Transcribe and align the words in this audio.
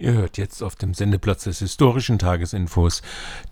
Ihr 0.00 0.14
hört 0.14 0.38
jetzt 0.38 0.62
auf 0.62 0.76
dem 0.76 0.94
Sendeplatz 0.94 1.44
des 1.44 1.58
historischen 1.58 2.18
Tagesinfos 2.18 3.02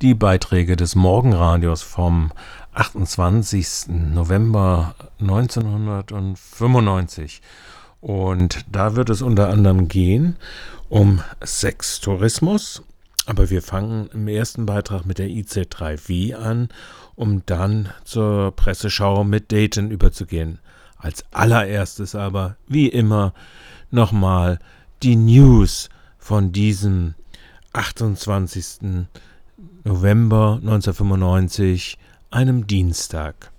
die 0.00 0.14
Beiträge 0.14 0.76
des 0.76 0.94
Morgenradios 0.94 1.82
vom 1.82 2.32
28. 2.73 3.89
November 3.89 4.94
1995. 5.21 7.42
Und 8.00 8.64
da 8.73 8.96
wird 8.96 9.11
es 9.11 9.21
unter 9.21 9.50
anderem 9.50 9.89
gehen 9.89 10.39
um 10.89 11.21
Sextourismus. 11.45 12.83
Aber 13.27 13.51
wir 13.51 13.61
fangen 13.61 14.09
im 14.15 14.27
ersten 14.27 14.65
Beitrag 14.65 15.05
mit 15.05 15.19
der 15.19 15.29
IC3V 15.29 16.35
an, 16.35 16.71
um 17.15 17.43
dann 17.45 17.91
zur 18.05 18.57
Presseschau 18.57 19.23
mit 19.23 19.53
Dayton 19.53 19.91
überzugehen. 19.91 20.61
Als 20.96 21.27
allererstes 21.30 22.15
aber, 22.15 22.57
wie 22.67 22.89
immer, 22.89 23.35
nochmal 23.91 24.59
die 25.03 25.17
News 25.17 25.91
von 26.29 26.53
diesem 26.53 27.14
28. 27.73 29.07
November 29.82 30.59
1995, 30.61 31.96
einem 32.30 32.66
Dienstag. 32.66 33.50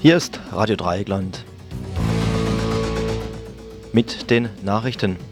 Hier 0.00 0.16
ist 0.16 0.40
Radio 0.50 0.74
Dreieckland 0.74 1.44
mit 3.92 4.28
den 4.28 4.48
Nachrichten. 4.64 5.29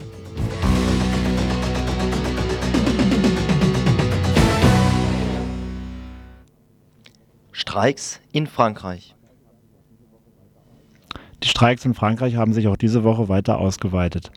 Streiks 7.59 8.20
in 8.31 8.47
Frankreich. 8.47 9.17
Die 11.42 11.48
Streiks 11.48 11.84
in 11.84 11.92
Frankreich 11.92 12.37
haben 12.37 12.53
sich 12.53 12.69
auch 12.69 12.77
diese 12.77 13.03
Woche 13.03 13.28
weiter 13.28 13.59
ausgeweitet. 13.59 14.31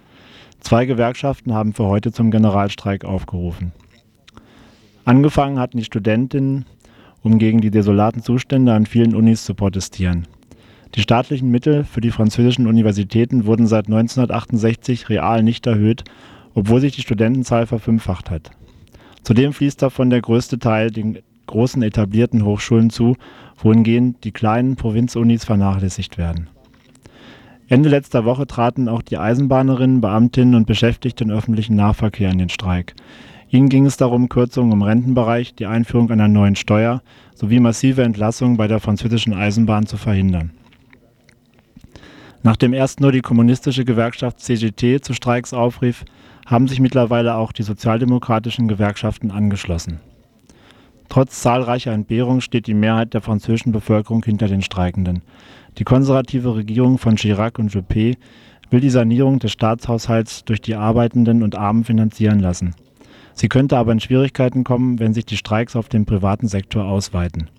Zwei 0.60 0.88
Gewerkschaften 0.88 1.54
haben 1.54 1.74
für 1.74 1.84
heute 1.84 2.12
zum 2.12 2.32
Generalstreik 2.32 3.06
aufgerufen. 3.06 3.74
Angefangen 5.06 5.60
hatten 5.60 5.78
die 5.78 5.84
Studentinnen, 5.84 6.66
um 7.22 7.38
gegen 7.38 7.62
die 7.62 7.70
desolaten 7.70 8.24
Zustände 8.24 8.74
an 8.74 8.88
vielen 8.88 9.14
Unis 9.14 9.46
zu 9.46 9.54
protestieren. 9.54 10.28
Die 10.96 11.02
staatlichen 11.02 11.52
Mittel 11.52 11.84
für 11.84 12.02
die 12.02 12.10
französischen 12.10 12.66
Universitäten 12.66 13.46
wurden 13.46 13.68
seit 13.68 13.86
1968 13.86 15.10
real 15.10 15.44
nicht 15.44 15.68
erhöht, 15.68 16.06
obwohl 16.56 16.82
sich 16.82 16.96
die 16.96 17.02
Studentenzahl 17.02 17.68
verfünffacht 17.68 18.32
hat. 18.32 18.50
Zudem 19.22 19.54
fließt 19.54 19.80
davon 19.80 20.10
der 20.10 20.22
größte 20.22 20.58
Teil 20.58 20.90
den 20.90 21.20
großen 21.52 21.84
etablierten 21.84 22.44
Hochschulen 22.44 22.90
zu, 22.90 23.16
wohingehend 23.58 24.24
die 24.24 24.32
kleinen 24.32 24.76
Provinzunis 24.76 25.46
vernachlässigt 25.46 26.18
werden. 26.18 26.50
Ende 27.68 27.88
letzter 27.88 28.26
Woche 28.26 28.48
traten 28.48 28.90
auch 28.90 29.02
die 29.02 29.18
Eisenbahnerinnen, 29.18 30.02
Beamtinnen 30.02 30.56
und 30.56 30.68
Beschäftigte 30.68 31.24
im 31.24 31.30
öffentlichen 31.30 31.76
Nahverkehr 31.76 32.30
in 32.30 32.38
den 32.40 32.50
Streik. 32.50 32.96
Ihnen 33.50 33.70
ging 33.70 33.86
es 33.86 33.98
darum, 33.98 34.28
Kürzungen 34.28 34.74
im 34.74 34.82
Rentenbereich, 34.82 35.56
die 35.56 35.68
Einführung 35.68 36.10
einer 36.10 36.28
neuen 36.28 36.56
Steuer 36.56 37.02
sowie 37.34 37.60
massive 37.60 38.04
Entlassungen 38.04 38.58
bei 38.58 38.68
der 38.68 38.80
französischen 38.80 39.34
Eisenbahn 39.34 39.86
zu 39.86 39.98
verhindern. 39.98 40.52
Nachdem 42.44 42.74
erst 42.74 43.00
nur 43.00 43.12
die 43.12 43.22
kommunistische 43.22 43.86
Gewerkschaft 43.86 44.40
CGT 44.40 45.02
zu 45.02 45.14
Streiks 45.14 45.54
aufrief, 45.54 46.06
haben 46.46 46.68
sich 46.68 46.80
mittlerweile 46.80 47.36
auch 47.36 47.52
die 47.52 47.64
sozialdemokratischen 47.64 48.68
Gewerkschaften 48.68 49.32
angeschlossen. 49.32 50.00
Trotz 51.12 51.42
zahlreicher 51.42 51.92
Entbehrungen 51.92 52.40
steht 52.40 52.68
die 52.68 52.74
Mehrheit 52.74 53.14
der 53.14 53.20
französischen 53.20 53.74
Bevölkerung 53.74 54.24
hinter 54.24 54.48
den 54.48 54.62
Streikenden. 54.62 55.24
Die 55.78 55.84
konservative 55.84 56.56
Regierung 56.56 56.98
von 56.98 57.18
Chirac 57.18 57.60
und 57.60 57.70
Juppé 57.70 58.16
will 58.70 58.80
die 58.80 58.90
Sanierung 58.90 59.38
des 59.38 59.52
Staatshaushalts 59.52 60.46
durch 60.46 60.62
die 60.62 60.76
Arbeitenden 60.76 61.44
und 61.44 61.58
Armen 61.58 61.84
finanzieren 61.84 62.40
lassen. 62.40 62.76
Sie 63.34 63.50
könnte 63.50 63.76
aber 63.76 63.92
in 63.92 64.00
Schwierigkeiten 64.00 64.64
kommen, 64.64 65.00
wenn 65.00 65.14
sich 65.14 65.26
die 65.26 65.36
Streiks 65.36 65.76
auf 65.76 65.90
den 65.90 66.06
privaten 66.06 66.48
Sektor 66.48 66.86
ausweiten. 66.86 67.50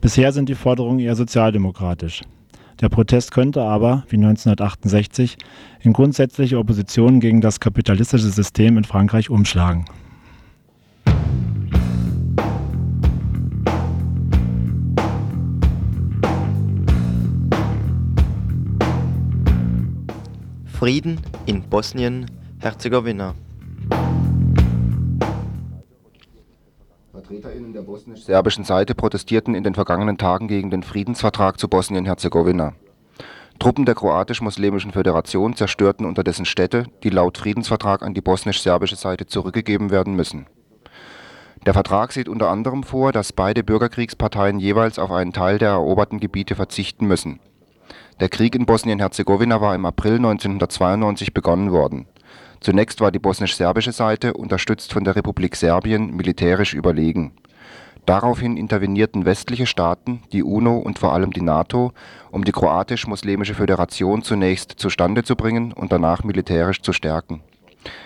Bisher 0.00 0.30
sind 0.30 0.48
die 0.48 0.54
Forderungen 0.54 1.00
eher 1.00 1.16
sozialdemokratisch. 1.16 2.22
Der 2.80 2.88
Protest 2.88 3.32
könnte 3.32 3.62
aber, 3.62 4.04
wie 4.10 4.16
1968, 4.16 5.38
in 5.80 5.92
grundsätzliche 5.92 6.60
Opposition 6.60 7.18
gegen 7.18 7.40
das 7.40 7.58
kapitalistische 7.58 8.30
System 8.30 8.78
in 8.78 8.84
Frankreich 8.84 9.28
umschlagen. 9.28 9.86
Frieden 20.84 21.18
in 21.46 21.62
Bosnien-Herzegowina. 21.62 23.34
VertreterInnen 27.10 27.72
der 27.72 27.80
bosnisch-serbischen 27.80 28.64
Seite 28.64 28.94
protestierten 28.94 29.54
in 29.54 29.64
den 29.64 29.74
vergangenen 29.74 30.18
Tagen 30.18 30.46
gegen 30.46 30.68
den 30.68 30.82
Friedensvertrag 30.82 31.58
zu 31.58 31.68
Bosnien-Herzegowina. 31.68 32.74
Truppen 33.58 33.86
der 33.86 33.94
kroatisch-muslimischen 33.94 34.92
Föderation 34.92 35.56
zerstörten 35.56 36.04
unterdessen 36.04 36.44
Städte, 36.44 36.84
die 37.02 37.08
laut 37.08 37.38
Friedensvertrag 37.38 38.02
an 38.02 38.12
die 38.12 38.20
bosnisch-serbische 38.20 38.96
Seite 38.96 39.24
zurückgegeben 39.24 39.90
werden 39.90 40.14
müssen. 40.14 40.44
Der 41.64 41.72
Vertrag 41.72 42.12
sieht 42.12 42.28
unter 42.28 42.50
anderem 42.50 42.82
vor, 42.82 43.10
dass 43.10 43.32
beide 43.32 43.64
Bürgerkriegsparteien 43.64 44.58
jeweils 44.58 44.98
auf 44.98 45.10
einen 45.10 45.32
Teil 45.32 45.56
der 45.56 45.70
eroberten 45.70 46.20
Gebiete 46.20 46.54
verzichten 46.54 47.06
müssen 47.06 47.40
der 48.20 48.28
Krieg 48.28 48.54
in 48.54 48.64
Bosnien-Herzegowina 48.64 49.60
war 49.60 49.74
im 49.74 49.86
April 49.86 50.16
1992 50.16 51.34
begonnen 51.34 51.72
worden. 51.72 52.06
Zunächst 52.60 53.00
war 53.00 53.10
die 53.10 53.18
bosnisch-serbische 53.18 53.92
Seite, 53.92 54.34
unterstützt 54.34 54.92
von 54.92 55.04
der 55.04 55.16
Republik 55.16 55.56
Serbien, 55.56 56.14
militärisch 56.16 56.74
überlegen. 56.74 57.32
Daraufhin 58.06 58.56
intervenierten 58.56 59.24
westliche 59.24 59.66
Staaten, 59.66 60.22
die 60.32 60.42
UNO 60.42 60.76
und 60.76 60.98
vor 60.98 61.12
allem 61.12 61.32
die 61.32 61.42
NATO, 61.42 61.92
um 62.30 62.44
die 62.44 62.52
kroatisch-muslimische 62.52 63.54
Föderation 63.54 64.22
zunächst 64.22 64.72
zustande 64.72 65.24
zu 65.24 65.36
bringen 65.36 65.72
und 65.72 65.90
danach 65.90 66.22
militärisch 66.22 66.82
zu 66.82 66.92
stärken. 66.92 67.42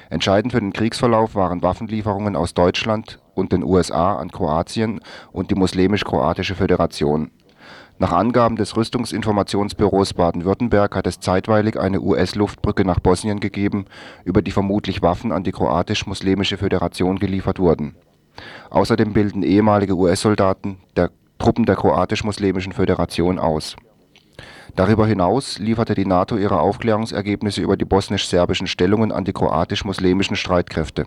Entscheidend 0.09 0.53
für 0.53 0.61
den 0.61 0.73
Kriegsverlauf 0.73 1.35
waren 1.35 1.63
Waffenlieferungen 1.63 2.35
aus 2.35 2.55
Deutschland 2.55 3.21
und 3.35 3.53
den 3.53 3.63
USA 3.63 4.17
an 4.17 4.31
Kroatien 4.31 5.01
und 5.33 5.51
die 5.51 5.55
muslimisch-kroatische 5.55 6.55
Föderation 6.55 7.31
nach 8.01 8.13
Angaben 8.13 8.55
des 8.55 8.77
Rüstungsinformationsbüros 8.77 10.15
Baden-Württemberg 10.15 10.95
hat 10.95 11.09
es 11.09 11.19
zeitweilig 11.19 11.79
eine 11.81 12.01
US-Luftbrücke 12.01 12.85
nach 12.85 13.01
Bosnien 13.01 13.41
gegeben, 13.41 13.87
über 14.25 14.41
die 14.41 14.53
vermutlich 14.53 15.03
Waffen 15.03 15.33
an 15.33 15.43
die 15.43 15.51
kroatisch-muslimische 15.51 16.59
Föderation 16.59 17.19
geliefert 17.19 17.59
wurden. 17.59 17.97
Außerdem 18.71 19.15
bilden 19.15 19.43
ehemalige 19.43 19.97
US-Soldaten 19.97 20.79
der 20.97 21.11
Truppen 21.39 21.67
der 21.67 21.75
kroatisch-muslimischen 21.75 22.73
Föderation 22.73 23.41
aus. 23.41 23.75
Darüber 24.77 25.09
hinaus 25.09 25.59
lieferte 25.59 25.97
die 25.97 26.07
NATO 26.07 26.37
ihre 26.37 26.61
Aufklärungsergebnisse 26.61 27.63
über 27.63 27.77
die 27.77 27.85
bosnisch-serbischen 27.85 28.69
Stellungen 28.69 29.11
an 29.11 29.25
die 29.25 29.33
kroatisch-muslimischen 29.33 30.37
Streitkräfte. 30.37 31.07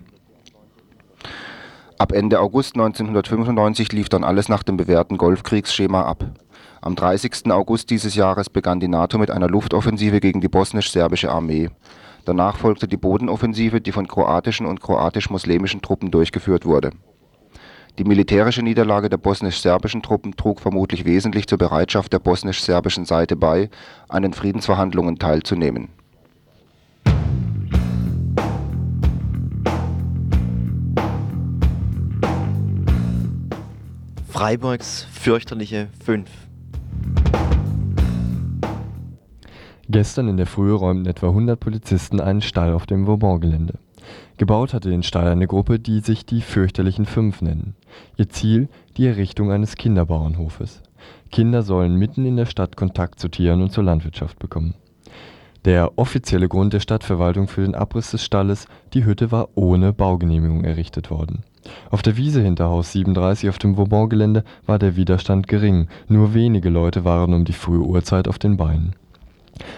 Ab 2.02 2.14
Ende 2.14 2.40
August 2.40 2.74
1995 2.74 3.92
lief 3.92 4.10
dann 4.10 4.24
alles 4.24 4.50
nach 4.50 4.64
dem 4.64 4.76
bewährten 4.76 5.20
Golfkriegsschema 5.20 6.02
ab 6.02 6.26
am 6.82 6.96
30. 6.96 7.52
August 7.52 7.92
dieses 7.92 8.16
Jahres 8.16 8.50
begann 8.50 8.80
die 8.80 8.88
NATO 8.88 9.20
mit 9.20 9.30
einer 9.30 9.48
Luftoffensive 9.48 10.20
gegen 10.20 10.42
die 10.42 10.48
bosnisch-serbische 10.48 11.32
Armee. 11.32 11.70
Danach 12.26 12.58
folgte 12.58 12.88
die 12.88 12.98
Bodenoffensive, 12.98 13.82
die 13.82 13.92
von 13.92 14.08
kroatischen 14.08 14.66
und 14.66 14.82
kroatisch-muslimischen 14.82 15.84
Truppen 15.84 16.10
durchgeführt 16.10 16.66
wurde. 16.66 16.90
Die 18.00 18.04
militärische 18.04 18.64
Niederlage 18.64 19.10
der 19.10 19.18
bosnisch-serbischen 19.18 20.02
Truppen 20.02 20.36
trug 20.36 20.60
vermutlich 20.60 21.06
wesentlich 21.06 21.46
zur 21.46 21.60
Bereitschaft 21.60 22.14
der 22.14 22.20
bosnisch-serbischen 22.20 23.06
Seite 23.06 23.36
bei, 23.36 23.70
an 24.10 24.24
den 24.24 24.34
Friedensverhandlungen 24.34 25.20
teilzunehmen. 25.20 25.90
Freiburgs 34.32 35.06
fürchterliche 35.12 35.90
5 36.06 36.30
Gestern 39.90 40.30
in 40.30 40.38
der 40.38 40.46
Früh 40.46 40.72
räumten 40.72 41.06
etwa 41.06 41.28
100 41.28 41.60
Polizisten 41.60 42.22
einen 42.22 42.40
Stall 42.40 42.74
auf 42.74 42.86
dem 42.86 43.08
Vauban-Gelände. 43.08 43.74
Gebaut 44.38 44.74
hatte 44.74 44.90
den 44.90 45.04
Stall 45.04 45.28
eine 45.28 45.48
Gruppe, 45.48 45.80
die 45.80 46.00
sich 46.00 46.26
die 46.26 46.40
Fürchterlichen 46.40 47.06
Fünf 47.06 47.42
nennen. 47.42 47.76
Ihr 48.16 48.30
Ziel 48.30 48.70
die 48.96 49.06
Errichtung 49.06 49.52
eines 49.52 49.76
Kinderbauernhofes. 49.76 50.82
Kinder 51.30 51.62
sollen 51.62 51.98
mitten 51.98 52.26
in 52.26 52.38
der 52.38 52.46
Stadt 52.46 52.78
Kontakt 52.78 53.20
zu 53.20 53.28
Tieren 53.28 53.62
und 53.62 53.74
zur 53.74 53.84
Landwirtschaft 53.84 54.40
bekommen. 54.40 54.76
Der 55.66 55.98
offizielle 55.98 56.48
Grund 56.48 56.72
der 56.72 56.80
Stadtverwaltung 56.80 57.50
für 57.50 57.64
den 57.64 57.76
Abriss 57.76 58.12
des 58.12 58.24
Stalles, 58.24 58.66
die 58.94 59.04
Hütte 59.04 59.30
war 59.34 59.50
ohne 59.56 59.92
Baugenehmigung 59.92 60.64
errichtet 60.64 61.12
worden. 61.12 61.44
Auf 61.90 62.02
der 62.02 62.18
Wiese 62.18 62.42
hinter 62.42 62.70
Haus 62.70 62.92
37 62.92 63.50
auf 63.50 63.60
dem 63.60 63.78
Vauban-Gelände 63.78 64.44
war 64.66 64.80
der 64.80 64.96
Widerstand 64.96 65.48
gering, 65.48 65.88
nur 66.08 66.34
wenige 66.34 66.70
Leute 66.70 67.06
waren 67.06 67.34
um 67.34 67.46
die 67.46 67.54
frühe 67.54 67.82
Uhrzeit 67.82 68.28
auf 68.28 68.40
den 68.40 68.58
Beinen. 68.58 68.96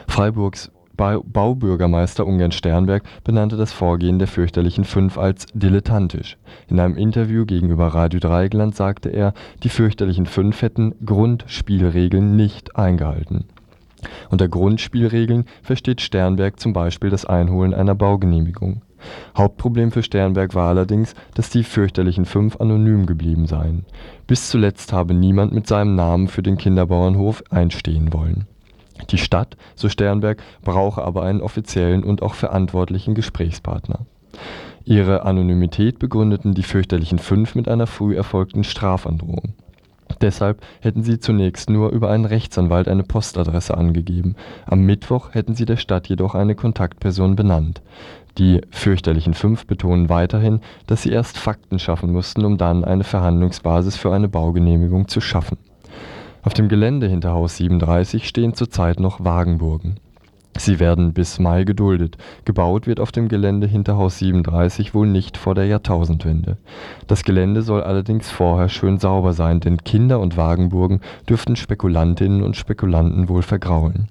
Freiburgs 0.07 0.71
Baubürgermeister 0.95 2.25
Ungern-Sternberg 2.25 3.03
benannte 3.23 3.57
das 3.57 3.73
Vorgehen 3.73 4.19
der 4.19 4.27
fürchterlichen 4.27 4.83
Fünf 4.83 5.17
als 5.17 5.47
„dilettantisch“. 5.53 6.37
In 6.69 6.79
einem 6.79 6.97
Interview 6.97 7.45
gegenüber 7.45 7.87
Radio 7.87 8.19
Dreieckland 8.19 8.75
sagte 8.75 9.09
er, 9.09 9.33
die 9.63 9.69
fürchterlichen 9.69 10.27
Fünf 10.27 10.61
hätten 10.61 10.93
„Grundspielregeln 11.05 12.35
nicht 12.35 12.75
eingehalten 12.75 13.45
“Unter 14.29 14.47
Grundspielregeln 14.47 15.45
versteht 15.63 15.99
Sternberg 15.99 16.59
zum 16.59 16.73
Beispiel 16.73 17.09
das 17.09 17.25
Einholen 17.25 17.73
einer 17.73 17.95
Baugenehmigung. 17.95 18.83
Hauptproblem 19.37 19.91
für 19.91 20.03
Sternberg 20.03 20.55
war 20.55 20.69
allerdings, 20.69 21.15
dass 21.33 21.49
die 21.49 21.63
fürchterlichen 21.63 22.25
Fünf 22.25 22.59
anonym 22.59 23.05
geblieben 23.05 23.47
seien. 23.47 23.85
Bis 24.27 24.49
zuletzt 24.49 24.93
habe 24.93 25.13
niemand 25.13 25.53
mit 25.53 25.67
seinem 25.67 25.95
Namen 25.95 26.27
für 26.27 26.43
den 26.43 26.57
Kinderbauernhof 26.57 27.43
einstehen 27.49 28.13
wollen 28.13 28.47
die 29.09 29.17
Stadt, 29.17 29.57
so 29.75 29.89
Sternberg, 29.89 30.41
brauche 30.63 31.03
aber 31.03 31.23
einen 31.23 31.41
offiziellen 31.41 32.03
und 32.03 32.21
auch 32.21 32.33
verantwortlichen 32.33 33.15
Gesprächspartner. 33.15 34.05
Ihre 34.85 35.23
Anonymität 35.23 35.99
begründeten 35.99 36.53
die 36.53 36.63
fürchterlichen 36.63 37.19
Fünf 37.19 37.55
mit 37.55 37.67
einer 37.67 37.87
früh 37.87 38.15
erfolgten 38.15 38.63
Strafandrohung. 38.63 39.53
Deshalb 40.21 40.61
hätten 40.81 41.03
sie 41.03 41.19
zunächst 41.19 41.69
nur 41.69 41.89
über 41.91 42.09
einen 42.09 42.25
Rechtsanwalt 42.25 42.87
eine 42.87 43.03
Postadresse 43.03 43.75
angegeben. 43.75 44.35
Am 44.65 44.81
Mittwoch 44.85 45.33
hätten 45.33 45.55
sie 45.55 45.65
der 45.65 45.77
Stadt 45.77 46.07
jedoch 46.07 46.35
eine 46.35 46.55
Kontaktperson 46.55 47.35
benannt. 47.35 47.81
Die 48.37 48.61
fürchterlichen 48.71 49.33
Fünf 49.33 49.67
betonen 49.67 50.09
weiterhin, 50.09 50.61
dass 50.87 51.03
sie 51.03 51.11
erst 51.11 51.37
Fakten 51.37 51.79
schaffen 51.79 52.11
mussten, 52.11 52.45
um 52.45 52.57
dann 52.57 52.83
eine 52.83 53.03
Verhandlungsbasis 53.03 53.95
für 53.95 54.13
eine 54.13 54.27
Baugenehmigung 54.27 55.07
zu 55.07 55.21
schaffen 55.21 55.57
auf 56.43 56.53
dem 56.53 56.67
Gelände 56.67 57.07
hinter 57.07 57.31
Haus 57.31 57.57
37 57.57 58.27
stehen 58.27 58.53
zurzeit 58.53 58.99
noch 58.99 59.23
Wagenburgen. 59.23 59.95
Sie 60.57 60.79
werden 60.79 61.13
bis 61.13 61.39
Mai 61.39 61.63
geduldet, 61.63 62.17
gebaut 62.45 62.85
wird 62.85 62.99
auf 62.99 63.11
dem 63.11 63.27
Gelände 63.27 63.65
hinter 63.65 63.97
Haus 63.97 64.19
37 64.19 64.93
wohl 64.93 65.07
nicht 65.07 65.37
vor 65.37 65.55
der 65.55 65.65
Jahrtausendwende. 65.65 66.57
Das 67.07 67.23
Gelände 67.23 67.63
soll 67.63 67.81
allerdings 67.81 68.29
vorher 68.29 68.69
schön 68.69 68.99
sauber 68.99 69.33
sein, 69.33 69.61
denn 69.61 69.77
Kinder 69.83 70.19
und 70.19 70.37
Wagenburgen 70.37 70.99
dürften 71.27 71.55
Spekulantinnen 71.55 72.43
und 72.43 72.55
Spekulanten 72.57 73.29
wohl 73.29 73.41
vergraulen. 73.41 74.09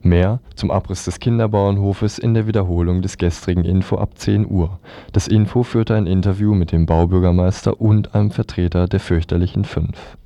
Mehr 0.00 0.40
zum 0.54 0.70
Abriss 0.70 1.04
des 1.04 1.18
Kinderbauernhofes 1.18 2.18
in 2.18 2.34
der 2.34 2.46
Wiederholung 2.46 3.02
des 3.02 3.18
gestrigen 3.18 3.64
Info 3.64 3.96
ab 3.96 4.16
10 4.16 4.46
Uhr. 4.48 4.78
Das 5.12 5.28
Info 5.28 5.62
führte 5.62 5.94
ein 5.94 6.06
Interview 6.06 6.54
mit 6.54 6.72
dem 6.72 6.86
Baubürgermeister 6.86 7.80
und 7.80 8.14
einem 8.14 8.30
Vertreter 8.30 8.86
der 8.86 9.00
fürchterlichen 9.00 9.64
Fünf 9.64 10.16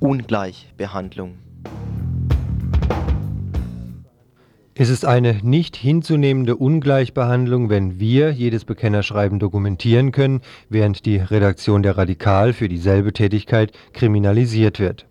Ungleichbehandlung. 0.00 1.47
Es 4.80 4.90
ist 4.90 5.04
eine 5.04 5.40
nicht 5.42 5.74
hinzunehmende 5.74 6.54
Ungleichbehandlung, 6.54 7.68
wenn 7.68 7.98
wir 7.98 8.30
jedes 8.30 8.64
Bekennerschreiben 8.64 9.40
dokumentieren 9.40 10.12
können, 10.12 10.40
während 10.68 11.04
die 11.04 11.16
Redaktion 11.16 11.82
der 11.82 11.98
Radikal 11.98 12.52
für 12.52 12.68
dieselbe 12.68 13.12
Tätigkeit 13.12 13.72
kriminalisiert 13.92 14.78
wird. 14.78 15.04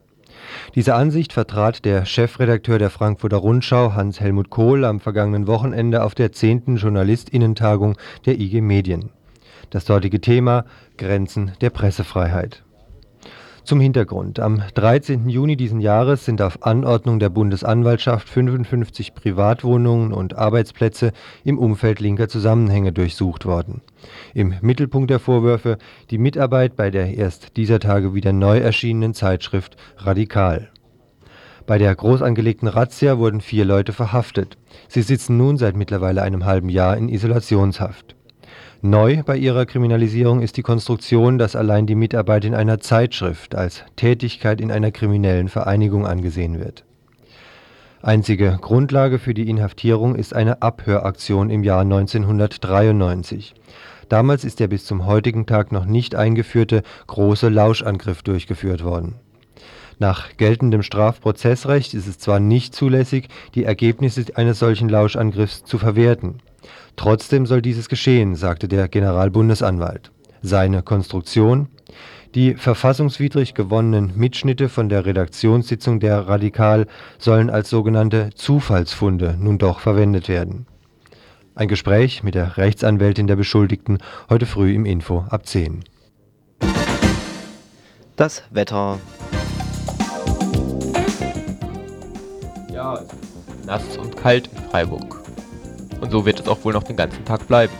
Diese 0.75 0.95
Ansicht 0.95 1.33
vertrat 1.33 1.83
der 1.83 2.05
Chefredakteur 2.05 2.79
der 2.79 2.89
Frankfurter 2.89 3.35
Rundschau 3.35 3.91
Hans-Helmut 3.93 4.49
Kohl 4.49 4.85
am 4.85 5.01
vergangenen 5.01 5.47
Wochenende 5.47 6.01
auf 6.01 6.15
der 6.15 6.31
10. 6.31 6.77
Journalistinnentagung 6.77 7.97
der 8.25 8.39
IG 8.39 8.61
Medien. 8.61 9.09
Das 9.69 9.83
dortige 9.83 10.21
Thema 10.21 10.63
Grenzen 10.95 11.51
der 11.59 11.71
Pressefreiheit. 11.71 12.63
Zum 13.67 13.81
Hintergrund. 13.81 14.39
Am 14.39 14.63
13. 14.75 15.27
Juni 15.27 15.57
diesen 15.57 15.81
Jahres 15.81 16.23
sind 16.23 16.41
auf 16.41 16.65
Anordnung 16.65 17.19
der 17.19 17.27
Bundesanwaltschaft 17.27 18.29
55 18.29 19.13
Privatwohnungen 19.13 20.13
und 20.13 20.37
Arbeitsplätze 20.37 21.11
im 21.43 21.59
Umfeld 21.59 21.99
linker 21.99 22.29
Zusammenhänge 22.29 22.93
durchsucht 22.93 23.45
worden. 23.45 23.81
Im 24.33 24.53
Mittelpunkt 24.61 25.09
der 25.09 25.19
Vorwürfe 25.19 25.79
die 26.11 26.17
Mitarbeit 26.17 26.77
bei 26.77 26.91
der 26.91 27.13
erst 27.13 27.57
dieser 27.57 27.81
Tage 27.81 28.13
wieder 28.13 28.31
neu 28.31 28.57
erschienenen 28.57 29.13
Zeitschrift 29.13 29.75
Radikal. 29.97 30.69
Bei 31.65 31.77
der 31.77 31.93
groß 31.93 32.21
angelegten 32.21 32.69
Razzia 32.69 33.17
wurden 33.17 33.41
vier 33.41 33.65
Leute 33.65 33.91
verhaftet. 33.91 34.57
Sie 34.87 35.01
sitzen 35.01 35.35
nun 35.35 35.57
seit 35.57 35.75
mittlerweile 35.75 36.21
einem 36.21 36.45
halben 36.45 36.69
Jahr 36.69 36.95
in 36.95 37.09
Isolationshaft. 37.09 38.16
Neu 38.83 39.24
bei 39.25 39.38
ihrer 39.38 39.65
Kriminalisierung 39.65 40.41
ist 40.41 40.56
die 40.56 40.62
Konstruktion, 40.62 41.39
dass 41.39 41.56
allein 41.56 41.88
die 41.88 41.95
Mitarbeit 41.95 42.45
in 42.45 42.53
einer 42.53 42.79
Zeitschrift 42.79 43.56
als 43.56 43.83
Tätigkeit 43.95 44.62
in 44.62 44.71
einer 44.71 44.91
kriminellen 44.91 45.50
Vereinigung 45.50 46.06
angesehen 46.06 46.59
wird. 46.59 46.85
Einzige 48.03 48.59
Grundlage 48.62 49.18
für 49.18 49.33
die 49.33 49.50
Inhaftierung 49.50 50.13
ist 50.13 50.35
eine 50.35 50.62
Abhöraktion 50.62 51.50
im 51.50 51.63
Jahr 51.63 51.81
1993. 51.81 53.56
Damals 54.09 54.45
ist 54.45 54.59
der 54.59 54.68
bis 54.68 54.85
zum 54.85 55.07
heutigen 55.07 55.47
Tag 55.47 55.71
noch 55.71 55.85
nicht 55.85 56.13
eingeführte 56.13 56.83
große 57.07 57.50
Lauschangriff 57.50 58.21
durchgeführt 58.21 58.83
worden. 58.83 59.15
Nach 59.97 60.38
geltendem 60.38 60.83
Strafprozessrecht 60.83 61.95
ist 61.95 62.07
es 62.07 62.19
zwar 62.19 62.39
nicht 62.39 62.75
zulässig, 62.75 63.29
die 63.56 63.63
Ergebnisse 63.63 64.24
eines 64.35 64.59
solchen 64.59 64.88
Lauschangriffs 64.88 65.63
zu 65.63 65.79
verwerten 65.79 66.41
Trotzdem 66.95 67.45
soll 67.45 67.61
dieses 67.61 67.89
geschehen, 67.89 68.35
sagte 68.35 68.67
der 68.67 68.87
Generalbundesanwalt. 68.87 70.11
Seine 70.41 70.83
Konstruktion? 70.83 71.67
Die 72.35 72.55
verfassungswidrig 72.55 73.53
gewonnenen 73.53 74.13
Mitschnitte 74.15 74.69
von 74.69 74.89
der 74.89 75.05
Redaktionssitzung 75.05 75.99
der 75.99 76.27
Radikal 76.27 76.87
sollen 77.17 77.49
als 77.49 77.69
sogenannte 77.69 78.29
Zufallsfunde 78.35 79.37
nun 79.39 79.57
doch 79.57 79.79
verwendet 79.79 80.27
werden. 80.27 80.67
Ein 81.55 81.67
Gespräch 81.67 82.21
mit 82.21 82.35
der 82.35 82.57
Rechtsanwältin 82.57 83.25
der 83.25 83.35
Beschuldigten 83.35 83.97
heute 84.29 84.45
früh 84.45 84.75
im 84.75 84.85
Info 84.85 85.25
ab 85.29 85.47
10. 85.47 85.83
Das 88.15 88.43
Wetter. 88.51 88.99
Ja, 92.71 92.99
nass 93.65 93.97
und 93.97 94.15
kalt 94.15 94.50
in 94.55 94.69
Freiburg. 94.69 95.26
Und 96.01 96.12
so 96.12 96.25
wird 96.25 96.39
es 96.39 96.48
auch 96.48 96.63
wohl 96.63 96.74
noch 96.74 96.84
den 96.84 96.96
ganzen 96.96 97.25
Tag 97.25 97.48
bleiben. 97.48 97.74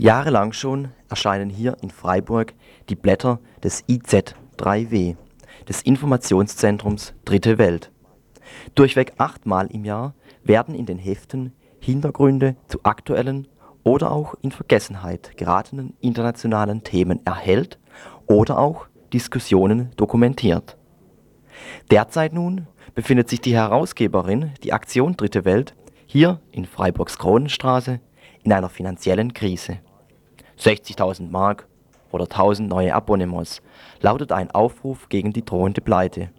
Jahrelang 0.00 0.54
schon 0.54 0.88
erscheinen 1.10 1.50
hier 1.50 1.76
in 1.82 1.90
Freiburg 1.90 2.54
die 2.88 2.96
Blätter 2.96 3.38
des 3.62 3.84
IZ3W, 3.86 5.16
des 5.68 5.82
Informationszentrums 5.82 7.12
Dritte 7.26 7.58
Welt. 7.58 7.90
Durchweg 8.74 9.12
achtmal 9.18 9.66
im 9.66 9.84
Jahr 9.84 10.14
werden 10.42 10.74
in 10.74 10.86
den 10.86 10.98
Heften 10.98 11.52
Hintergründe 11.80 12.56
zu 12.66 12.80
aktuellen 12.82 13.46
oder 13.84 14.10
auch 14.10 14.34
in 14.42 14.52
Vergessenheit 14.52 15.36
geratenen 15.36 15.94
internationalen 16.00 16.84
Themen 16.84 17.24
erhält 17.24 17.78
oder 18.26 18.58
auch 18.58 18.86
Diskussionen 19.12 19.90
dokumentiert. 19.96 20.76
Derzeit 21.90 22.32
nun 22.32 22.66
befindet 22.94 23.28
sich 23.28 23.40
die 23.40 23.54
Herausgeberin, 23.54 24.52
die 24.62 24.72
Aktion 24.72 25.16
Dritte 25.16 25.44
Welt, 25.44 25.74
hier 26.06 26.40
in 26.50 26.64
Freiburgs 26.64 27.18
Kronenstraße 27.18 28.00
in 28.42 28.52
einer 28.52 28.68
finanziellen 28.68 29.34
Krise. 29.34 29.78
60.000 30.58 31.30
Mark 31.30 31.66
oder 32.10 32.24
1000 32.24 32.68
neue 32.68 32.94
Abonnements 32.94 33.62
lautet 34.00 34.32
ein 34.32 34.50
Aufruf 34.50 35.08
gegen 35.08 35.32
die 35.32 35.44
drohende 35.44 35.80
Pleite, 35.80 36.30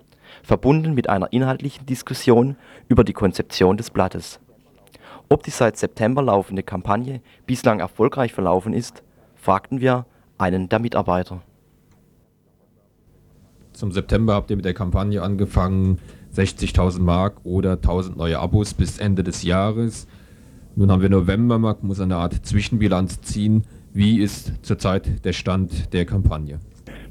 verbunden 0.44 0.94
mit 0.94 1.10
einer 1.10 1.32
inhaltlichen 1.32 1.86
Diskussion 1.86 2.58
über 2.88 3.04
die 3.04 3.14
Konzeption 3.14 3.78
des 3.78 3.90
Blattes. 3.90 4.40
Ob 5.32 5.44
die 5.44 5.50
seit 5.50 5.78
September 5.78 6.22
laufende 6.22 6.62
Kampagne 6.62 7.22
bislang 7.46 7.80
erfolgreich 7.80 8.34
verlaufen 8.34 8.74
ist, 8.74 9.02
fragten 9.36 9.80
wir 9.80 10.06
einen 10.38 10.68
der 10.68 10.80
Mitarbeiter. 10.80 11.42
Zum 13.72 13.94
September 13.94 14.34
habt 14.34 14.50
ihr 14.50 14.58
mit 14.58 14.66
der 14.66 14.74
Kampagne 14.74 15.22
angefangen, 15.22 16.00
60.000 16.36 17.00
Mark 17.00 17.38
oder 17.46 17.76
1000 17.76 18.18
neue 18.18 18.40
Abos 18.40 18.74
bis 18.74 19.00
Ende 19.00 19.24
des 19.24 19.44
Jahres. 19.44 20.06
Nun 20.76 20.92
haben 20.92 21.02
wir 21.02 21.10
November, 21.10 21.58
man 21.58 21.78
muss 21.80 22.02
eine 22.02 22.18
Art 22.18 22.46
Zwischenbilanz 22.46 23.22
ziehen. 23.22 23.64
Wie 23.94 24.20
ist 24.20 24.52
zurzeit 24.64 25.24
der 25.24 25.32
Stand 25.32 25.94
der 25.94 26.06
Kampagne? 26.06 26.60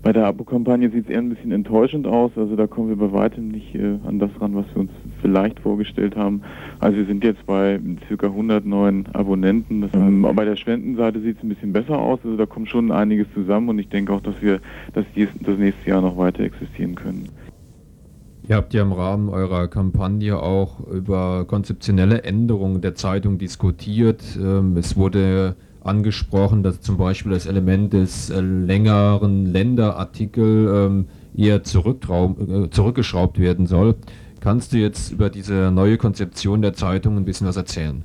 Bei 0.02 0.14
der 0.14 0.24
Abo-Kampagne 0.26 0.90
sieht 0.90 1.04
es 1.04 1.10
eher 1.10 1.18
ein 1.18 1.28
bisschen 1.28 1.52
enttäuschend 1.52 2.06
aus. 2.06 2.30
Also 2.34 2.56
da 2.56 2.66
kommen 2.66 2.88
wir 2.88 2.96
bei 2.96 3.12
weitem 3.12 3.48
nicht 3.48 3.74
äh, 3.74 3.98
an 4.06 4.18
das 4.18 4.30
ran, 4.40 4.54
was 4.54 4.64
wir 4.72 4.78
uns 4.78 4.90
vielleicht 5.20 5.60
vorgestellt 5.60 6.16
haben. 6.16 6.40
Also 6.78 6.96
wir 6.96 7.04
sind 7.04 7.22
jetzt 7.22 7.44
bei 7.44 7.78
ca. 8.08 8.26
100 8.26 8.64
neuen 8.64 9.06
Abonnenten. 9.14 9.82
Das, 9.82 9.90
ähm, 9.92 10.22
bei 10.22 10.44
der 10.46 10.56
Spendenseite 10.56 11.20
sieht 11.20 11.36
es 11.36 11.42
ein 11.42 11.50
bisschen 11.50 11.74
besser 11.74 11.98
aus. 11.98 12.18
Also 12.24 12.36
da 12.38 12.46
kommt 12.46 12.70
schon 12.70 12.90
einiges 12.90 13.26
zusammen 13.34 13.68
und 13.68 13.78
ich 13.78 13.90
denke 13.90 14.14
auch, 14.14 14.22
dass 14.22 14.40
wir 14.40 14.60
dass 14.94 15.04
dies, 15.14 15.28
das 15.40 15.58
nächste 15.58 15.90
Jahr 15.90 16.00
noch 16.00 16.16
weiter 16.16 16.44
existieren 16.44 16.94
können. 16.94 17.28
Ihr 18.48 18.56
habt 18.56 18.72
ja 18.72 18.82
im 18.82 18.92
Rahmen 18.92 19.28
eurer 19.28 19.68
Kampagne 19.68 20.42
auch 20.42 20.80
über 20.88 21.44
konzeptionelle 21.44 22.24
Änderungen 22.24 22.80
der 22.80 22.94
Zeitung 22.94 23.36
diskutiert. 23.36 24.22
Ähm, 24.42 24.78
es 24.78 24.96
wurde 24.96 25.56
angesprochen, 25.82 26.62
dass 26.62 26.80
zum 26.80 26.96
Beispiel 26.96 27.32
das 27.32 27.46
Element 27.46 27.92
des 27.92 28.30
äh, 28.30 28.40
längeren 28.40 29.46
Länderartikel 29.46 30.68
ähm, 30.74 31.06
eher 31.36 31.56
äh, 31.56 31.62
zurückgeschraubt 31.62 33.38
werden 33.38 33.66
soll. 33.66 33.96
Kannst 34.40 34.72
du 34.72 34.78
jetzt 34.78 35.12
über 35.12 35.30
diese 35.30 35.70
neue 35.70 35.96
Konzeption 35.98 36.62
der 36.62 36.72
Zeitung 36.72 37.16
ein 37.16 37.24
bisschen 37.24 37.46
was 37.46 37.56
erzählen? 37.56 38.02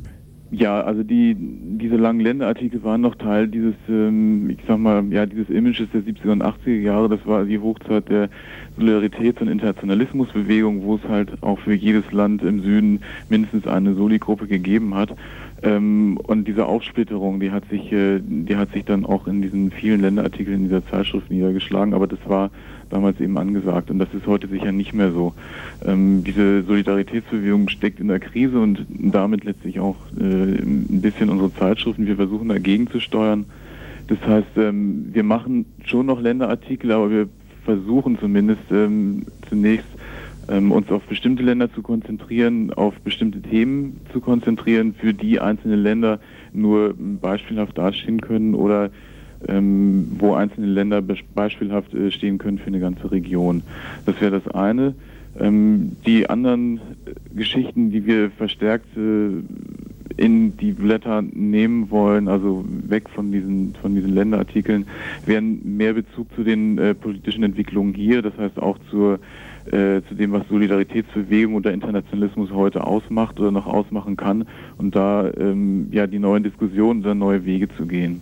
Ja, 0.51 0.81
also 0.81 1.03
die, 1.03 1.35
diese 1.37 1.95
langen 1.95 2.19
Länderartikel 2.19 2.83
waren 2.83 3.01
noch 3.01 3.15
Teil 3.15 3.47
dieses, 3.47 3.73
ähm, 3.89 4.49
ich 4.49 4.59
sag 4.67 4.77
mal, 4.77 5.03
ja, 5.11 5.25
dieses 5.25 5.49
Images 5.49 5.87
der 5.91 6.01
70er 6.01 6.31
und 6.31 6.43
80er 6.43 6.79
Jahre. 6.79 7.09
Das 7.09 7.25
war 7.25 7.45
die 7.45 7.59
Hochzeit 7.59 8.07
der 8.09 8.29
Solidaritäts- 8.77 9.41
und 9.41 9.47
Internationalismusbewegung, 9.47 10.83
wo 10.83 10.95
es 10.95 11.03
halt 11.07 11.31
auch 11.41 11.59
für 11.59 11.73
jedes 11.73 12.11
Land 12.11 12.43
im 12.43 12.61
Süden 12.61 13.01
mindestens 13.29 13.67
eine 13.67 13.95
Soli-Gruppe 13.95 14.47
gegeben 14.47 14.95
hat. 14.95 15.15
Ähm, 15.63 16.17
und 16.17 16.47
diese 16.47 16.65
Aufsplitterung, 16.65 17.39
die 17.39 17.51
hat 17.51 17.67
sich, 17.69 17.91
äh, 17.91 18.19
die 18.21 18.55
hat 18.57 18.73
sich 18.73 18.85
dann 18.85 19.05
auch 19.05 19.27
in 19.27 19.41
diesen 19.41 19.71
vielen 19.71 20.01
Länderartikeln 20.01 20.57
in 20.57 20.63
dieser 20.65 20.85
Zeitschrift 20.85 21.31
niedergeschlagen, 21.31 21.93
aber 21.93 22.07
das 22.07 22.19
war 22.27 22.51
damals 22.89 23.19
eben 23.19 23.37
angesagt 23.37 23.89
und 23.89 23.99
das 23.99 24.13
ist 24.13 24.27
heute 24.27 24.47
sicher 24.47 24.71
nicht 24.71 24.93
mehr 24.93 25.11
so. 25.11 25.33
Ähm, 25.85 26.23
diese 26.23 26.63
Solidaritätsbewegung 26.63 27.69
steckt 27.69 27.99
in 27.99 28.09
der 28.09 28.19
Krise 28.19 28.59
und 28.59 28.85
damit 28.89 29.43
letztlich 29.43 29.79
auch 29.79 29.95
äh, 30.19 30.23
ein 30.23 31.01
bisschen 31.01 31.29
unsere 31.29 31.53
Zeitschriften. 31.53 32.05
Wir 32.05 32.15
versuchen 32.17 32.49
dagegen 32.49 32.87
zu 32.87 32.99
steuern. 32.99 33.45
Das 34.07 34.19
heißt, 34.25 34.57
ähm, 34.57 35.09
wir 35.13 35.23
machen 35.23 35.65
schon 35.83 36.05
noch 36.05 36.21
Länderartikel, 36.21 36.91
aber 36.91 37.09
wir 37.09 37.29
versuchen 37.65 38.17
zumindest 38.19 38.61
ähm, 38.71 39.25
zunächst 39.49 39.87
ähm, 40.47 40.71
uns 40.71 40.89
auf 40.91 41.03
bestimmte 41.03 41.43
Länder 41.43 41.73
zu 41.73 41.81
konzentrieren, 41.81 42.71
auf 42.73 42.93
bestimmte 42.99 43.41
Themen 43.41 43.99
zu 44.13 44.21
konzentrieren, 44.21 44.93
für 44.93 45.13
die 45.13 45.39
einzelne 45.39 45.75
Länder 45.75 46.19
nur 46.53 46.93
beispielhaft 46.97 47.77
dastehen 47.77 48.21
können 48.21 48.55
oder 48.55 48.91
ähm, 49.47 50.11
wo 50.17 50.33
einzelne 50.33 50.67
Länder 50.67 51.01
beispielhaft 51.01 51.93
äh, 51.93 52.11
stehen 52.11 52.37
können 52.37 52.57
für 52.57 52.67
eine 52.67 52.79
ganze 52.79 53.11
Region. 53.11 53.63
Das 54.05 54.19
wäre 54.21 54.39
das 54.39 54.47
eine. 54.53 54.95
Ähm, 55.39 55.97
die 56.05 56.29
anderen 56.29 56.77
äh, 56.77 56.79
Geschichten, 57.35 57.91
die 57.91 58.05
wir 58.05 58.31
verstärkt 58.31 58.95
äh, 58.95 59.29
in 60.17 60.55
die 60.57 60.71
Blätter 60.71 61.21
nehmen 61.21 61.89
wollen, 61.89 62.27
also 62.27 62.63
weg 62.67 63.09
von 63.09 63.31
diesen 63.31 63.75
von 63.81 63.95
diesen 63.95 64.13
Länderartikeln, 64.13 64.85
wären 65.25 65.77
mehr 65.77 65.93
Bezug 65.93 66.27
zu 66.35 66.43
den 66.43 66.77
äh, 66.77 66.93
politischen 66.93 67.43
Entwicklungen 67.43 67.93
hier, 67.93 68.21
das 68.21 68.37
heißt 68.37 68.59
auch 68.59 68.77
zur 68.89 69.19
äh, 69.65 70.01
zu 70.07 70.15
dem, 70.15 70.31
was 70.31 70.47
Solidaritätsbewegung 70.47 71.55
oder 71.55 71.73
Internationalismus 71.73 72.51
heute 72.51 72.85
ausmacht 72.85 73.39
oder 73.39 73.51
noch 73.51 73.65
ausmachen 73.65 74.15
kann 74.15 74.45
und 74.77 74.95
da 74.95 75.29
ähm, 75.37 75.87
ja 75.91 76.07
die 76.07 76.19
neuen 76.19 76.43
Diskussionen 76.43 77.01
oder 77.01 77.15
neue 77.15 77.45
Wege 77.45 77.67
zu 77.75 77.85
gehen. 77.85 78.21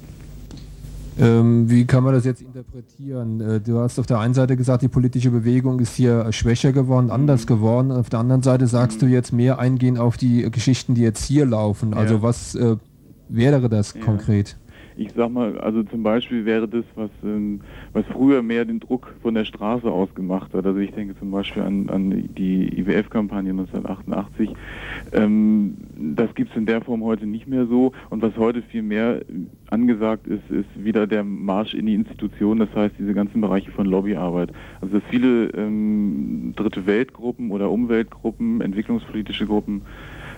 Ähm, 1.19 1.69
wie 1.69 1.85
kann 1.85 2.03
man 2.03 2.13
das 2.13 2.25
jetzt 2.25 2.41
interpretieren? 2.41 3.41
Äh, 3.41 3.59
du 3.59 3.79
hast 3.79 3.99
auf 3.99 4.05
der 4.05 4.19
einen 4.19 4.33
Seite 4.33 4.57
gesagt, 4.57 4.81
die 4.81 4.87
politische 4.87 5.31
Bewegung 5.31 5.79
ist 5.79 5.95
hier 5.95 6.31
schwächer 6.31 6.71
geworden, 6.71 7.11
anders 7.11 7.43
mhm. 7.43 7.47
geworden. 7.47 7.91
Auf 7.91 8.09
der 8.09 8.19
anderen 8.19 8.41
Seite 8.41 8.67
sagst 8.67 9.01
mhm. 9.01 9.07
du 9.07 9.11
jetzt 9.11 9.31
mehr 9.31 9.59
eingehen 9.59 9.97
auf 9.97 10.17
die 10.17 10.49
Geschichten, 10.49 10.95
die 10.95 11.01
jetzt 11.01 11.23
hier 11.23 11.45
laufen. 11.45 11.93
Also 11.93 12.15
ja. 12.15 12.21
was 12.21 12.55
äh, 12.55 12.77
wäre 13.29 13.69
das 13.69 13.93
ja. 13.93 14.01
konkret? 14.01 14.57
Ich 14.95 15.11
sag 15.13 15.31
mal, 15.31 15.57
also 15.59 15.83
zum 15.83 16.03
Beispiel 16.03 16.45
wäre 16.45 16.67
das, 16.67 16.85
was, 16.95 17.09
ähm, 17.23 17.61
was 17.93 18.05
früher 18.07 18.41
mehr 18.41 18.65
den 18.65 18.79
Druck 18.79 19.13
von 19.21 19.33
der 19.33 19.45
Straße 19.45 19.89
aus 19.89 20.13
gemacht 20.15 20.53
hat. 20.53 20.65
Also 20.65 20.79
ich 20.79 20.91
denke 20.91 21.17
zum 21.17 21.31
Beispiel 21.31 21.63
an, 21.63 21.89
an 21.89 22.29
die 22.37 22.79
IWF-Kampagne 22.79 23.51
1988. 23.51 24.49
Ähm, 25.11 25.77
das 25.97 26.33
gibt 26.35 26.51
es 26.51 26.57
in 26.57 26.65
der 26.65 26.81
Form 26.81 27.03
heute 27.03 27.25
nicht 27.25 27.47
mehr 27.47 27.65
so. 27.65 27.91
Und 28.09 28.21
was 28.21 28.35
heute 28.37 28.61
viel 28.61 28.83
mehr 28.83 29.21
angesagt 29.69 30.27
ist, 30.27 30.49
ist 30.49 30.69
wieder 30.75 31.07
der 31.07 31.23
Marsch 31.23 31.73
in 31.73 31.85
die 31.85 31.95
Institution, 31.95 32.59
das 32.59 32.69
heißt 32.75 32.95
diese 32.99 33.13
ganzen 33.13 33.41
Bereiche 33.41 33.71
von 33.71 33.87
Lobbyarbeit. 33.87 34.51
Also 34.81 34.99
dass 34.99 35.03
viele 35.09 35.47
ähm, 35.49 36.53
dritte 36.55 36.85
Weltgruppen 36.85 37.51
oder 37.51 37.69
Umweltgruppen, 37.71 38.61
entwicklungspolitische 38.61 39.47
Gruppen 39.47 39.81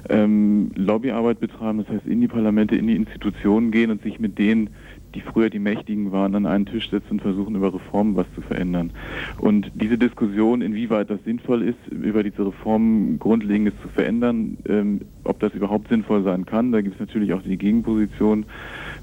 ähm, 0.10 0.72
Lobbyarbeit 0.76 1.40
betreiben, 1.40 1.80
das 1.80 1.90
heißt 1.90 2.06
in 2.06 2.22
die 2.22 2.28
Parlamente, 2.28 2.76
in 2.76 2.88
die 2.88 2.96
Institutionen 2.96 3.72
gehen 3.72 3.92
und 3.92 4.02
sich 4.04 4.20
mit 4.20 4.38
denen, 4.38 4.70
die 5.16 5.22
früher 5.22 5.50
die 5.50 5.60
Mächtigen 5.60 6.12
waren, 6.12 6.36
an 6.36 6.46
einen 6.46 6.66
Tisch 6.66 6.90
setzen 6.90 7.12
und 7.12 7.22
versuchen, 7.22 7.56
über 7.56 7.74
Reformen 7.74 8.16
was 8.16 8.26
zu 8.36 8.42
verändern. 8.42 8.92
Und 9.40 9.72
diese 9.74 9.98
Diskussion, 9.98 10.62
inwieweit 10.62 11.10
das 11.10 11.24
sinnvoll 11.24 11.64
ist, 11.64 11.78
über 11.90 12.22
diese 12.22 12.46
Reformen 12.46 13.18
Grundlegendes 13.18 13.74
zu 13.82 13.88
verändern, 13.88 14.58
ähm, 14.68 15.02
ob 15.24 15.40
das 15.40 15.54
überhaupt 15.54 15.88
sinnvoll 15.88 16.24
sein 16.24 16.46
kann, 16.46 16.72
da 16.72 16.82
gibt 16.82 16.96
es 16.96 17.00
natürlich 17.00 17.34
auch 17.34 17.42
die 17.42 17.58
Gegenposition, 17.58 18.46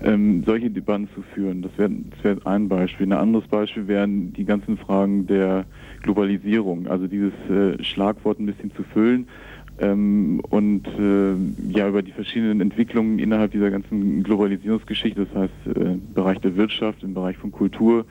ähm, 0.03 0.45
solche 0.45 0.71
Debatten 0.71 1.09
zu 1.15 1.23
führen. 1.35 1.63
Das 1.63 1.73
wäre 1.79 1.91
wär 2.23 2.47
ein 2.47 2.69
Beispiel. 2.69 3.07
Ein 3.07 3.13
anderes 3.13 3.49
Beispiel 3.49 3.89
wären 3.89 4.33
die 4.35 4.45
ganzen 4.45 4.77
Fragen 4.77 5.27
der 5.27 5.65
Globalisierung, 6.03 6.89
also 6.89 7.07
dieses 7.07 7.33
äh, 7.49 7.83
Schlagwort 7.83 8.39
ein 8.39 8.47
bisschen 8.47 8.73
zu 8.75 8.83
füllen 8.83 9.27
und 9.91 10.83
äh, 10.87 11.73
ja 11.73 11.89
über 11.89 12.03
die 12.03 12.13
verschiedenen 12.13 12.61
Entwicklungen 12.61 13.19
innerhalb 13.19 13.53
dieser 13.53 13.71
ganzen 13.71 14.23
Globalisierungsgeschichte, 14.23 15.27
das 15.27 15.35
heißt 15.35 15.77
äh, 15.77 15.81
im 15.93 16.15
Bereich 16.15 16.39
der 16.39 16.57
Wirtschaft, 16.57 17.03
im 17.03 17.15
Bereich 17.15 17.37
von 17.37 17.51
Kultur, 17.51 18.05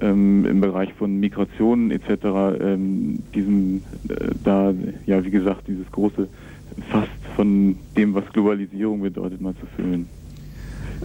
ähm, 0.00 0.44
im 0.44 0.60
Bereich 0.60 0.92
von 0.94 1.18
Migration 1.18 1.90
etc. 1.90 2.60
Ähm, 2.60 3.22
diesem 3.34 3.82
äh, 4.08 4.30
da 4.42 4.74
ja 5.06 5.24
wie 5.24 5.30
gesagt 5.30 5.68
dieses 5.68 5.90
große 5.92 6.28
Fast 6.90 7.08
von 7.36 7.76
dem, 7.96 8.14
was 8.14 8.24
Globalisierung 8.32 9.00
bedeutet, 9.00 9.40
mal 9.40 9.54
zu 9.54 9.66
füllen. 9.76 10.08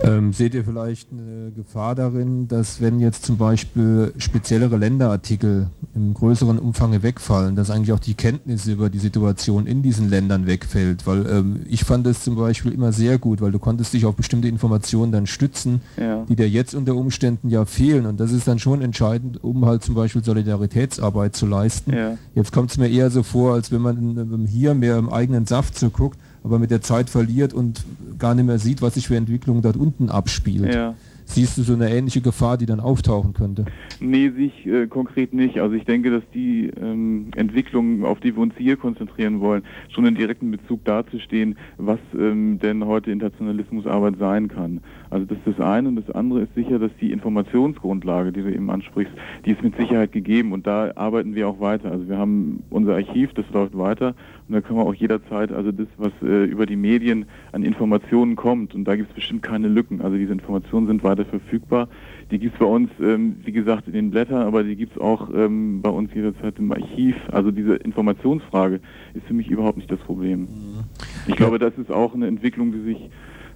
Ähm, 0.03 0.33
seht 0.33 0.53
ihr 0.53 0.63
vielleicht 0.63 1.12
eine 1.12 1.51
Gefahr 1.51 1.95
darin, 1.95 2.48
dass 2.48 2.81
wenn 2.81 3.00
jetzt 3.00 3.25
zum 3.25 3.38
Beispiel 3.38 4.13
speziellere 4.17 4.77
Länderartikel 4.77 5.67
im 5.93 6.13
größeren 6.13 6.60
Umfang 6.60 7.01
wegfallen, 7.03 7.55
dass 7.55 7.69
eigentlich 7.69 7.91
auch 7.91 8.00
die 8.00 8.13
Kenntnis 8.13 8.67
über 8.67 8.89
die 8.89 9.00
Situation 9.00 9.67
in 9.67 9.81
diesen 9.81 10.10
Ländern 10.10 10.48
wegfällt? 10.48 11.05
Weil 11.07 11.25
ähm, 11.27 11.62
ich 11.67 11.83
fand 11.83 12.07
es 12.07 12.24
zum 12.24 12.36
Beispiel 12.36 12.71
immer 12.71 12.91
sehr 12.91 13.17
gut, 13.17 13.41
weil 13.41 13.51
du 13.51 13.60
konntest 13.60 13.93
dich 13.93 14.05
auf 14.05 14.15
bestimmte 14.15 14.48
Informationen 14.48 15.12
dann 15.12 15.27
stützen, 15.27 15.81
ja. 15.98 16.25
die 16.27 16.36
dir 16.36 16.50
jetzt 16.50 16.74
unter 16.75 16.95
Umständen 16.95 17.50
ja 17.50 17.65
fehlen. 17.65 18.05
Und 18.05 18.19
das 18.19 18.31
ist 18.31 18.48
dann 18.48 18.60
schon 18.60 18.81
entscheidend, 18.81 19.43
um 19.43 19.65
halt 19.65 19.83
zum 19.83 19.95
Beispiel 19.95 20.24
Solidaritätsarbeit 20.24 21.36
zu 21.36 21.45
leisten. 21.45 21.93
Ja. 21.93 22.17
Jetzt 22.36 22.51
kommt 22.51 22.71
es 22.71 22.77
mir 22.77 22.89
eher 22.89 23.10
so 23.10 23.24
vor, 23.24 23.53
als 23.53 23.71
wenn 23.71 23.81
man 23.81 24.48
hier 24.48 24.74
mehr 24.74 24.98
im 24.98 25.10
eigenen 25.10 25.45
Saft 25.45 25.77
so 25.77 25.89
guckt 25.89 26.17
aber 26.43 26.60
mit 26.60 26.71
der 26.71 26.81
Zeit 26.81 27.10
verliert 27.10 27.53
und 27.53 27.83
gar 28.17 28.36
nicht 28.36 28.45
mehr 28.45 28.60
sieht, 28.60 28.81
was 28.81 28.95
sich 28.95 29.07
für 29.07 29.15
Entwicklungen 29.15 29.62
dort 29.62 29.77
unten 29.77 30.10
abspielt. 30.10 30.74
Ja. 30.74 30.95
Siehst 31.25 31.57
du 31.57 31.62
so 31.62 31.74
eine 31.74 31.89
ähnliche 31.89 32.19
Gefahr, 32.19 32.57
die 32.57 32.65
dann 32.65 32.81
auftauchen 32.81 33.33
könnte? 33.33 33.65
Nee, 34.01 34.31
sich 34.31 34.65
äh, 34.65 34.88
konkret 34.88 35.33
nicht. 35.33 35.60
Also 35.60 35.75
ich 35.75 35.86
denke, 35.86 36.12
dass 36.12 36.24
die 36.33 36.69
ähm, 36.81 37.27
Entwicklungen, 37.36 38.03
auf 38.03 38.19
die 38.19 38.36
wir 38.36 38.41
uns 38.41 38.53
hier 38.57 38.75
konzentrieren 38.75 39.39
wollen, 39.39 39.63
schon 39.93 40.05
in 40.05 40.15
direktem 40.15 40.51
Bezug 40.51 40.83
dazu 40.83 41.19
stehen, 41.19 41.55
was 41.77 42.00
ähm, 42.17 42.60
denn 42.60 42.86
heute 42.86 43.12
Internationalismusarbeit 43.12 44.15
sein 44.19 44.50
kann. 44.50 44.81
Also 45.12 45.25
das 45.25 45.38
ist 45.39 45.60
das 45.60 45.65
eine 45.65 45.89
und 45.89 45.98
das 45.98 46.10
andere 46.15 46.41
ist 46.41 46.56
sicher, 46.56 46.80
dass 46.80 46.91
die 47.01 47.12
Informationsgrundlage, 47.12 48.32
die 48.32 48.41
du 48.41 48.51
eben 48.51 48.70
ansprichst, 48.72 49.13
die 49.46 49.51
ist 49.51 49.62
mit 49.62 49.75
Sicherheit 49.75 50.13
gegeben 50.13 50.53
und 50.53 50.65
da 50.65 50.91
arbeiten 50.96 51.36
wir 51.36 51.50
auch 51.50 51.60
weiter. 51.60 51.91
Also 51.91 52.08
wir 52.08 52.18
haben 52.18 52.63
unser 52.70 52.96
Archiv, 52.96 53.34
das 53.34 53.46
läuft 53.51 53.77
weiter 53.77 54.15
und 54.48 54.56
da 54.56 54.62
können 54.62 54.80
wir 54.80 54.86
auch 54.86 54.96
jederzeit, 54.96 55.51
also 55.51 55.74
das, 55.74 55.88
was 55.98 56.13
äh, 56.24 56.46
über 56.46 56.65
die 56.65 56.77
Medien 56.77 57.25
an 57.51 57.63
Informationen 57.63 58.38
kommt 58.38 58.74
und 58.74 58.86
da 58.86 58.96
gibt 58.96 59.10
es 59.10 59.15
bestimmt 59.15 59.44
keine 59.44 59.68
Lücken. 59.68 60.01
Also 60.01 60.15
diese 60.15 60.32
Informationen 60.32 60.88
sind 60.88 61.03
weiter 61.03 61.25
verfügbar. 61.25 61.89
Die 62.32 62.39
gibt 62.39 62.53
es 62.53 62.60
bei 62.60 62.65
uns, 62.65 62.89
ähm, 63.01 63.36
wie 63.44 63.51
gesagt, 63.51 63.88
in 63.88 63.94
den 63.94 64.12
Blättern, 64.12 64.44
aber 64.44 64.63
die 64.63 64.77
gibt 64.77 64.96
es 64.96 65.01
auch 65.01 65.30
ähm, 65.36 65.82
bei 65.82 65.89
uns 65.89 66.13
jederzeit 66.13 66.58
im 66.58 66.72
Archiv. 66.72 67.18
Also 67.34 67.51
diese 67.51 67.75
Informationsfrage 67.75 68.80
ist 69.13 69.25
für 69.27 69.34
mich 69.34 69.50
überhaupt 69.50 69.75
nicht 69.75 69.91
das 69.91 70.00
Problem. 70.00 70.41
Mhm. 70.41 70.84
Ich 71.27 71.36
glaube, 71.36 71.60
das 71.60 71.77
ist 71.77 71.91
auch 71.91 72.15
eine 72.15 72.27
Entwicklung, 72.27 72.72
die 72.72 72.80
sich 72.80 73.10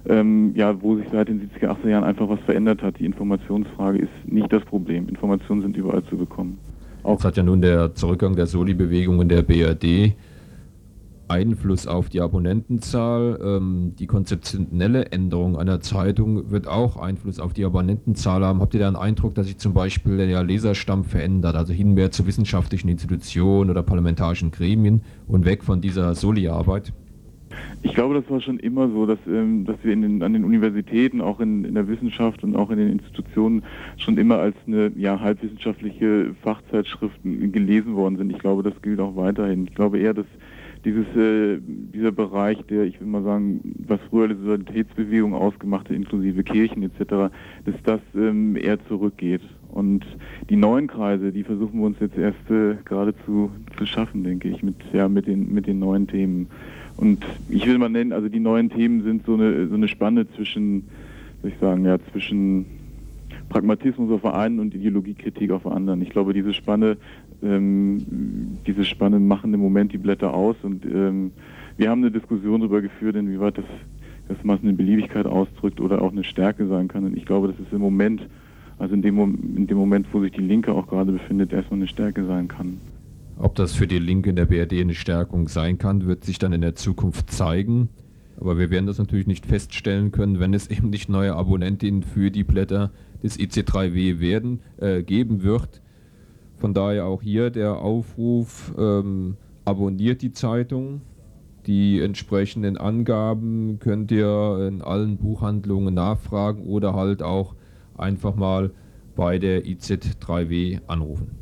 ähm, 0.08 0.52
ja, 0.54 0.80
wo 0.80 0.96
sich 0.96 1.06
seit 1.10 1.28
den 1.28 1.40
70er, 1.40 1.76
80er 1.76 1.88
Jahren 1.88 2.04
einfach 2.04 2.28
was 2.28 2.40
verändert 2.40 2.82
hat. 2.82 2.98
Die 2.98 3.06
Informationsfrage 3.06 3.98
ist 3.98 4.10
nicht 4.26 4.52
das 4.52 4.64
Problem. 4.64 5.08
Informationen 5.08 5.62
sind 5.62 5.76
überall 5.76 6.04
zu 6.04 6.16
bekommen. 6.16 6.58
Auch 7.02 7.12
Jetzt 7.12 7.24
hat 7.24 7.36
ja 7.36 7.42
nun 7.42 7.60
der 7.60 7.94
Zurückgang 7.94 8.36
der 8.36 8.46
Soli-Bewegung 8.46 9.20
in 9.20 9.28
der 9.28 9.42
BRD 9.42 10.14
Einfluss 11.28 11.86
auf 11.86 12.08
die 12.08 12.20
Abonnentenzahl. 12.20 13.38
Ähm, 13.42 13.94
die 13.98 14.06
konzeptionelle 14.06 15.06
Änderung 15.06 15.58
einer 15.58 15.80
Zeitung 15.80 16.50
wird 16.50 16.68
auch 16.68 16.96
Einfluss 16.96 17.40
auf 17.40 17.52
die 17.52 17.64
Abonnentenzahl 17.64 18.44
haben. 18.44 18.60
Habt 18.60 18.74
ihr 18.74 18.80
da 18.80 18.86
einen 18.86 18.96
Eindruck, 18.96 19.34
dass 19.34 19.46
sich 19.46 19.58
zum 19.58 19.74
Beispiel 19.74 20.16
der 20.16 20.44
Leserstamm 20.44 21.04
verändert, 21.04 21.56
also 21.56 21.72
hin 21.72 21.94
mehr 21.94 22.10
zu 22.10 22.26
wissenschaftlichen 22.26 22.88
Institutionen 22.88 23.70
oder 23.70 23.82
parlamentarischen 23.82 24.50
Gremien 24.50 25.02
und 25.26 25.44
weg 25.44 25.64
von 25.64 25.80
dieser 25.80 26.14
Soli-Arbeit? 26.14 26.92
Ich 27.82 27.94
glaube, 27.94 28.14
das 28.14 28.28
war 28.30 28.40
schon 28.40 28.58
immer 28.58 28.88
so, 28.88 29.06
dass, 29.06 29.18
ähm, 29.26 29.64
dass 29.64 29.76
wir 29.82 29.94
den, 29.94 30.22
an 30.22 30.32
den 30.32 30.44
Universitäten, 30.44 31.20
auch 31.20 31.40
in, 31.40 31.64
in, 31.64 31.74
der 31.74 31.88
Wissenschaft 31.88 32.42
und 32.42 32.56
auch 32.56 32.70
in 32.70 32.78
den 32.78 32.90
Institutionen 32.90 33.62
schon 33.96 34.18
immer 34.18 34.38
als 34.38 34.56
eine 34.66 34.92
ja, 34.96 35.20
halbwissenschaftliche 35.20 36.34
Fachzeitschriften 36.42 37.52
gelesen 37.52 37.94
worden 37.94 38.16
sind. 38.16 38.30
Ich 38.30 38.38
glaube, 38.38 38.62
das 38.62 38.80
gilt 38.82 39.00
auch 39.00 39.16
weiterhin. 39.16 39.66
Ich 39.66 39.74
glaube 39.74 39.98
eher, 39.98 40.14
dass 40.14 40.26
dieses, 40.86 41.06
äh, 41.16 41.58
dieser 41.60 42.12
Bereich, 42.12 42.58
der, 42.70 42.84
ich 42.84 43.00
will 43.00 43.08
mal 43.08 43.24
sagen, 43.24 43.60
was 43.86 43.98
früher 44.08 44.28
die 44.28 44.36
Solidaritätsbewegung 44.36 45.34
ausgemacht 45.34 45.88
hat, 45.88 45.96
inklusive 45.96 46.44
Kirchen 46.44 46.84
etc., 46.84 47.32
dass 47.64 47.74
das 47.82 48.00
ähm, 48.14 48.56
eher 48.56 48.78
zurückgeht. 48.86 49.42
Und 49.68 50.06
die 50.48 50.56
neuen 50.56 50.86
Kreise, 50.86 51.32
die 51.32 51.42
versuchen 51.42 51.80
wir 51.80 51.86
uns 51.86 51.98
jetzt 52.00 52.16
erst 52.16 52.50
äh, 52.50 52.76
gerade 52.84 53.14
zu, 53.26 53.50
zu 53.76 53.84
schaffen, 53.84 54.22
denke 54.22 54.48
ich, 54.48 54.62
mit, 54.62 54.76
ja, 54.92 55.08
mit, 55.08 55.26
den, 55.26 55.52
mit 55.52 55.66
den 55.66 55.80
neuen 55.80 56.06
Themen. 56.06 56.46
Und 56.96 57.24
ich 57.48 57.66
will 57.66 57.78
mal 57.78 57.88
nennen, 57.88 58.12
also 58.12 58.28
die 58.28 58.40
neuen 58.40 58.70
Themen 58.70 59.02
sind 59.02 59.26
so 59.26 59.34
eine, 59.34 59.68
so 59.68 59.74
eine 59.74 59.88
Spanne 59.88 60.26
zwischen, 60.32 60.88
soll 61.42 61.50
ich 61.50 61.58
sagen, 61.58 61.84
ja, 61.84 61.98
zwischen 62.12 62.66
Pragmatismus 63.48 64.10
auf 64.10 64.22
der 64.22 64.34
einen 64.34 64.58
und 64.58 64.74
Ideologiekritik 64.74 65.50
auf 65.50 65.62
der 65.62 65.72
anderen. 65.72 66.02
Ich 66.02 66.10
glaube, 66.10 66.32
diese 66.32 66.54
Spanne, 66.54 66.96
ähm, 67.42 68.58
diese 68.66 68.84
Spanne 68.84 69.20
machen 69.20 69.52
im 69.54 69.60
Moment 69.60 69.92
die 69.92 69.98
Blätter 69.98 70.34
aus 70.34 70.56
und 70.62 70.84
ähm, 70.86 71.32
wir 71.76 71.90
haben 71.90 72.02
eine 72.02 72.10
Diskussion 72.10 72.60
darüber 72.60 72.80
geführt, 72.80 73.16
inwieweit 73.16 73.58
das, 73.58 73.64
das 74.28 74.42
mal 74.42 74.58
eine 74.60 74.72
Beliebigkeit 74.72 75.26
ausdrückt 75.26 75.80
oder 75.80 76.00
auch 76.00 76.12
eine 76.12 76.24
Stärke 76.24 76.66
sein 76.66 76.88
kann. 76.88 77.04
Und 77.04 77.16
ich 77.16 77.26
glaube, 77.26 77.48
das 77.48 77.58
ist 77.60 77.72
im 77.72 77.82
Moment, 77.82 78.26
also 78.78 78.94
in 78.94 79.02
dem, 79.02 79.18
in 79.56 79.66
dem 79.66 79.76
Moment, 79.76 80.06
wo 80.12 80.20
sich 80.20 80.32
die 80.32 80.40
Linke 80.40 80.72
auch 80.72 80.86
gerade 80.86 81.12
befindet, 81.12 81.52
erstmal 81.52 81.78
eine 81.78 81.88
Stärke 81.88 82.24
sein 82.24 82.48
kann. 82.48 82.80
Ob 83.38 83.54
das 83.54 83.74
für 83.74 83.86
die 83.86 83.98
Linke 83.98 84.30
in 84.30 84.36
der 84.36 84.46
BRD 84.46 84.80
eine 84.80 84.94
Stärkung 84.94 85.48
sein 85.48 85.76
kann, 85.76 86.06
wird 86.06 86.24
sich 86.24 86.38
dann 86.38 86.52
in 86.52 86.62
der 86.62 86.74
Zukunft 86.74 87.30
zeigen. 87.30 87.90
Aber 88.40 88.58
wir 88.58 88.70
werden 88.70 88.86
das 88.86 88.98
natürlich 88.98 89.26
nicht 89.26 89.46
feststellen 89.46 90.10
können, 90.10 90.40
wenn 90.40 90.54
es 90.54 90.68
eben 90.68 90.90
nicht 90.90 91.08
neue 91.08 91.34
Abonnentinnen 91.34 92.02
für 92.02 92.30
die 92.30 92.44
Blätter 92.44 92.90
des 93.22 93.38
IC3W 93.38 94.20
werden, 94.20 94.60
äh, 94.78 95.02
geben 95.02 95.42
wird. 95.42 95.82
Von 96.56 96.72
daher 96.72 97.06
auch 97.06 97.22
hier 97.22 97.50
der 97.50 97.78
Aufruf, 97.78 98.74
ähm, 98.78 99.36
abonniert 99.66 100.22
die 100.22 100.32
Zeitung. 100.32 101.02
Die 101.66 102.00
entsprechenden 102.00 102.78
Angaben 102.78 103.78
könnt 103.80 104.10
ihr 104.12 104.66
in 104.68 104.80
allen 104.80 105.16
Buchhandlungen 105.18 105.92
nachfragen 105.92 106.64
oder 106.64 106.94
halt 106.94 107.22
auch 107.22 107.54
einfach 107.98 108.34
mal 108.34 108.70
bei 109.14 109.38
der 109.38 109.64
IZ3W 109.64 110.80
anrufen. 110.86 111.32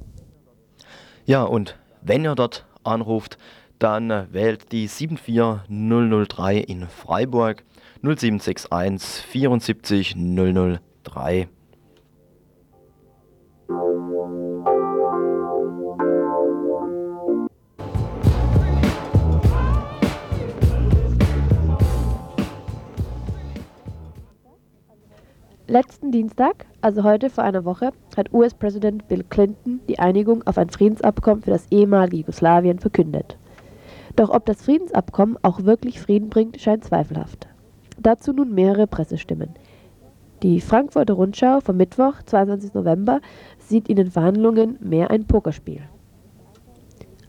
Ja, 1.27 1.43
und 1.43 1.77
wenn 2.05 2.25
ihr 2.25 2.35
dort 2.35 2.67
anruft, 2.85 3.39
dann 3.79 4.33
wählt 4.33 4.71
die 4.73 4.87
74003 4.87 6.59
in 6.59 6.87
Freiburg 6.87 7.65
0761 8.03 9.25
74 9.27 10.15
003. 10.15 11.49
Letzten 25.67 26.13
Dienstag, 26.13 26.67
also 26.83 27.05
heute 27.05 27.31
vor 27.31 27.43
einer 27.43 27.65
Woche, 27.65 27.93
hat 28.19 28.35
US-Präsident 28.35 29.09
Bill 29.09 29.25
Clinton 29.25 29.81
die 29.89 29.99
Einigung 29.99 30.47
auf 30.47 30.59
ein 30.59 30.69
Friedensabkommen 30.69 31.43
für 31.43 31.53
das 31.53 31.67
ehemalige 31.71 32.19
Jugoslawien 32.19 32.81
verkündet. 32.81 33.39
Doch 34.15 34.29
ob 34.29 34.45
das 34.45 34.61
Friedensabkommen 34.61 35.39
auch 35.41 35.65
wirklich 35.65 36.03
Frieden 36.03 36.29
bringt, 36.29 36.61
scheint 36.61 36.85
zweifelhaft. 36.85 37.49
Dazu 37.99 38.35
nun 38.35 38.55
mehrere 38.55 38.87
Pressestimmen. 38.87 39.55
Die 40.43 40.61
Frankfurter 40.61 41.15
Rundschau 41.15 41.61
vom 41.61 41.79
Mittwoch, 41.79 42.23
22. 42.27 42.75
November, 42.75 43.23
sieht 43.57 43.89
in 43.89 43.97
den 43.97 44.11
Verhandlungen 44.11 44.77
mehr 44.81 45.11
ein 45.11 45.27
Pokerspiel. 45.27 45.81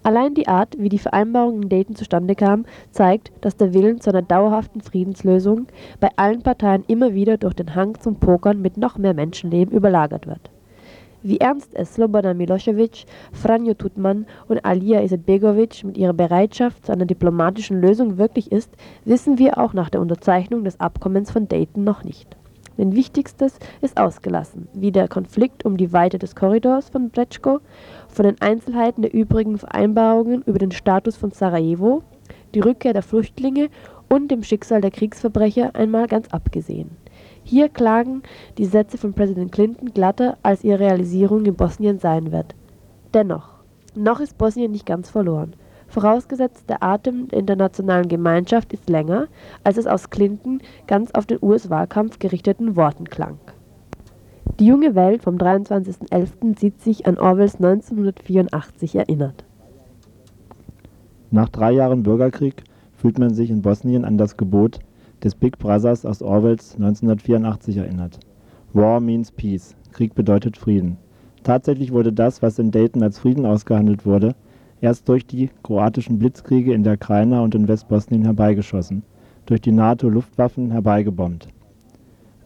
Allein 0.06 0.36
die 0.36 0.48
Art, 0.48 0.76
wie 0.78 0.90
die 0.90 1.00
Vereinbarung 1.00 1.64
in 1.64 1.70
Dayton 1.70 1.96
zustande 1.96 2.36
kam, 2.36 2.66
zeigt, 2.92 3.32
dass 3.42 3.58
der 3.58 3.74
Willen 3.74 4.02
zu 4.02 4.12
einer 4.12 4.22
dauerhaften 4.22 4.82
Friedenslösung 4.82 5.66
bei 6.00 6.10
allen 6.16 6.44
Parteien 6.44 6.84
immer 6.86 7.16
wieder 7.16 7.38
durch 7.38 7.56
den 7.56 7.74
Hang 7.74 8.00
zum 8.00 8.18
Pokern 8.18 8.62
mit 8.62 8.78
noch 8.78 9.00
mehr 9.00 9.16
Menschenleben 9.16 9.76
überlagert 9.76 10.28
wird. 10.28 10.52
Wie 11.24 11.40
ernst 11.40 11.72
es 11.74 11.96
Slobodan 11.96 12.38
Milosevic, 12.38 13.06
Franjo 13.32 13.74
Tutman 13.74 14.28
und 14.48 14.64
Alija 14.64 15.02
Izetbegovic 15.02 15.84
mit 15.84 15.98
ihrer 15.98 16.14
Bereitschaft 16.14 16.86
zu 16.86 16.92
einer 16.92 17.08
diplomatischen 17.08 17.82
Lösung 17.82 18.20
wirklich 18.20 18.52
ist, 18.52 18.70
wissen 19.06 19.40
wir 19.40 19.58
auch 19.58 19.74
nach 19.74 19.90
der 19.90 20.02
Unterzeichnung 20.02 20.64
des 20.64 20.80
Abkommens 20.80 21.32
von 21.32 21.48
Dayton 21.48 21.84
noch 21.84 22.04
nicht. 22.04 22.38
Denn 22.78 22.94
Wichtigstes 22.94 23.58
ist 23.82 23.98
ausgelassen, 23.98 24.68
wie 24.74 24.92
der 24.92 25.08
Konflikt 25.08 25.66
um 25.66 25.78
die 25.78 25.94
Weite 25.94 26.20
des 26.20 26.36
Korridors 26.36 26.90
von 26.90 27.10
Brečko 27.10 27.60
von 28.16 28.26
den 28.26 28.42
Einzelheiten 28.42 29.02
der 29.02 29.14
übrigen 29.14 29.58
Vereinbarungen 29.58 30.42
über 30.44 30.58
den 30.58 30.72
Status 30.72 31.18
von 31.18 31.32
Sarajevo, 31.32 32.02
die 32.54 32.62
Rückkehr 32.62 32.94
der 32.94 33.04
Flüchtlinge 33.04 33.70
und 34.10 34.30
dem 34.30 34.42
Schicksal 34.42 34.82
der 34.82 34.92
Kriegsverbrecher 34.92 35.76
einmal 35.76 36.08
ganz 36.08 36.30
abgesehen. 36.30 36.92
Hier 37.44 37.70
klagen 37.70 38.24
die 38.58 38.66
Sätze 38.66 38.98
von 38.98 39.14
Präsident 39.14 39.52
Clinton 39.52 39.94
glatter, 39.94 40.38
als 40.44 40.64
ihre 40.64 40.80
Realisierung 40.80 41.46
in 41.46 41.56
Bosnien 41.56 42.00
sein 42.00 42.32
wird. 42.32 42.56
Dennoch, 43.14 43.50
noch 43.96 44.20
ist 44.20 44.38
Bosnien 44.38 44.72
nicht 44.72 44.86
ganz 44.86 45.10
verloren. 45.10 45.54
Vorausgesetzt, 45.88 46.70
der 46.70 46.84
Atem 46.84 47.28
der 47.28 47.40
internationalen 47.40 48.08
Gemeinschaft 48.08 48.74
ist 48.74 48.90
länger, 48.90 49.28
als 49.64 49.78
es 49.78 49.88
aus 49.88 50.10
Clinton 50.10 50.62
ganz 50.88 51.12
auf 51.12 51.26
den 51.26 51.40
US-Wahlkampf 51.42 52.20
gerichteten 52.20 52.76
Worten 52.76 53.06
klang. 53.10 53.38
Die 54.60 54.66
junge 54.66 54.96
Welt 54.96 55.24
vom 55.24 55.36
23.11. 55.36 56.58
sieht 56.58 56.82
sich 56.82 57.08
an 57.08 57.18
Orwells 57.18 57.56
1984 57.56 58.96
erinnert. 58.96 59.44
Nach 61.32 61.50
drei 61.50 61.74
Jahren 61.74 62.04
Bürgerkrieg 62.04 62.64
fühlt 62.94 63.20
man 63.20 63.34
sich 63.34 63.50
in 63.50 63.62
Bosnien 63.62 64.06
an 64.06 64.18
das 64.18 64.38
Gebot 64.38 64.80
des 65.24 65.36
Big 65.36 65.58
Brothers 65.58 66.06
aus 66.06 66.22
Orwells 66.22 66.76
1984 66.76 67.78
erinnert. 67.78 68.20
War 68.74 69.00
means 69.00 69.32
peace. 69.32 69.76
Krieg 69.92 70.16
bedeutet 70.16 70.56
Frieden. 70.56 70.98
Tatsächlich 71.44 71.92
wurde 71.92 72.14
das, 72.14 72.42
was 72.42 72.58
in 72.60 72.72
Dayton 72.72 73.04
als 73.04 73.20
Frieden 73.20 73.46
ausgehandelt 73.46 74.06
wurde, 74.06 74.36
erst 74.82 75.08
durch 75.10 75.26
die 75.26 75.50
kroatischen 75.64 76.20
Blitzkriege 76.20 76.74
in 76.74 76.84
der 76.84 76.98
Krajina 76.98 77.42
und 77.42 77.56
in 77.56 77.68
Westbosnien 77.68 78.24
herbeigeschossen, 78.24 79.04
durch 79.46 79.62
die 79.62 79.72
NATO-Luftwaffen 79.72 80.72
herbeigebombt. 80.72 81.48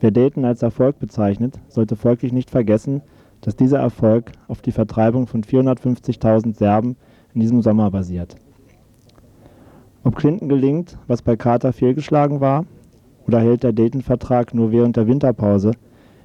Wer 0.01 0.11
Dayton 0.11 0.45
als 0.45 0.61
Erfolg 0.61 0.97
bezeichnet, 0.99 1.59
sollte 1.67 1.97
folglich 1.97 2.31
nicht 2.31 2.49
vergessen, 2.49 3.01
dass 3.41 3.55
dieser 3.55 3.79
Erfolg 3.79 4.31
auf 4.47 4.61
die 4.61 4.71
Vertreibung 4.71 5.27
von 5.27 5.43
450.000 5.43 6.55
Serben 6.55 6.95
in 7.33 7.41
diesem 7.41 7.61
Sommer 7.61 7.91
basiert. 7.91 8.35
Ob 10.03 10.15
Clinton 10.15 10.47
gelingt, 10.47 10.97
was 11.07 11.21
bei 11.21 11.35
Carter 11.35 11.73
fehlgeschlagen 11.73 12.39
war, 12.39 12.65
oder 13.27 13.41
hält 13.41 13.63
der 13.63 13.73
Dayton-Vertrag 13.73 14.53
nur 14.53 14.71
während 14.71 14.95
der 14.95 15.07
Winterpause, 15.07 15.71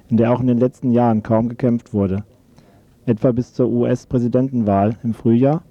in 0.09 0.17
der 0.17 0.31
auch 0.31 0.39
in 0.39 0.47
den 0.47 0.57
letzten 0.57 0.91
Jahren 0.91 1.21
kaum 1.21 1.49
gekämpft 1.49 1.93
wurde, 1.93 2.23
etwa 3.05 3.31
bis 3.31 3.53
zur 3.53 3.69
US-Präsidentenwahl 3.69 4.95
im 5.03 5.13
Frühjahr? 5.13 5.63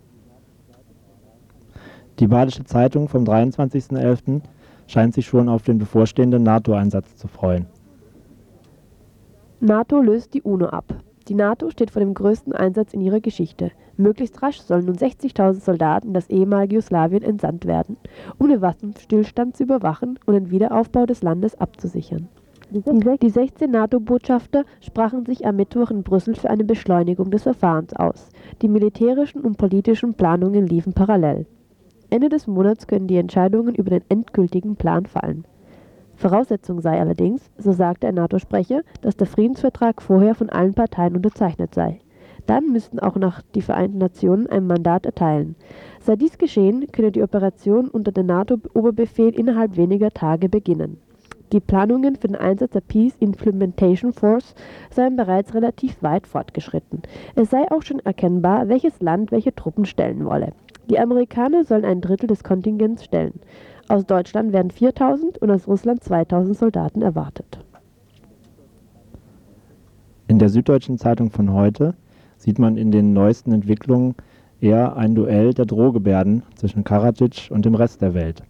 Die 2.18 2.26
Badische 2.26 2.64
Zeitung 2.64 3.08
vom 3.08 3.24
23.11. 3.24 4.42
scheint 4.86 5.14
sich 5.14 5.26
schon 5.26 5.48
auf 5.48 5.62
den 5.62 5.78
bevorstehenden 5.78 6.42
NATO-Einsatz 6.42 7.16
zu 7.16 7.26
freuen. 7.26 7.66
NATO 9.64 10.02
löst 10.02 10.34
die 10.34 10.42
UNO 10.42 10.66
ab. 10.66 10.94
Die 11.26 11.34
NATO 11.34 11.70
steht 11.70 11.90
vor 11.90 12.00
dem 12.00 12.12
größten 12.12 12.52
Einsatz 12.52 12.92
in 12.92 13.00
ihrer 13.00 13.20
Geschichte. 13.20 13.70
Möglichst 13.96 14.42
rasch 14.42 14.60
sollen 14.60 14.84
nun 14.84 14.96
60.000 14.96 15.54
Soldaten 15.54 16.12
das 16.12 16.28
ehemalige 16.28 16.74
Jugoslawien 16.74 17.22
entsandt 17.22 17.64
werden, 17.64 17.96
um 18.36 18.50
den 18.50 18.60
Waffenstillstand 18.60 19.56
zu 19.56 19.62
überwachen 19.62 20.18
und 20.26 20.34
den 20.34 20.50
Wiederaufbau 20.50 21.06
des 21.06 21.22
Landes 21.22 21.58
abzusichern. 21.58 22.28
Die 22.72 23.30
16 23.30 23.70
NATO-Botschafter 23.70 24.64
sprachen 24.82 25.24
sich 25.24 25.46
am 25.46 25.56
Mittwoch 25.56 25.90
in 25.90 26.02
Brüssel 26.02 26.34
für 26.34 26.50
eine 26.50 26.64
Beschleunigung 26.64 27.30
des 27.30 27.44
Verfahrens 27.44 27.94
aus. 27.96 28.28
Die 28.60 28.68
militärischen 28.68 29.40
und 29.40 29.56
politischen 29.56 30.12
Planungen 30.12 30.66
liefen 30.66 30.92
parallel. 30.92 31.46
Ende 32.10 32.28
des 32.28 32.46
Monats 32.46 32.86
können 32.86 33.06
die 33.06 33.16
Entscheidungen 33.16 33.74
über 33.74 33.88
den 33.88 34.04
endgültigen 34.10 34.76
Plan 34.76 35.06
fallen. 35.06 35.46
Voraussetzung 36.24 36.80
sei 36.80 36.98
allerdings, 36.98 37.50
so 37.58 37.72
sagte 37.72 38.06
ein 38.06 38.14
NATO-Sprecher, 38.14 38.80
dass 39.02 39.14
der 39.14 39.26
Friedensvertrag 39.26 40.00
vorher 40.00 40.34
von 40.34 40.48
allen 40.48 40.72
Parteien 40.72 41.16
unterzeichnet 41.16 41.74
sei. 41.74 42.00
Dann 42.46 42.72
müssten 42.72 42.98
auch 42.98 43.16
noch 43.16 43.42
die 43.54 43.60
Vereinten 43.60 43.98
Nationen 43.98 44.46
ein 44.46 44.66
Mandat 44.66 45.04
erteilen. 45.04 45.54
Sei 46.00 46.16
dies 46.16 46.38
geschehen, 46.38 46.86
könne 46.92 47.12
die 47.12 47.22
Operation 47.22 47.90
unter 47.90 48.10
dem 48.10 48.24
NATO-Oberbefehl 48.24 49.38
innerhalb 49.38 49.76
weniger 49.76 50.12
Tage 50.12 50.48
beginnen. 50.48 50.96
Die 51.52 51.60
Planungen 51.60 52.16
für 52.16 52.28
den 52.28 52.36
Einsatz 52.36 52.70
der 52.70 52.80
Peace 52.80 53.16
Implementation 53.20 54.14
Force 54.14 54.54
seien 54.90 55.16
bereits 55.16 55.52
relativ 55.52 56.02
weit 56.02 56.26
fortgeschritten. 56.26 57.02
Es 57.34 57.50
sei 57.50 57.70
auch 57.70 57.82
schon 57.82 58.00
erkennbar, 58.00 58.70
welches 58.70 59.02
Land 59.02 59.30
welche 59.30 59.54
Truppen 59.54 59.84
stellen 59.84 60.24
wolle. 60.24 60.54
Die 60.88 60.98
Amerikaner 60.98 61.64
sollen 61.64 61.84
ein 61.84 62.00
Drittel 62.00 62.26
des 62.26 62.44
Kontingents 62.44 63.04
stellen. 63.04 63.40
Aus 63.88 64.06
Deutschland 64.06 64.52
werden 64.52 64.70
4000 64.70 65.38
und 65.38 65.50
aus 65.50 65.68
Russland 65.68 66.02
2000 66.02 66.56
Soldaten 66.56 67.02
erwartet. 67.02 67.58
In 70.26 70.38
der 70.38 70.48
Süddeutschen 70.48 70.96
Zeitung 70.96 71.30
von 71.30 71.52
heute 71.52 71.94
sieht 72.38 72.58
man 72.58 72.76
in 72.76 72.90
den 72.90 73.12
neuesten 73.12 73.52
Entwicklungen 73.52 74.14
eher 74.60 74.96
ein 74.96 75.14
Duell 75.14 75.52
der 75.52 75.66
Drohgebärden 75.66 76.42
zwischen 76.54 76.82
Karadzic 76.82 77.48
und 77.50 77.66
dem 77.66 77.74
Rest 77.74 78.00
der 78.00 78.14
Welt. 78.14 78.42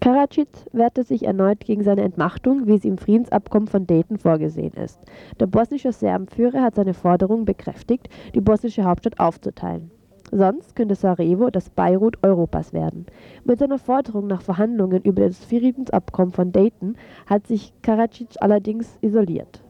Karadzic 0.00 0.48
wehrte 0.72 1.02
sich 1.02 1.26
erneut 1.26 1.60
gegen 1.60 1.82
seine 1.82 2.02
Entmachtung, 2.02 2.66
wie 2.66 2.78
sie 2.78 2.88
im 2.88 2.96
Friedensabkommen 2.96 3.68
von 3.68 3.86
Dayton 3.86 4.18
vorgesehen 4.18 4.72
ist. 4.74 4.98
Der 5.40 5.46
bosnische 5.46 5.92
Serbenführer 5.92 6.62
hat 6.62 6.76
seine 6.76 6.94
Forderung 6.94 7.44
bekräftigt, 7.44 8.08
die 8.34 8.40
bosnische 8.40 8.84
Hauptstadt 8.84 9.20
aufzuteilen. 9.20 9.90
Sonst 10.32 10.74
könnte 10.74 10.96
Sarajevo 10.96 11.50
das 11.50 11.70
Beirut 11.70 12.18
Europas 12.22 12.72
werden. 12.72 13.06
Mit 13.44 13.60
seiner 13.60 13.78
Forderung 13.78 14.26
nach 14.26 14.42
Verhandlungen 14.42 15.02
über 15.02 15.22
das 15.22 15.44
Friedensabkommen 15.44 16.32
von 16.32 16.52
Dayton 16.52 16.96
hat 17.26 17.46
sich 17.46 17.72
Karadzic 17.82 18.30
allerdings 18.40 18.98
isoliert. 19.02 19.62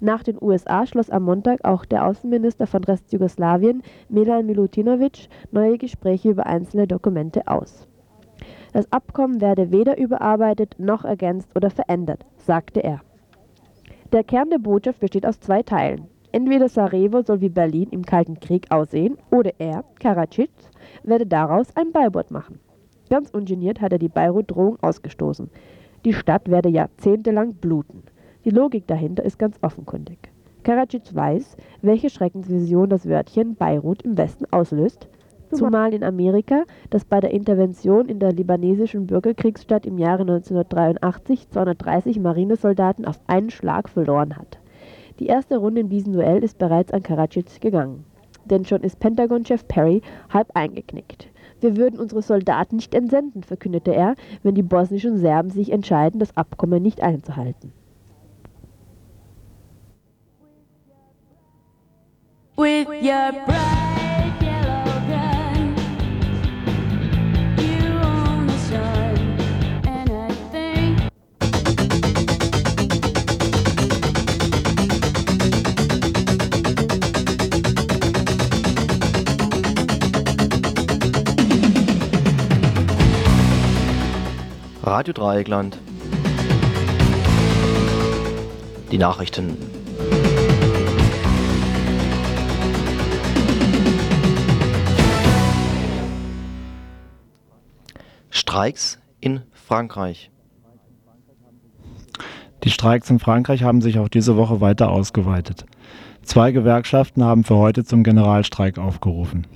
Nach 0.00 0.22
den 0.22 0.36
USA 0.40 0.86
schloss 0.86 1.08
am 1.08 1.22
Montag 1.22 1.64
auch 1.64 1.86
der 1.86 2.06
Außenminister 2.06 2.66
von 2.66 2.84
Restjugoslawien, 2.84 3.82
Milan 4.10 4.44
Milutinovic, 4.44 5.28
neue 5.50 5.78
Gespräche 5.78 6.30
über 6.30 6.44
einzelne 6.44 6.86
Dokumente 6.86 7.48
aus. 7.48 7.88
Das 8.74 8.92
Abkommen 8.92 9.40
werde 9.40 9.72
weder 9.72 9.96
überarbeitet 9.96 10.74
noch 10.78 11.06
ergänzt 11.06 11.48
oder 11.56 11.70
verändert, 11.70 12.26
sagte 12.36 12.80
er. 12.84 13.00
Der 14.12 14.22
Kern 14.22 14.50
der 14.50 14.58
Botschaft 14.58 15.00
besteht 15.00 15.24
aus 15.24 15.40
zwei 15.40 15.62
Teilen. 15.62 16.08
Entweder 16.36 16.68
Sarajevo 16.68 17.22
soll 17.22 17.40
wie 17.40 17.48
Berlin 17.48 17.88
im 17.92 18.04
Kalten 18.04 18.38
Krieg 18.38 18.70
aussehen, 18.70 19.16
oder 19.30 19.52
er, 19.56 19.84
Karadzic, 19.98 20.50
werde 21.02 21.24
daraus 21.24 21.74
ein 21.76 21.92
Beirut 21.92 22.30
machen. 22.30 22.60
Ganz 23.08 23.30
ungeniert 23.30 23.80
hat 23.80 23.92
er 23.92 23.98
die 23.98 24.10
Beirut-Drohung 24.10 24.76
ausgestoßen. 24.82 25.48
Die 26.04 26.12
Stadt 26.12 26.50
werde 26.50 26.68
jahrzehntelang 26.68 27.54
bluten. 27.54 28.02
Die 28.44 28.50
Logik 28.50 28.86
dahinter 28.86 29.24
ist 29.24 29.38
ganz 29.38 29.56
offenkundig. 29.62 30.18
Karadzic 30.62 31.14
weiß, 31.14 31.56
welche 31.80 32.10
Schreckensvision 32.10 32.90
das 32.90 33.08
Wörtchen 33.08 33.54
Beirut 33.54 34.02
im 34.02 34.18
Westen 34.18 34.44
auslöst, 34.50 35.08
zumal 35.54 35.94
in 35.94 36.04
Amerika, 36.04 36.64
das 36.90 37.06
bei 37.06 37.20
der 37.20 37.30
Intervention 37.30 38.10
in 38.10 38.18
der 38.18 38.32
libanesischen 38.32 39.06
Bürgerkriegsstadt 39.06 39.86
im 39.86 39.96
Jahre 39.96 40.20
1983 40.20 41.48
230 41.48 42.20
Marinesoldaten 42.20 43.06
auf 43.06 43.18
einen 43.26 43.48
Schlag 43.48 43.88
verloren 43.88 44.36
hat. 44.36 44.58
Die 45.18 45.26
erste 45.26 45.56
Runde 45.56 45.80
in 45.80 45.88
diesem 45.88 46.12
Duell 46.12 46.42
ist 46.42 46.58
bereits 46.58 46.92
an 46.92 47.02
Karadzic 47.02 47.60
gegangen. 47.60 48.04
Denn 48.44 48.64
schon 48.64 48.82
ist 48.82 49.00
Pentagon-Chef 49.00 49.66
Perry 49.66 50.02
halb 50.32 50.48
eingeknickt. 50.54 51.28
Wir 51.60 51.76
würden 51.76 51.98
unsere 51.98 52.22
Soldaten 52.22 52.76
nicht 52.76 52.94
entsenden, 52.94 53.42
verkündete 53.42 53.94
er, 53.94 54.14
wenn 54.42 54.54
die 54.54 54.62
bosnischen 54.62 55.18
Serben 55.18 55.50
sich 55.50 55.72
entscheiden, 55.72 56.20
das 56.20 56.36
Abkommen 56.36 56.82
nicht 56.82 57.02
einzuhalten. 57.02 57.72
With 62.56 62.88
your 63.02 63.32
bright 63.46 64.05
Radio 84.96 85.12
Dreieckland. 85.12 85.78
Die 88.90 88.96
Nachrichten. 88.96 89.58
Streiks 98.30 98.98
in 99.20 99.42
Frankreich. 99.52 100.30
Die 102.64 102.70
Streiks 102.70 103.10
in 103.10 103.18
Frankreich 103.18 103.64
haben 103.64 103.82
sich 103.82 103.98
auch 103.98 104.08
diese 104.08 104.38
Woche 104.38 104.62
weiter 104.62 104.88
ausgeweitet. 104.88 105.66
Zwei 106.22 106.52
Gewerkschaften 106.52 107.22
haben 107.22 107.44
für 107.44 107.56
heute 107.56 107.84
zum 107.84 108.02
Generalstreik 108.02 108.78
aufgerufen. 108.78 109.46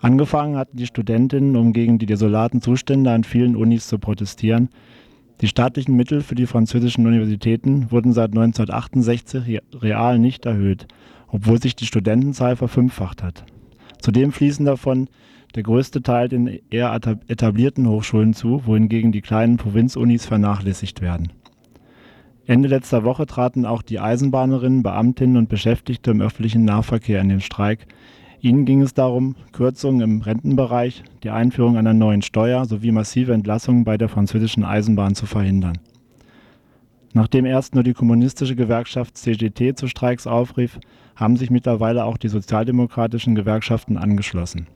Angefangen 0.00 0.56
hatten 0.56 0.76
die 0.76 0.86
Studentinnen, 0.86 1.56
um 1.56 1.72
gegen 1.72 1.98
die 1.98 2.06
desolaten 2.06 2.60
Zustände 2.60 3.10
an 3.10 3.24
vielen 3.24 3.56
Unis 3.56 3.86
zu 3.86 3.98
protestieren. 3.98 4.68
Die 5.40 5.48
staatlichen 5.48 5.96
Mittel 5.96 6.22
für 6.22 6.34
die 6.34 6.46
französischen 6.46 7.06
Universitäten 7.06 7.90
wurden 7.90 8.12
seit 8.12 8.30
1968 8.30 9.60
real 9.74 10.18
nicht 10.18 10.46
erhöht, 10.46 10.86
obwohl 11.28 11.60
sich 11.60 11.76
die 11.76 11.86
Studentenzahl 11.86 12.56
verfünffacht 12.56 13.22
hat. 13.22 13.44
Zudem 14.00 14.32
fließen 14.32 14.64
davon 14.64 15.08
der 15.54 15.62
größte 15.62 16.02
Teil 16.02 16.28
den 16.28 16.60
eher 16.70 16.94
etablierten 17.28 17.88
Hochschulen 17.88 18.34
zu, 18.34 18.66
wohingegen 18.66 19.12
die 19.12 19.22
kleinen 19.22 19.56
Provinzunis 19.56 20.26
vernachlässigt 20.26 21.00
werden. 21.00 21.32
Ende 22.46 22.68
letzter 22.68 23.02
Woche 23.04 23.26
traten 23.26 23.64
auch 23.64 23.82
die 23.82 23.98
Eisenbahnerinnen, 23.98 24.82
Beamtinnen 24.82 25.36
und 25.36 25.48
Beschäftigte 25.48 26.12
im 26.12 26.20
öffentlichen 26.20 26.64
Nahverkehr 26.64 27.20
in 27.20 27.28
den 27.28 27.40
Streik. 27.40 27.86
Ihnen 28.40 28.64
ging 28.64 28.82
es 28.82 28.94
darum, 28.94 29.34
Kürzungen 29.52 30.00
im 30.00 30.20
Rentenbereich, 30.20 31.02
die 31.22 31.30
Einführung 31.30 31.76
einer 31.76 31.94
neuen 31.94 32.22
Steuer 32.22 32.64
sowie 32.64 32.92
massive 32.92 33.32
Entlassungen 33.32 33.84
bei 33.84 33.96
der 33.96 34.08
französischen 34.08 34.64
Eisenbahn 34.64 35.14
zu 35.14 35.26
verhindern. 35.26 35.78
Nachdem 37.12 37.46
erst 37.46 37.74
nur 37.74 37.82
die 37.82 37.94
kommunistische 37.94 38.56
Gewerkschaft 38.56 39.16
CGT 39.16 39.78
zu 39.78 39.88
Streiks 39.88 40.26
aufrief, 40.26 40.78
haben 41.14 41.36
sich 41.36 41.50
mittlerweile 41.50 42.04
auch 42.04 42.18
die 42.18 42.28
sozialdemokratischen 42.28 43.34
Gewerkschaften 43.34 43.96
angeschlossen. 43.96 44.66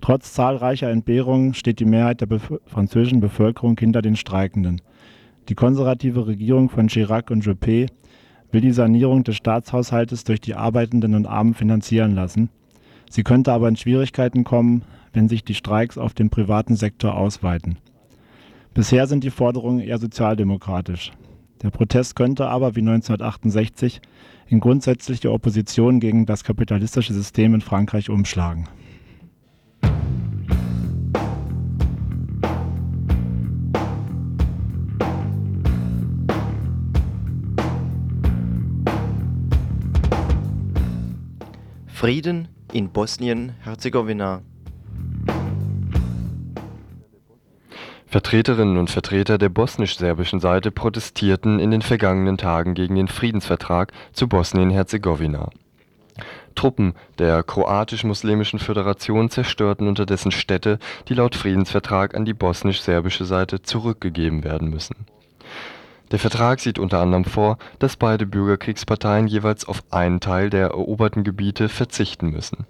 Trotz 0.00 0.32
zahlreicher 0.32 0.90
Entbehrungen 0.90 1.52
steht 1.54 1.78
die 1.78 1.84
Mehrheit 1.84 2.22
der 2.22 2.26
bef 2.26 2.52
französischen 2.66 3.20
Bevölkerung 3.20 3.76
hinter 3.78 4.02
den 4.02 4.16
Streikenden. 4.16 4.80
Die 5.48 5.54
konservative 5.54 6.26
Regierung 6.26 6.70
von 6.70 6.88
Chirac 6.88 7.30
und 7.30 7.44
Juppé 7.44 7.88
will 8.50 8.60
die 8.60 8.72
Sanierung 8.72 9.22
des 9.22 9.36
Staatshaushaltes 9.36 10.24
durch 10.24 10.40
die 10.40 10.54
Arbeitenden 10.54 11.14
und 11.14 11.26
Armen 11.26 11.54
finanzieren 11.54 12.14
lassen. 12.14 12.48
Sie 13.12 13.24
könnte 13.24 13.52
aber 13.52 13.68
in 13.68 13.76
Schwierigkeiten 13.76 14.42
kommen, 14.42 14.84
wenn 15.12 15.28
sich 15.28 15.44
die 15.44 15.52
Streiks 15.52 15.98
auf 15.98 16.14
den 16.14 16.30
privaten 16.30 16.76
Sektor 16.76 17.14
ausweiten. 17.14 17.76
Bisher 18.72 19.06
sind 19.06 19.22
die 19.22 19.28
Forderungen 19.28 19.80
eher 19.80 19.98
sozialdemokratisch. 19.98 21.12
Der 21.60 21.68
Protest 21.68 22.16
könnte 22.16 22.46
aber 22.46 22.74
wie 22.74 22.80
1968 22.80 24.00
in 24.48 24.60
grundsätzliche 24.60 25.30
Opposition 25.30 26.00
gegen 26.00 26.24
das 26.24 26.42
kapitalistische 26.42 27.12
System 27.12 27.52
in 27.54 27.60
Frankreich 27.60 28.08
umschlagen. 28.08 28.66
Frieden 41.88 42.48
in 42.72 42.90
Bosnien-Herzegowina. 42.90 44.42
Vertreterinnen 48.06 48.76
und 48.76 48.90
Vertreter 48.90 49.38
der 49.38 49.48
bosnisch-serbischen 49.48 50.40
Seite 50.40 50.70
protestierten 50.70 51.58
in 51.60 51.70
den 51.70 51.80
vergangenen 51.80 52.36
Tagen 52.36 52.74
gegen 52.74 52.94
den 52.94 53.08
Friedensvertrag 53.08 53.92
zu 54.12 54.28
Bosnien-Herzegowina. 54.28 55.48
Truppen 56.54 56.92
der 57.18 57.42
kroatisch-muslimischen 57.42 58.58
Föderation 58.58 59.30
zerstörten 59.30 59.88
unterdessen 59.88 60.30
Städte, 60.30 60.78
die 61.08 61.14
laut 61.14 61.34
Friedensvertrag 61.34 62.14
an 62.14 62.26
die 62.26 62.34
bosnisch-serbische 62.34 63.24
Seite 63.24 63.62
zurückgegeben 63.62 64.44
werden 64.44 64.68
müssen. 64.68 65.06
Der 66.12 66.18
Vertrag 66.18 66.60
sieht 66.60 66.78
unter 66.78 67.00
anderem 67.00 67.24
vor, 67.24 67.56
dass 67.78 67.96
beide 67.96 68.26
Bürgerkriegsparteien 68.26 69.26
jeweils 69.26 69.64
auf 69.64 69.82
einen 69.90 70.20
Teil 70.20 70.50
der 70.50 70.68
eroberten 70.68 71.24
Gebiete 71.24 71.70
verzichten 71.70 72.28
müssen. 72.30 72.66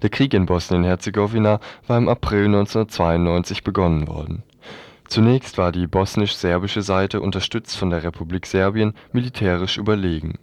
Der 0.00 0.08
Krieg 0.08 0.32
in 0.32 0.46
Bosnien-Herzegowina 0.46 1.60
war 1.86 1.98
im 1.98 2.08
April 2.08 2.46
1992 2.46 3.64
begonnen 3.64 4.08
worden. 4.08 4.44
Zunächst 5.08 5.58
war 5.58 5.72
die 5.72 5.86
bosnisch-serbische 5.86 6.80
Seite 6.80 7.20
unterstützt 7.20 7.76
von 7.76 7.90
der 7.90 8.02
Republik 8.02 8.46
Serbien 8.46 8.94
militärisch 9.12 9.76
überlegen. 9.76 10.38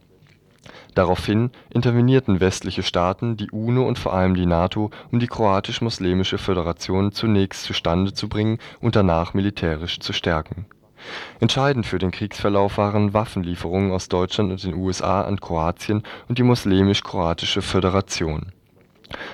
Daraufhin 0.94 1.50
intervenierten 1.72 2.40
westliche 2.40 2.84
Staaten, 2.84 3.36
die 3.36 3.50
UNO 3.50 3.88
und 3.88 3.98
vor 3.98 4.14
allem 4.14 4.36
die 4.36 4.46
NATO, 4.46 4.92
um 5.12 5.20
die 5.20 5.28
Kroatisch-Muslimische 5.28 6.38
Föderation 6.38 7.12
zunächst 7.12 7.64
zustande 7.64 8.14
zu 8.14 8.30
bringen 8.30 8.60
und 8.80 8.96
danach 8.96 9.34
militärisch 9.34 10.00
zu 10.00 10.14
stärken. 10.14 10.68
Entscheidend 11.40 11.86
für 11.86 12.00
den 12.00 12.12
Kriegsverlauf 12.12 12.78
waren 12.78 13.14
Waffenlieferungen 13.14 13.92
aus 13.92 14.10
Deutschland 14.10 14.52
und 14.52 14.64
den 14.64 14.76
USA 14.76 15.22
an 15.22 15.40
Kroatien 15.40 16.04
und 16.28 16.38
die 16.38 16.44
Muslimisch-Kroatische 16.44 17.62
Föderation. 17.62 18.52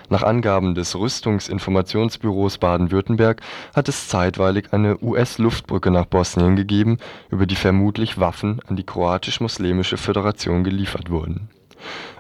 Nach 0.10 0.23
Angaben 0.23 0.75
des 0.75 0.95
Rüstungsinformationsbüros 0.95 2.57
Baden-Württemberg 2.57 3.41
hat 3.73 3.88
es 3.88 4.10
zeitweilig 4.10 4.73
eine 4.73 4.97
US-Luftbrücke 5.01 5.91
nach 5.91 6.05
Bosnien 6.05 6.55
gegeben, 6.55 6.97
über 7.29 7.45
die 7.45 7.55
vermutlich 7.55 8.19
Waffen 8.19 8.60
an 8.67 8.75
die 8.75 8.86
Kroatisch-Muslimische 8.86 9.97
Föderation 9.97 10.63
geliefert 10.63 11.10
wurden. 11.10 11.49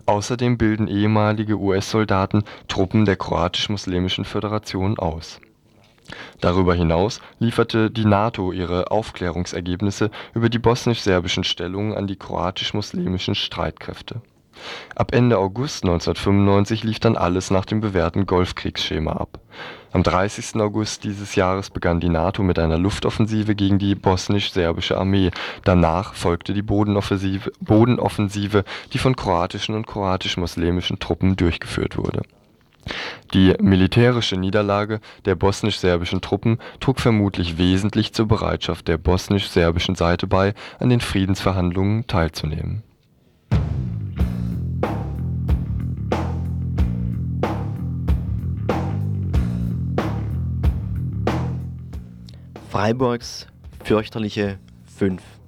Außerdem 0.05 0.57
bilden 0.57 0.87
ehemalige 0.87 1.57
US-Soldaten 1.57 2.43
Truppen 2.67 3.05
der 3.05 3.17
Kroatisch-Muslimischen 3.17 4.25
Föderation 4.25 4.97
aus. 4.97 5.39
Darüber 6.39 6.73
hinaus 6.73 7.21
lieferte 7.39 7.91
die 7.91 8.05
NATO 8.05 8.51
ihre 8.51 8.91
Aufklärungsergebnisse 8.91 10.11
über 10.33 10.49
die 10.49 10.59
bosnisch-serbischen 10.59 11.43
Stellungen 11.43 11.95
an 11.95 12.07
die 12.07 12.17
kroatisch-muslimischen 12.17 13.35
Streitkräfte. 13.35 14.21
Ab 14.95 15.13
Ende 15.13 15.37
August 15.37 15.83
1995 15.83 16.83
lief 16.83 16.99
dann 16.99 17.17
alles 17.17 17.51
nach 17.51 17.65
dem 17.65 17.81
bewährten 17.81 18.25
Golfkriegsschema 18.25 19.13
ab. 19.13 19.39
Am 19.93 20.03
30. 20.03 20.55
August 20.61 21.03
dieses 21.03 21.35
Jahres 21.35 21.69
begann 21.69 21.99
die 21.99 22.09
NATO 22.09 22.43
mit 22.43 22.57
einer 22.59 22.77
Luftoffensive 22.77 23.55
gegen 23.55 23.77
die 23.77 23.95
bosnisch-serbische 23.95 24.97
Armee, 24.97 25.31
danach 25.65 26.13
folgte 26.13 26.53
die 26.53 26.61
Bodenoffensive, 26.61 27.51
Bodenoffensive, 27.59 28.63
die 28.93 28.97
von 28.99 29.15
kroatischen 29.15 29.75
und 29.75 29.87
kroatisch-muslimischen 29.87 30.99
Truppen 30.99 31.35
durchgeführt 31.35 31.97
wurde. 31.97 32.21
Die 33.33 33.55
militärische 33.61 34.37
Niederlage 34.37 34.99
der 35.25 35.35
bosnisch-serbischen 35.35 36.21
Truppen 36.21 36.57
trug 36.79 36.99
vermutlich 36.99 37.57
wesentlich 37.57 38.13
zur 38.13 38.27
Bereitschaft 38.27 38.87
der 38.87 38.97
bosnisch-serbischen 38.97 39.95
Seite 39.95 40.27
bei, 40.27 40.53
an 40.79 40.89
den 40.89 41.01
Friedensverhandlungen 41.01 42.07
teilzunehmen. 42.07 42.83
Freiburgs 52.69 53.47
fürchterliche 53.83 54.57
Fünf. 54.85 55.40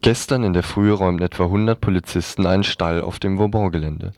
Gestern 0.00 0.44
in 0.44 0.52
der 0.52 0.62
Früh 0.62 0.92
räumten 0.92 1.24
etwa 1.24 1.44
100 1.44 1.80
Polizisten 1.80 2.46
einen 2.46 2.62
Stall 2.62 3.00
auf 3.00 3.18
dem 3.18 3.36
Vauban-Gelände. 3.36 4.12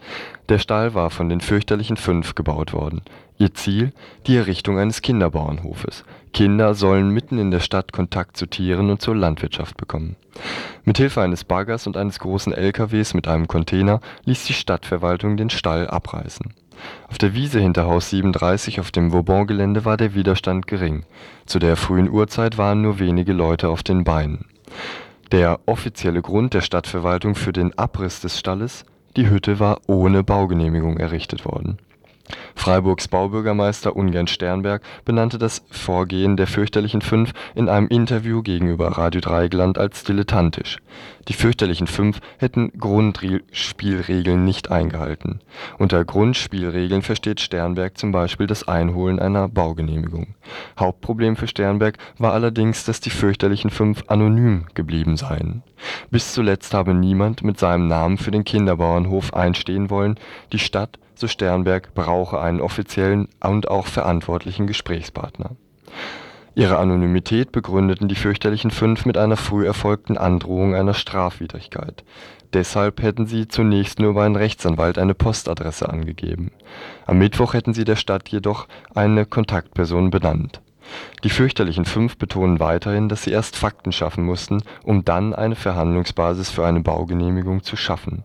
Der 0.51 0.59
Stall 0.59 0.93
war 0.93 1.09
von 1.09 1.31
den 1.31 1.41
fürchterlichen 1.41 1.97
Fünf 1.97 2.35
gebaut 2.35 2.75
worden. 2.75 3.01
Ihr 3.39 3.55
Ziel? 3.55 3.93
Die 4.27 4.37
Errichtung 4.37 4.79
eines 4.79 5.01
Kinderbauernhofes. 5.01 6.05
Kinder 6.35 6.75
sollen 6.75 7.09
mitten 7.09 7.39
in 7.39 7.51
der 7.51 7.61
Stadt 7.61 7.93
Kontakt 7.93 8.37
zu 8.37 8.45
Tieren 8.45 8.91
und 8.91 9.01
zur 9.01 9.17
Landwirtschaft 9.17 9.79
bekommen. 9.79 10.17
Mithilfe 10.85 11.23
eines 11.23 11.45
Baggers 11.45 11.87
und 11.87 11.97
eines 11.97 12.19
großen 12.19 12.53
LKWs 12.53 13.15
mit 13.15 13.27
einem 13.27 13.49
Container 13.49 14.01
ließ 14.27 14.45
die 14.45 14.53
Stadtverwaltung 14.53 15.39
den 15.39 15.49
Stall 15.49 15.89
abreißen. 15.89 16.53
Auf 17.09 17.17
der 17.17 17.35
Wiese 17.35 17.59
hinter 17.59 17.87
Haus 17.87 18.11
37 18.11 18.81
auf 18.81 18.91
dem 18.91 19.13
Vauban-Gelände 19.13 19.87
war 19.87 19.97
der 19.97 20.15
Widerstand 20.15 20.67
gering. 20.67 21.05
Zu 21.47 21.59
der 21.59 21.77
frühen 21.77 22.11
Uhrzeit 22.11 22.59
waren 22.59 22.83
nur 22.83 22.99
wenige 22.99 23.33
Leute 23.33 23.71
auf 23.71 23.83
den 23.83 24.05
Beinen. 24.05 24.45
Der 25.33 25.61
offizielle 25.67 26.23
Grund 26.23 26.55
der 26.55 26.61
Stadtverwaltung 26.61 27.37
für 27.37 27.53
den 27.53 27.77
Abriss 27.79 28.21
des 28.21 28.39
Stalles? 28.39 28.85
Die 29.17 29.31
Hütte 29.31 29.61
war 29.61 29.81
ohne 29.87 30.25
Baugenehmigung 30.25 30.97
errichtet 30.97 31.45
worden 31.45 31.79
Freiburgs 32.55 33.09
Baubürgermeister 33.09 33.97
Ungern 33.97 34.27
Sternberg 34.27 34.83
benannte 35.05 35.39
das 35.39 35.63
Vorgehen 35.71 36.37
der 36.37 36.47
fürchterlichen 36.47 37.03
Fünf 37.03 37.33
in 37.55 37.69
einem 37.69 37.89
Interview 37.89 38.43
gegenüber 38.43 38.89
Radio 38.99 39.21
Dreieckland 39.21 39.79
als 39.79 40.05
dilettantisch. 40.05 40.79
Die 41.29 41.33
fürchterlichen 41.35 41.87
Fünf 41.87 42.21
hätten 42.39 42.73
Grundspielregeln 42.79 44.45
nicht 44.45 44.71
eingehalten. 44.71 45.41
Unter 45.79 46.05
Grundspielregeln 46.05 47.03
versteht 47.03 47.41
Sternberg 47.41 47.99
zum 47.99 48.11
Beispiel 48.11 48.47
das 48.47 48.67
Einholen 48.67 49.19
einer 49.19 49.49
Baugenehmigung. 49.49 50.35
Hauptproblem 50.79 51.37
für 51.37 51.47
Sternberg 51.47 51.99
war 52.19 52.33
allerdings, 52.33 52.85
dass 52.85 53.01
die 53.01 53.11
fürchterlichen 53.11 53.71
Fünf 53.71 54.05
anonym 54.09 54.67
geblieben 54.75 55.17
seien. 55.17 55.63
Bis 56.11 56.33
zuletzt 56.33 56.75
habe 56.75 56.95
niemand 56.95 57.43
mit 57.45 57.59
seinem 57.59 57.89
Namen 57.89 58.19
für 58.19 58.31
den 58.31 58.45
Kinderbauernhof 58.45 59.35
einstehen 59.35 59.91
wollen, 59.91 60.19
die 60.53 60.59
Stadt 60.59 60.99
so 61.21 61.29
Sternberg 61.29 61.95
brauche 61.95 62.41
einen 62.41 62.61
offiziellen 62.61 63.29
und 63.41 63.69
auch 63.69 63.87
verantwortlichen 63.87 64.67
Gesprächspartner. 64.67 65.51
Ihre 66.55 66.79
Anonymität 66.79 67.53
begründeten 67.53 68.09
die 68.09 68.17
fürchterlichen 68.17 68.71
Fünf 68.71 69.07
mit 69.07 69.17
einer 69.17 69.37
früh 69.37 69.67
erfolgten 69.67 70.19
Androhung 70.19 70.75
einer 70.75 70.95
Strafwidrigkeit. 70.95 72.05
Deshalb 72.53 73.01
hätten 73.03 73.27
sie 73.27 73.47
zunächst 73.47 74.01
nur 74.01 74.11
über 74.11 74.25
einen 74.25 74.35
Rechtsanwalt 74.35 74.99
eine 74.99 75.15
Postadresse 75.15 75.89
angegeben. 75.89 76.51
Am 77.07 77.19
Mittwoch 77.19 77.55
hätten 77.55 77.75
sie 77.75 77.85
der 77.85 77.97
Stadt 77.97 78.29
jedoch 78.29 78.67
eine 78.95 79.27
Kontaktperson 79.27 80.11
benannt. 80.11 80.61
Die 81.23 81.31
fürchterlichen 81.31 81.85
Fünf 81.85 82.17
betonen 82.17 82.59
weiterhin, 82.59 83.09
dass 83.09 83.23
sie 83.23 83.31
erst 83.31 83.57
Fakten 83.57 83.93
schaffen 83.93 84.25
mussten, 84.25 84.63
um 84.83 85.05
dann 85.05 85.35
eine 85.35 85.55
Verhandlungsbasis 85.55 86.51
für 86.51 86.67
eine 86.67 86.81
Baugenehmigung 86.81 87.63
zu 87.63 87.77
schaffen 87.77 88.25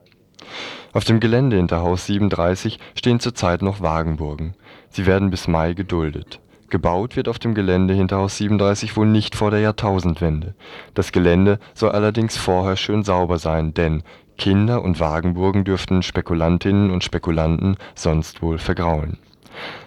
auf 0.94 1.04
dem 1.04 1.20
Gelände 1.20 1.58
hinter 1.58 1.82
Haus 1.82 2.06
37 2.06 2.80
stehen 2.96 3.20
zurzeit 3.20 3.62
noch 3.62 3.82
Wagenburgen. 3.82 4.56
Sie 4.90 5.06
werden 5.06 5.30
bis 5.30 5.48
Mai 5.48 5.74
geduldet. 5.74 6.40
Gebaut 6.70 7.16
wird 7.16 7.28
auf 7.28 7.38
dem 7.38 7.54
Gelände 7.54 7.94
hinter 7.94 8.18
Haus 8.18 8.38
37 8.38 8.98
wohl 8.98 9.06
nicht 9.06 9.36
vor 9.36 9.52
der 9.52 9.60
Jahrtausendwende. 9.60 10.56
Das 10.94 11.12
Gelände 11.12 11.60
soll 11.74 11.92
allerdings 11.92 12.38
vorher 12.38 12.76
schön 12.76 13.04
sauber 13.04 13.40
sein, 13.40 13.74
denn 13.74 14.04
Kinder 14.38 14.84
und 14.84 15.00
Wagenburgen 15.00 15.64
dürften 15.64 16.02
Spekulantinnen 16.02 16.92
und 16.92 17.04
Spekulanten 17.04 17.78
sonst 17.94 18.42
wohl 18.42 18.58
vergraulen. 18.58 19.18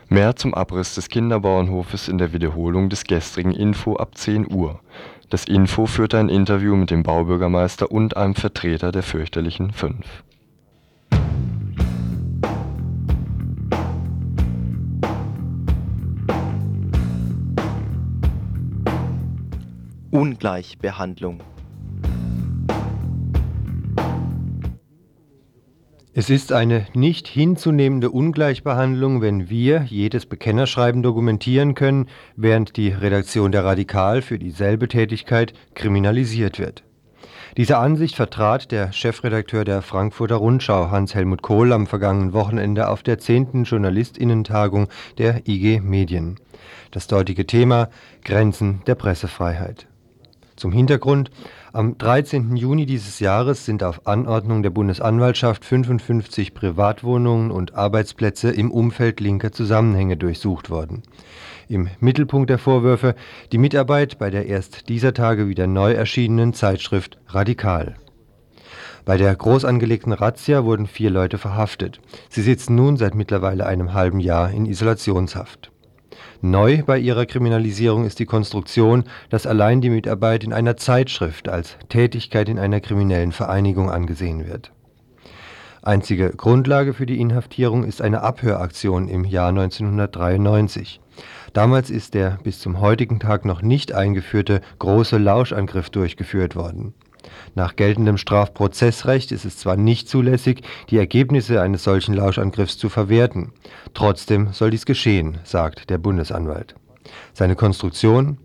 Mehr 0.08 0.36
zum 0.36 0.54
Abriss 0.54 0.94
des 0.94 1.08
Kinderbauernhofes 1.08 2.08
in 2.08 2.18
der 2.18 2.32
Wiederholung 2.32 2.88
des 2.88 3.04
gestrigen 3.04 3.52
Info 3.52 3.96
ab 3.96 4.16
10 4.16 4.50
Uhr. 4.50 4.80
Das 5.28 5.44
Info 5.44 5.84
führte 5.86 6.18
ein 6.18 6.30
Interview 6.30 6.76
mit 6.76 6.90
dem 6.90 7.02
Baubürgermeister 7.02 7.90
und 7.90 8.16
einem 8.16 8.34
Vertreter 8.34 8.92
der 8.92 9.02
fürchterlichen 9.02 9.72
Fünf. 9.72 10.22
Ungleichbehandlung. 20.10 21.42
Es 26.14 26.30
ist 26.30 26.50
eine 26.50 26.86
nicht 26.94 27.28
hinzunehmende 27.28 28.10
Ungleichbehandlung, 28.10 29.20
wenn 29.20 29.50
wir 29.50 29.82
jedes 29.82 30.24
Bekennerschreiben 30.24 31.02
dokumentieren 31.02 31.74
können, 31.74 32.08
während 32.36 32.78
die 32.78 32.88
Redaktion 32.88 33.52
der 33.52 33.66
Radikal 33.66 34.22
für 34.22 34.38
dieselbe 34.38 34.88
Tätigkeit 34.88 35.52
kriminalisiert 35.74 36.58
wird. 36.58 36.84
Diese 37.58 37.76
Ansicht 37.76 38.16
vertrat 38.16 38.72
der 38.72 38.92
Chefredakteur 38.92 39.64
der 39.64 39.82
Frankfurter 39.82 40.36
Rundschau 40.36 40.90
Hans-Helmut 40.90 41.42
Kohl 41.42 41.72
am 41.72 41.86
vergangenen 41.86 42.32
Wochenende 42.32 42.88
auf 42.88 43.02
der 43.02 43.18
10. 43.18 43.64
Journalistinnentagung 43.64 44.88
der 45.18 45.46
IG 45.46 45.80
Medien. 45.80 46.36
Das 46.92 47.08
dortige 47.08 47.46
Thema 47.46 47.90
Grenzen 48.24 48.82
der 48.86 48.94
Pressefreiheit. 48.94 49.87
Zum 50.58 50.72
Hintergrund, 50.72 51.30
am 51.72 51.98
13. 51.98 52.56
Juni 52.56 52.84
dieses 52.84 53.20
Jahres 53.20 53.64
sind 53.64 53.84
auf 53.84 54.08
Anordnung 54.08 54.64
der 54.64 54.70
Bundesanwaltschaft 54.70 55.64
55 55.64 56.52
Privatwohnungen 56.52 57.52
und 57.52 57.76
Arbeitsplätze 57.76 58.50
im 58.50 58.72
Umfeld 58.72 59.20
linker 59.20 59.52
Zusammenhänge 59.52 60.16
durchsucht 60.16 60.68
worden. 60.68 61.04
Im 61.68 61.88
Mittelpunkt 62.00 62.50
der 62.50 62.58
Vorwürfe 62.58 63.14
die 63.52 63.58
Mitarbeit 63.58 64.18
bei 64.18 64.30
der 64.30 64.46
erst 64.46 64.88
dieser 64.88 65.14
Tage 65.14 65.46
wieder 65.46 65.68
neu 65.68 65.92
erschienenen 65.92 66.54
Zeitschrift 66.54 67.18
Radikal. 67.28 67.94
Bei 69.04 69.16
der 69.16 69.36
groß 69.36 69.64
angelegten 69.64 70.12
Razzia 70.12 70.64
wurden 70.64 70.88
vier 70.88 71.10
Leute 71.10 71.38
verhaftet. 71.38 72.00
Sie 72.30 72.42
sitzen 72.42 72.74
nun 72.74 72.96
seit 72.96 73.14
mittlerweile 73.14 73.64
einem 73.64 73.94
halben 73.94 74.18
Jahr 74.18 74.50
in 74.50 74.66
Isolationshaft. 74.66 75.70
Neu 76.40 76.84
bei 76.86 76.98
ihrer 76.98 77.26
Kriminalisierung 77.26 78.04
ist 78.04 78.20
die 78.20 78.26
Konstruktion, 78.26 79.04
dass 79.28 79.44
allein 79.44 79.80
die 79.80 79.90
Mitarbeit 79.90 80.44
in 80.44 80.52
einer 80.52 80.76
Zeitschrift 80.76 81.48
als 81.48 81.76
Tätigkeit 81.88 82.48
in 82.48 82.60
einer 82.60 82.80
kriminellen 82.80 83.32
Vereinigung 83.32 83.90
angesehen 83.90 84.46
wird. 84.46 84.70
Einzige 85.82 86.30
Grundlage 86.30 86.94
für 86.94 87.06
die 87.06 87.20
Inhaftierung 87.20 87.82
ist 87.82 88.00
eine 88.00 88.22
Abhöraktion 88.22 89.08
im 89.08 89.24
Jahr 89.24 89.48
1993. 89.48 91.00
Damals 91.54 91.90
ist 91.90 92.14
der 92.14 92.38
bis 92.44 92.60
zum 92.60 92.80
heutigen 92.80 93.18
Tag 93.18 93.44
noch 93.44 93.60
nicht 93.60 93.92
eingeführte 93.92 94.60
große 94.78 95.18
Lauschangriff 95.18 95.90
durchgeführt 95.90 96.54
worden. 96.54 96.94
Nach 97.54 97.76
geltendem 97.76 98.18
Strafprozessrecht 98.18 99.32
ist 99.32 99.44
es 99.44 99.56
zwar 99.56 99.76
nicht 99.76 100.08
zulässig, 100.08 100.62
die 100.90 100.98
Ergebnisse 100.98 101.60
eines 101.60 101.84
solchen 101.84 102.14
Lauschangriffs 102.14 102.78
zu 102.78 102.88
verwerten, 102.88 103.52
trotzdem 103.94 104.52
soll 104.52 104.70
dies 104.70 104.86
geschehen, 104.86 105.38
sagt 105.44 105.90
der 105.90 105.98
Bundesanwalt. 105.98 106.74
Seine 107.32 107.56
Konstruktion? 107.56 108.38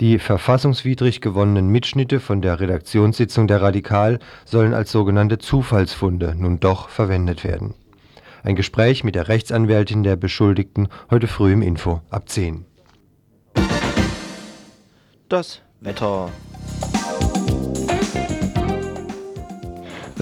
Die 0.00 0.18
verfassungswidrig 0.18 1.20
gewonnenen 1.20 1.68
Mitschnitte 1.68 2.18
von 2.18 2.42
der 2.42 2.58
Redaktionssitzung 2.58 3.46
der 3.46 3.62
Radikal 3.62 4.18
sollen 4.44 4.74
als 4.74 4.90
sogenannte 4.90 5.38
Zufallsfunde 5.38 6.34
nun 6.36 6.58
doch 6.58 6.88
verwendet 6.88 7.44
werden. 7.44 7.74
Ein 8.42 8.56
Gespräch 8.56 9.04
mit 9.04 9.14
der 9.14 9.28
Rechtsanwältin 9.28 10.02
der 10.02 10.16
Beschuldigten 10.16 10.88
heute 11.10 11.28
früh 11.28 11.52
im 11.52 11.62
Info 11.62 12.00
ab 12.10 12.28
10. 12.28 12.66
Das 15.28 15.62
Wetter. 15.80 16.30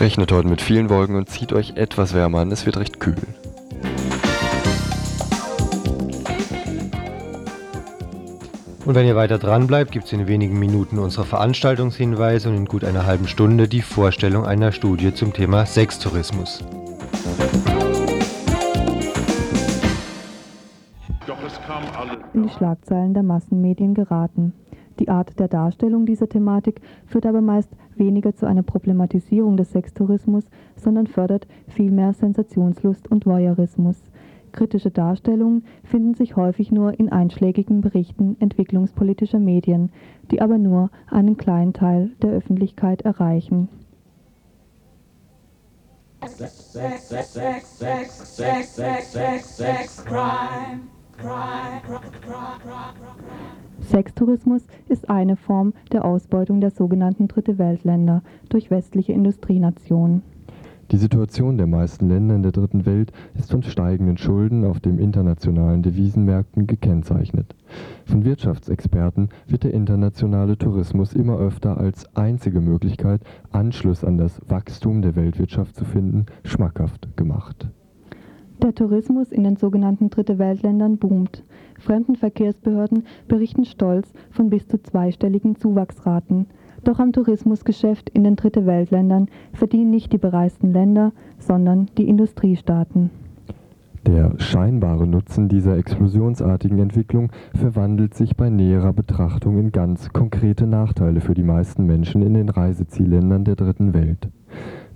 Rechnet 0.02 0.32
heute 0.32 0.48
mit 0.48 0.60
vielen 0.60 0.90
Wolken 0.90 1.14
und 1.14 1.30
zieht 1.30 1.52
euch 1.52 1.76
etwas 1.76 2.12
wärmer 2.12 2.40
an, 2.40 2.50
es 2.50 2.66
wird 2.66 2.76
recht 2.76 2.98
kühl. 2.98 3.14
Und 8.84 8.96
wenn 8.96 9.06
ihr 9.06 9.14
weiter 9.14 9.38
dran 9.38 9.68
bleibt, 9.68 9.92
gibt 9.92 10.06
es 10.06 10.12
in 10.12 10.26
wenigen 10.26 10.58
Minuten 10.58 10.98
unsere 10.98 11.24
Veranstaltungshinweise 11.24 12.48
und 12.48 12.56
in 12.56 12.64
gut 12.64 12.82
einer 12.82 13.06
halben 13.06 13.28
Stunde 13.28 13.68
die 13.68 13.80
Vorstellung 13.80 14.44
einer 14.44 14.72
Studie 14.72 15.14
zum 15.14 15.32
Thema 15.32 15.66
Sextourismus. 15.66 16.64
in 22.34 22.42
die 22.42 22.48
Schlagzeilen 22.48 23.14
der 23.14 23.22
Massenmedien 23.22 23.94
geraten. 23.94 24.52
Die 24.98 25.09
Art 25.09 25.38
der 25.38 25.48
Darstellung 25.48 26.07
dieser 26.07 26.28
Thematik 26.28 26.81
führt 27.07 27.26
aber 27.26 27.40
meist 27.40 27.70
weniger 27.96 28.35
zu 28.35 28.46
einer 28.46 28.62
Problematisierung 28.62 29.57
des 29.57 29.72
Sextourismus, 29.72 30.44
sondern 30.76 31.07
fördert 31.07 31.46
vielmehr 31.68 32.12
Sensationslust 32.12 33.11
und 33.11 33.26
Voyeurismus. 33.26 34.11
Kritische 34.52 34.90
Darstellungen 34.90 35.64
finden 35.83 36.14
sich 36.14 36.37
häufig 36.37 36.70
nur 36.70 36.98
in 36.98 37.11
einschlägigen 37.11 37.81
Berichten 37.81 38.37
entwicklungspolitischer 38.38 39.38
Medien, 39.38 39.90
die 40.31 40.42
aber 40.42 40.59
nur 40.59 40.90
einen 41.11 41.38
kleinen 41.38 41.72
Teil 41.72 42.11
der 42.20 42.33
Öffentlichkeit 42.33 43.02
erreichen. 43.02 43.68
Sex, 46.26 46.72
sex, 46.72 47.33
sex, 49.57 50.05
Sextourismus 53.80 54.62
ist 54.88 55.11
eine 55.11 55.37
Form 55.37 55.74
der 55.92 56.04
Ausbeutung 56.04 56.61
der 56.61 56.70
sogenannten 56.70 57.28
Dritte 57.28 57.58
Weltländer 57.58 58.22
durch 58.48 58.70
westliche 58.70 59.12
Industrienationen. 59.12 60.22
Die 60.90 60.98
Situation 60.98 61.56
der 61.56 61.66
meisten 61.66 62.08
Länder 62.08 62.35
in 62.35 62.42
der 62.42 62.52
dritten 62.52 62.85
Welt 62.85 63.12
ist 63.35 63.50
von 63.50 63.62
steigenden 63.62 64.18
Schulden 64.18 64.64
auf 64.64 64.78
den 64.78 64.98
internationalen 64.98 65.82
Devisenmärkten 65.82 66.66
gekennzeichnet. 66.66 67.54
Von 68.04 68.24
Wirtschaftsexperten 68.24 69.30
wird 69.46 69.64
der 69.64 69.72
internationale 69.72 70.58
Tourismus 70.58 71.14
immer 71.14 71.38
öfter 71.38 71.78
als 71.78 72.14
einzige 72.14 72.61
Möglichkeit, 72.61 73.22
Anschluss 73.52 74.04
an 74.04 74.18
das 74.18 74.40
Wachstum 74.48 75.00
der 75.00 75.16
Weltwirtschaft 75.16 75.76
zu 75.76 75.87
finden, 75.87 76.26
schmackhaft 76.44 77.16
gemacht. 77.16 77.68
Der 78.62 78.77
Tourismus 78.77 79.33
in 79.33 79.42
den 79.42 79.57
sogenannten 79.57 80.09
Dritte 80.09 80.38
Weltländern 80.38 80.96
boomt. 80.96 81.42
Fremdenverkehrsbehörden 81.81 83.03
berichten 83.27 83.64
stolz 83.64 84.12
von 84.31 84.51
bis 84.51 84.68
zu 84.68 84.81
zweistelligen 84.81 85.57
Zuwachsraten. 85.57 86.46
Doch 86.85 87.01
am 87.01 87.12
Tourismusgeschäft 87.12 88.09
in 88.11 88.22
den 88.22 88.37
Dritte 88.37 88.64
Weltländern 88.64 89.27
verdienen 89.53 89.90
nicht 89.90 90.12
die 90.12 90.18
bereisten 90.18 90.72
Länder, 90.72 91.11
sondern 91.40 91.90
die 91.98 92.09
Industriestaaten. 92.09 93.11
Der 94.07 94.33
scheinbare 94.38 95.09
Nutzen 95.09 95.48
dieser 95.48 95.77
explosionsartigen 95.77 96.79
Entwicklung 96.79 97.31
verwandelt 97.57 98.14
sich 98.14 98.37
bei 98.37 98.48
näherer 98.48 98.92
Betrachtung 98.92 99.59
in 99.59 99.72
ganz 99.72 100.12
konkrete 100.12 100.68
Nachteile 100.68 101.20
für 101.20 101.35
die 101.35 101.42
meisten 101.42 101.85
Menschen 101.85 102.22
in 102.22 102.35
den 102.35 102.48
Reisezielländern 102.48 103.44
der 103.44 103.57
Dritten 103.57 103.92
Welt. 103.92 104.29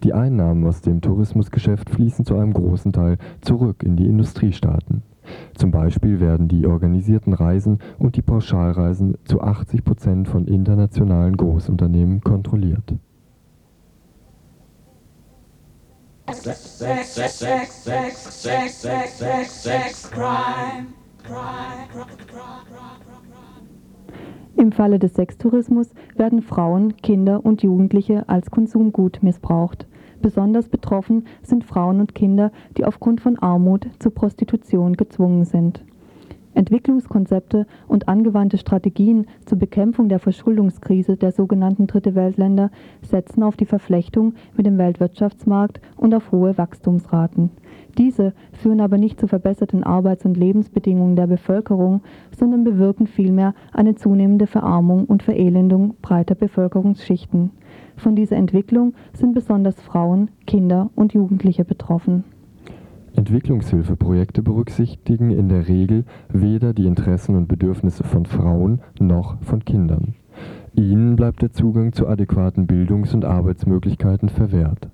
Die 0.03 0.13
Einnahmen 0.13 0.67
aus 0.67 0.81
dem 0.83 1.01
Tourismusgeschäft 1.01 1.91
fließen 1.91 2.25
zu 2.25 2.37
einem 2.37 2.53
großen 2.53 2.93
Teil 2.93 3.19
zurück 3.41 3.83
in 3.83 3.97
die 3.97 4.07
Industriestaaten. 4.07 5.03
Zum 5.55 5.71
Beispiel 5.71 6.21
werden 6.21 6.49
die 6.49 6.67
organisierten 6.67 7.33
Reisen 7.33 7.79
und 7.99 8.17
die 8.17 8.23
Pauschalreisen 8.23 9.17
zu 9.25 9.41
80 9.41 9.85
Prozent 9.85 10.29
von 10.29 10.47
internationalen 10.47 11.37
Großunternehmen 11.37 12.21
kontrolliert. 12.21 12.95
Sex, 16.33 16.79
sex, 16.79 17.15
sex, 17.15 17.39
sex, 17.39 18.43
sex, 18.43 18.83
sex, 18.83 19.19
sex, 19.19 19.63
sex, 19.63 20.11
crime. 20.11 20.87
Crime, 21.23 21.89
crime, 21.93 22.07
crime, 22.27 22.65
crime. 22.69 23.06
Im 24.59 24.73
Falle 24.73 24.99
des 24.99 25.13
Sextourismus 25.13 25.93
werden 26.15 26.41
Frauen, 26.41 26.97
Kinder 26.97 27.45
und 27.45 27.63
Jugendliche 27.63 28.27
als 28.27 28.51
Konsumgut 28.51 29.23
missbraucht. 29.23 29.87
Besonders 30.23 30.71
betroffen 30.71 31.27
sind 31.43 31.63
Frauen 31.63 32.01
und 32.01 32.15
Kinder, 32.15 32.51
die 32.79 32.87
aufgrund 32.87 33.21
von 33.21 33.39
Armut 33.39 33.87
zur 33.99 34.15
Prostitution 34.15 34.95
gezwungen 34.95 35.45
sind. 35.45 35.85
Entwicklungskonzepte 36.57 37.67
und 37.87 38.09
angewandte 38.09 38.59
Strategien 38.59 39.27
zur 39.45 39.59
Bekämpfung 39.59 40.09
der 40.09 40.19
Verschuldungskrise 40.19 41.17
der 41.17 41.33
sogenannten 41.33 41.87
Dritte 41.87 42.15
Weltländer 42.15 42.71
setzen 43.03 43.43
auf 43.43 43.57
die 43.57 43.67
Verflechtung 43.67 44.35
mit 44.57 44.67
dem 44.67 44.79
Weltwirtschaftsmarkt 44.79 45.81
und 45.97 46.15
auf 46.15 46.33
hohe 46.33 46.57
Wachstumsraten. 46.57 47.51
Diese 47.99 48.33
führen 48.53 48.81
aber 48.81 48.99
nicht 48.99 49.21
zu 49.21 49.27
verbesserten 49.27 49.85
Arbeits- 49.85 50.25
und 50.25 50.37
Lebensbedingungen 50.37 51.17
der 51.17 51.27
Bevölkerung, 51.27 52.03
sondern 52.37 52.65
bewirken 52.65 53.07
vielmehr 53.07 53.55
eine 53.73 53.95
zunehmende 53.95 54.47
Verarmung 54.47 55.05
und 55.05 55.23
Verelendung 55.23 55.95
breiter 56.01 56.35
Bevölkerungsschichten. 56.35 57.51
Von 57.97 58.17
dieser 58.17 58.37
Entwicklung 58.37 58.95
sind 59.13 59.35
besonders 59.35 59.81
Frauen, 59.81 60.31
Kinder 60.47 60.91
und 60.95 61.15
Jugendliche 61.15 61.65
betroffen. 61.65 62.25
Entwicklungshilfeprojekte 63.17 64.43
berücksichtigen 64.43 65.31
in 65.31 65.49
der 65.49 65.69
Regel 65.69 66.05
weder 66.29 66.75
die 66.75 66.87
Interessen 66.87 67.35
und 67.35 67.49
Bedürfnisse 67.49 68.05
von 68.05 68.27
Frauen 68.27 68.81
noch 69.01 69.41
von 69.43 69.65
Kindern. 69.65 70.15
Ihnen 70.75 71.17
bleibt 71.17 71.41
der 71.41 71.51
Zugang 71.51 71.93
zu 71.93 72.07
adäquaten 72.07 72.67
Bildungs- 72.67 73.15
und 73.15 73.25
Arbeitsmöglichkeiten 73.25 74.29
verwehrt. 74.29 74.91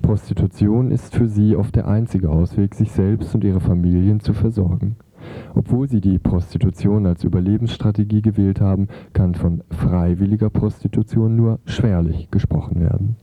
Prostitution 0.00 0.92
ist 0.92 1.14
für 1.14 1.28
sie 1.28 1.56
oft 1.56 1.74
der 1.74 1.88
einzige 1.88 2.30
Ausweg, 2.30 2.74
sich 2.74 2.92
selbst 2.92 3.34
und 3.34 3.42
ihre 3.42 3.60
Familien 3.60 4.20
zu 4.20 4.32
versorgen. 4.32 4.96
Obwohl 5.54 5.88
sie 5.88 6.00
die 6.00 6.20
Prostitution 6.20 7.06
als 7.06 7.24
Überlebensstrategie 7.24 8.22
gewählt 8.22 8.60
haben, 8.60 8.86
kann 9.12 9.34
von 9.34 9.64
freiwilliger 9.70 10.50
Prostitution 10.50 11.34
nur 11.34 11.58
schwerlich 11.64 12.30
gesprochen 12.30 12.80
werden. 12.80 13.16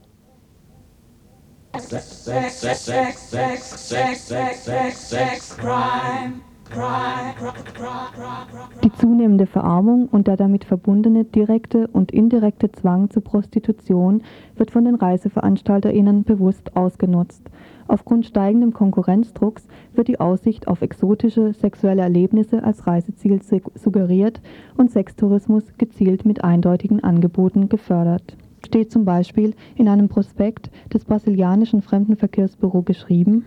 Die 8.84 8.92
zunehmende 9.00 9.48
Verarmung 9.48 10.08
und 10.08 10.28
der 10.28 10.38
damit 10.38 10.66
verbundene 10.66 11.26
direkte 11.26 11.88
und 11.88 12.12
indirekte 12.12 12.72
Zwang 12.72 13.10
zur 13.10 13.24
Prostitution 13.24 14.22
wird 14.56 14.70
von 14.70 14.86
den 14.86 14.96
ReiseveranstalterInnen 14.96 16.24
bewusst 16.24 16.76
ausgenutzt. 16.76 17.50
Aufgrund 17.88 18.28
steigendem 18.28 18.74
Konkurrenzdrucks 18.74 19.68
wird 19.96 20.08
die 20.10 20.20
Aussicht 20.20 20.68
auf 20.68 20.84
exotische 20.84 21.54
sexuelle 21.54 22.04
Erlebnisse 22.04 22.64
als 22.64 22.86
Reiseziel 22.86 23.42
suggeriert 23.42 24.42
und 24.78 24.92
Sextourismus 24.92 25.64
gezielt 25.80 26.24
mit 26.24 26.44
eindeutigen 26.44 27.04
Angeboten 27.04 27.68
gefördert. 27.68 28.38
Steht 28.65 28.91
zum 28.91 29.06
Beispiel 29.06 29.54
in 29.76 29.88
einem 29.88 30.10
Prospekt 30.10 30.71
des 30.93 31.06
brasilianischen 31.06 31.82
Fremdenverkehrsbüro 31.82 32.82
geschrieben, 32.82 33.45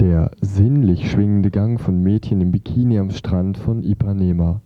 Der 0.00 0.30
sinnlich 0.40 1.10
schwingende 1.10 1.50
Gang 1.50 1.80
von 1.80 2.02
Mädchen 2.02 2.40
im 2.40 2.52
Bikini 2.52 2.98
am 2.98 3.10
Strand 3.10 3.58
von 3.58 3.82
Ipanema. 3.82 4.60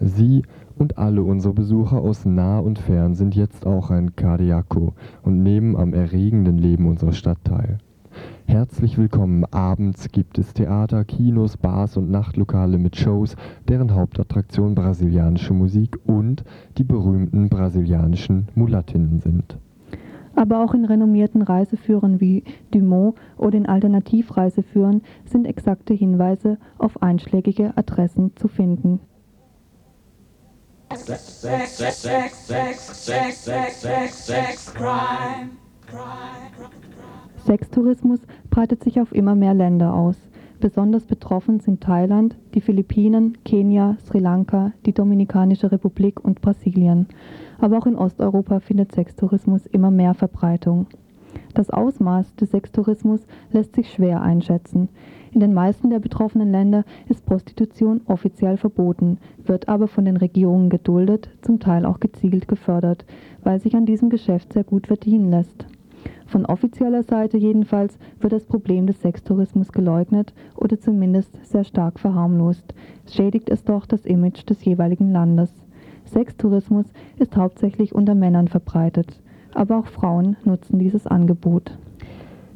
Sie 0.00 0.42
und 0.76 0.98
alle 0.98 1.22
unsere 1.22 1.54
Besucher 1.54 1.98
aus 1.98 2.24
nah 2.24 2.58
und 2.58 2.78
fern 2.78 3.14
sind 3.14 3.34
jetzt 3.34 3.66
auch 3.66 3.90
ein 3.90 4.16
Cardiaco 4.16 4.94
und 5.22 5.42
nehmen 5.42 5.76
am 5.76 5.94
erregenden 5.94 6.58
Leben 6.58 6.86
unserer 6.86 7.12
Stadt 7.12 7.38
teil. 7.44 7.78
Herzlich 8.46 8.98
willkommen. 8.98 9.44
Abends 9.46 10.10
gibt 10.12 10.38
es 10.38 10.52
Theater, 10.52 11.04
Kinos, 11.04 11.56
Bars 11.56 11.96
und 11.96 12.10
Nachtlokale 12.10 12.78
mit 12.78 12.96
Shows, 12.96 13.36
deren 13.68 13.94
Hauptattraktion 13.94 14.74
brasilianische 14.74 15.54
Musik 15.54 15.98
und 16.06 16.44
die 16.78 16.84
berühmten 16.84 17.48
brasilianischen 17.48 18.48
Mulattinnen 18.54 19.20
sind. 19.20 19.58
Aber 20.36 20.64
auch 20.64 20.74
in 20.74 20.84
renommierten 20.84 21.42
Reiseführern 21.42 22.20
wie 22.20 22.44
Dumont 22.70 23.16
oder 23.38 23.56
in 23.56 23.66
Alternativreiseführern 23.66 25.02
sind 25.24 25.46
exakte 25.46 25.94
Hinweise 25.94 26.58
auf 26.78 27.02
einschlägige 27.02 27.76
Adressen 27.76 28.32
zu 28.36 28.48
finden. 28.48 29.00
Sex, 30.94 31.40
sex, 31.40 31.76
sex, 31.78 32.02
sex, 32.02 32.46
sex, 32.46 33.04
sex, 33.04 33.44
sex, 33.44 33.82
sex, 33.82 34.26
sex, 34.26 34.74
crime, 34.74 35.50
crime. 35.86 36.93
Sextourismus 37.44 38.20
breitet 38.48 38.82
sich 38.82 39.00
auf 39.00 39.14
immer 39.14 39.34
mehr 39.34 39.52
Länder 39.52 39.92
aus. 39.92 40.16
Besonders 40.60 41.04
betroffen 41.04 41.60
sind 41.60 41.82
Thailand, 41.82 42.36
die 42.54 42.62
Philippinen, 42.62 43.36
Kenia, 43.44 43.98
Sri 44.06 44.18
Lanka, 44.18 44.72
die 44.86 44.94
Dominikanische 44.94 45.70
Republik 45.70 46.24
und 46.24 46.40
Brasilien. 46.40 47.06
Aber 47.58 47.76
auch 47.76 47.86
in 47.86 47.96
Osteuropa 47.96 48.60
findet 48.60 48.92
Sextourismus 48.92 49.66
immer 49.66 49.90
mehr 49.90 50.14
Verbreitung. 50.14 50.86
Das 51.52 51.68
Ausmaß 51.68 52.34
des 52.36 52.50
Sextourismus 52.50 53.20
lässt 53.52 53.74
sich 53.74 53.92
schwer 53.92 54.22
einschätzen. 54.22 54.88
In 55.32 55.40
den 55.40 55.52
meisten 55.52 55.90
der 55.90 55.98
betroffenen 55.98 56.50
Länder 56.50 56.84
ist 57.10 57.26
Prostitution 57.26 58.00
offiziell 58.06 58.56
verboten, 58.56 59.18
wird 59.44 59.68
aber 59.68 59.86
von 59.86 60.06
den 60.06 60.16
Regierungen 60.16 60.70
geduldet, 60.70 61.28
zum 61.42 61.60
Teil 61.60 61.84
auch 61.84 62.00
gezielt 62.00 62.48
gefördert, 62.48 63.04
weil 63.42 63.60
sich 63.60 63.76
an 63.76 63.84
diesem 63.84 64.08
Geschäft 64.08 64.54
sehr 64.54 64.64
gut 64.64 64.86
verdienen 64.86 65.30
lässt. 65.30 65.66
Von 66.26 66.46
offizieller 66.46 67.02
Seite 67.02 67.36
jedenfalls 67.36 67.98
wird 68.20 68.32
das 68.32 68.44
Problem 68.44 68.86
des 68.86 69.00
Sextourismus 69.00 69.72
geleugnet 69.72 70.32
oder 70.56 70.78
zumindest 70.80 71.38
sehr 71.46 71.64
stark 71.64 72.00
verharmlost. 72.00 72.74
Schädigt 73.10 73.50
es 73.50 73.64
doch 73.64 73.86
das 73.86 74.06
Image 74.06 74.48
des 74.48 74.64
jeweiligen 74.64 75.12
Landes. 75.12 75.52
Sextourismus 76.06 76.86
ist 77.18 77.36
hauptsächlich 77.36 77.94
unter 77.94 78.14
Männern 78.14 78.48
verbreitet, 78.48 79.20
aber 79.54 79.78
auch 79.78 79.86
Frauen 79.86 80.36
nutzen 80.44 80.78
dieses 80.78 81.06
Angebot. 81.06 81.76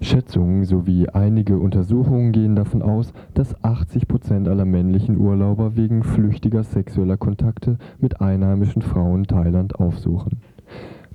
Schätzungen 0.00 0.64
sowie 0.64 1.08
einige 1.08 1.58
Untersuchungen 1.58 2.30
gehen 2.30 2.54
davon 2.54 2.82
aus, 2.82 3.12
dass 3.34 3.62
80 3.64 4.06
Prozent 4.06 4.48
aller 4.48 4.64
männlichen 4.64 5.18
Urlauber 5.18 5.76
wegen 5.76 6.04
flüchtiger 6.04 6.62
sexueller 6.62 7.16
Kontakte 7.16 7.78
mit 7.98 8.20
einheimischen 8.20 8.82
Frauen 8.82 9.24
Thailand 9.24 9.74
aufsuchen 9.80 10.38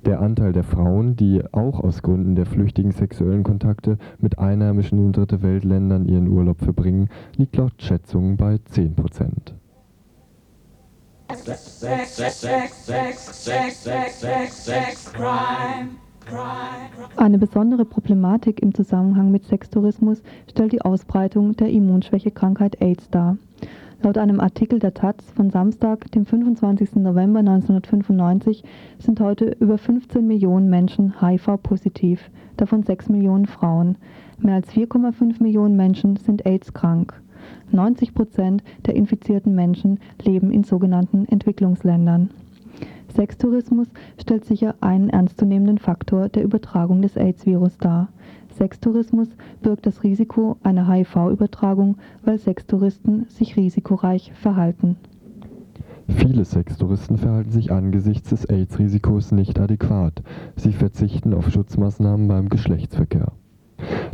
der 0.06 0.20
Anteil 0.20 0.52
der 0.52 0.64
Frauen, 0.64 1.16
die 1.16 1.42
auch 1.52 1.80
aus 1.80 2.02
Gründen 2.02 2.34
der 2.34 2.46
flüchtigen 2.46 2.92
sexuellen 2.92 3.42
Kontakte 3.42 3.98
mit 4.18 4.38
Einheimischen 4.38 4.98
in 4.98 5.12
Dritte 5.12 5.42
Weltländern 5.42 6.06
ihren 6.06 6.28
Urlaub 6.28 6.60
verbringen, 6.60 7.08
liegt 7.36 7.56
laut 7.56 7.72
Schätzungen 7.78 8.36
bei 8.36 8.58
10%. 8.72 9.52
Eine 17.16 17.38
besondere 17.38 17.84
Problematik 17.84 18.62
im 18.62 18.74
Zusammenhang 18.74 19.30
mit 19.30 19.44
Sextourismus 19.44 20.22
stellt 20.50 20.72
die 20.72 20.82
Ausbreitung 20.82 21.56
der 21.56 21.70
Immunschwächekrankheit 21.70 22.80
AIDS 22.80 23.08
dar. 23.10 23.36
Laut 24.04 24.18
einem 24.18 24.38
Artikel 24.38 24.80
der 24.80 24.92
Taz 24.92 25.30
von 25.34 25.48
Samstag, 25.48 26.12
dem 26.12 26.26
25. 26.26 26.96
November 26.96 27.38
1995, 27.38 28.62
sind 28.98 29.18
heute 29.18 29.56
über 29.60 29.78
15 29.78 30.26
Millionen 30.26 30.68
Menschen 30.68 31.22
HIV-positiv, 31.22 32.30
davon 32.58 32.82
6 32.82 33.08
Millionen 33.08 33.46
Frauen. 33.46 33.96
Mehr 34.38 34.56
als 34.56 34.70
4,5 34.74 35.42
Millionen 35.42 35.74
Menschen 35.76 36.16
sind 36.16 36.44
AIDS-krank. 36.44 37.14
90 37.72 38.12
Prozent 38.12 38.62
der 38.84 38.94
infizierten 38.94 39.54
Menschen 39.54 39.98
leben 40.22 40.50
in 40.50 40.64
sogenannten 40.64 41.24
Entwicklungsländern. 41.24 42.28
Sextourismus 43.08 43.88
stellt 44.20 44.44
sicher 44.44 44.74
einen 44.82 45.08
ernstzunehmenden 45.08 45.78
Faktor 45.78 46.28
der 46.28 46.44
Übertragung 46.44 47.00
des 47.00 47.16
AIDS-Virus 47.16 47.78
dar. 47.78 48.08
Sextourismus 48.56 49.28
birgt 49.62 49.86
das 49.86 50.02
Risiko 50.02 50.56
einer 50.62 50.88
HIV-Übertragung, 50.88 51.96
weil 52.24 52.38
Sextouristen 52.38 53.26
sich 53.28 53.56
risikoreich 53.56 54.32
verhalten. 54.34 54.96
Viele 56.06 56.44
Sextouristen 56.44 57.16
verhalten 57.18 57.50
sich 57.50 57.72
angesichts 57.72 58.30
des 58.30 58.44
AIDS-Risikos 58.44 59.32
nicht 59.32 59.58
adäquat. 59.58 60.22
Sie 60.56 60.72
verzichten 60.72 61.34
auf 61.34 61.50
Schutzmaßnahmen 61.50 62.28
beim 62.28 62.48
Geschlechtsverkehr. 62.48 63.32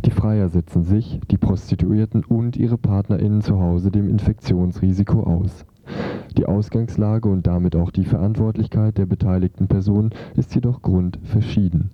Die 0.05 0.11
Freier 0.11 0.49
setzen 0.49 0.85
sich, 0.85 1.21
die 1.31 1.37
Prostituierten 1.37 2.25
und 2.25 2.57
ihre 2.57 2.79
PartnerInnen 2.79 3.43
zu 3.43 3.61
Hause 3.61 3.91
dem 3.91 4.09
Infektionsrisiko 4.09 5.23
aus. 5.25 5.67
Die 6.37 6.47
Ausgangslage 6.47 7.29
und 7.29 7.47
damit 7.47 7.77
auch 7.77 7.91
die 7.91 8.05
Verantwortlichkeit 8.05 8.97
der 8.97 9.07
beteiligten 9.07 9.67
Personen 9.67 10.11
ist 10.37 10.55
jedoch 10.55 10.83
grundverschieden. 10.83 11.91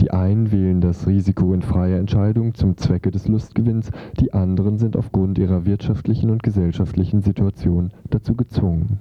Die 0.00 0.10
einen 0.10 0.50
wählen 0.50 0.80
das 0.80 1.06
Risiko 1.06 1.52
in 1.54 1.62
freier 1.62 1.98
Entscheidung 1.98 2.54
zum 2.54 2.76
Zwecke 2.76 3.10
des 3.10 3.28
Lustgewinns, 3.28 3.90
die 4.18 4.32
anderen 4.32 4.78
sind 4.78 4.96
aufgrund 4.96 5.38
ihrer 5.38 5.66
wirtschaftlichen 5.66 6.30
und 6.30 6.42
gesellschaftlichen 6.42 7.22
Situation 7.22 7.90
dazu 8.10 8.34
gezwungen. 8.34 9.00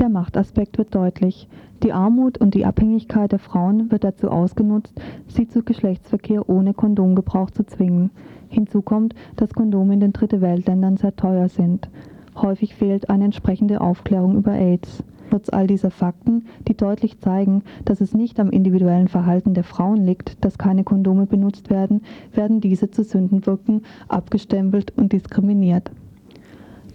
Der 0.00 0.08
Machtaspekt 0.08 0.76
wird 0.78 0.94
deutlich. 0.94 1.48
Die 1.84 1.92
Armut 1.92 2.38
und 2.38 2.54
die 2.54 2.64
Abhängigkeit 2.64 3.30
der 3.30 3.38
Frauen 3.38 3.92
wird 3.92 4.02
dazu 4.02 4.28
ausgenutzt, 4.28 5.00
sie 5.28 5.46
zu 5.46 5.62
Geschlechtsverkehr 5.62 6.48
ohne 6.48 6.74
Kondomgebrauch 6.74 7.50
zu 7.50 7.64
zwingen. 7.64 8.10
Hinzu 8.48 8.82
kommt, 8.82 9.14
dass 9.36 9.54
Kondome 9.54 9.94
in 9.94 10.00
den 10.00 10.12
Dritte 10.12 10.40
Weltländern 10.40 10.96
sehr 10.96 11.14
teuer 11.14 11.48
sind. 11.48 11.88
Häufig 12.34 12.74
fehlt 12.74 13.08
eine 13.08 13.26
entsprechende 13.26 13.80
Aufklärung 13.80 14.36
über 14.36 14.52
AIDS. 14.52 15.04
Trotz 15.34 15.48
all 15.48 15.66
dieser 15.66 15.90
Fakten, 15.90 16.44
die 16.68 16.76
deutlich 16.76 17.18
zeigen, 17.18 17.64
dass 17.84 18.00
es 18.00 18.14
nicht 18.14 18.38
am 18.38 18.50
individuellen 18.50 19.08
Verhalten 19.08 19.52
der 19.52 19.64
Frauen 19.64 20.06
liegt, 20.06 20.44
dass 20.44 20.58
keine 20.58 20.84
Kondome 20.84 21.26
benutzt 21.26 21.70
werden, 21.70 22.02
werden 22.32 22.60
diese 22.60 22.92
zu 22.92 23.02
Sündenwirken 23.02 23.82
abgestempelt 24.06 24.92
und 24.96 25.12
diskriminiert. 25.12 25.90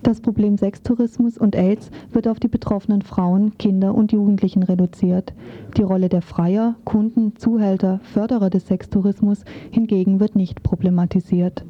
Das 0.04 0.22
Problem 0.22 0.58
Sextourismus 0.58 1.38
und 1.38 1.54
AIDS 1.54 1.92
wird 2.14 2.30
auf 2.30 2.40
die 2.40 2.48
betroffenen 2.48 3.02
Frauen, 3.02 3.58
Kinder 3.58 3.94
und 3.94 4.14
Jugendlichen 4.14 4.64
reduziert. 4.64 5.34
Die 5.76 5.84
Rolle 5.84 6.08
der 6.08 6.22
Freier, 6.22 6.76
Kunden, 6.86 7.36
Zuhälter, 7.36 8.00
Förderer 8.04 8.50
des 8.50 8.68
Sextourismus 8.68 9.44
hingegen 9.70 10.22
wird 10.22 10.38
nicht 10.38 10.64
problematisiert. 10.64 11.66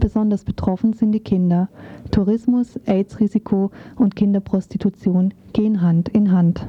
Besonders 0.00 0.44
betroffen 0.44 0.94
sind 0.94 1.12
die 1.12 1.20
Kinder. 1.20 1.68
Tourismus, 2.10 2.80
AIDS-Risiko 2.86 3.70
und 3.96 4.16
Kinderprostitution 4.16 5.34
gehen 5.52 5.82
Hand 5.82 6.08
in 6.08 6.32
Hand. 6.32 6.66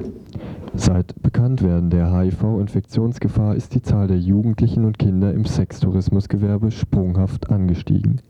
Seit 0.74 1.20
Bekanntwerden 1.22 1.88
der 1.88 2.12
HIV-Infektionsgefahr 2.12 3.56
ist 3.56 3.74
die 3.74 3.80
Zahl 3.82 4.06
der 4.06 4.18
Jugendlichen 4.18 4.84
und 4.84 4.98
Kinder 4.98 5.32
im 5.32 5.46
Sextourismusgewerbe 5.46 6.70
sprunghaft 6.70 7.50
angestiegen. 7.50 8.20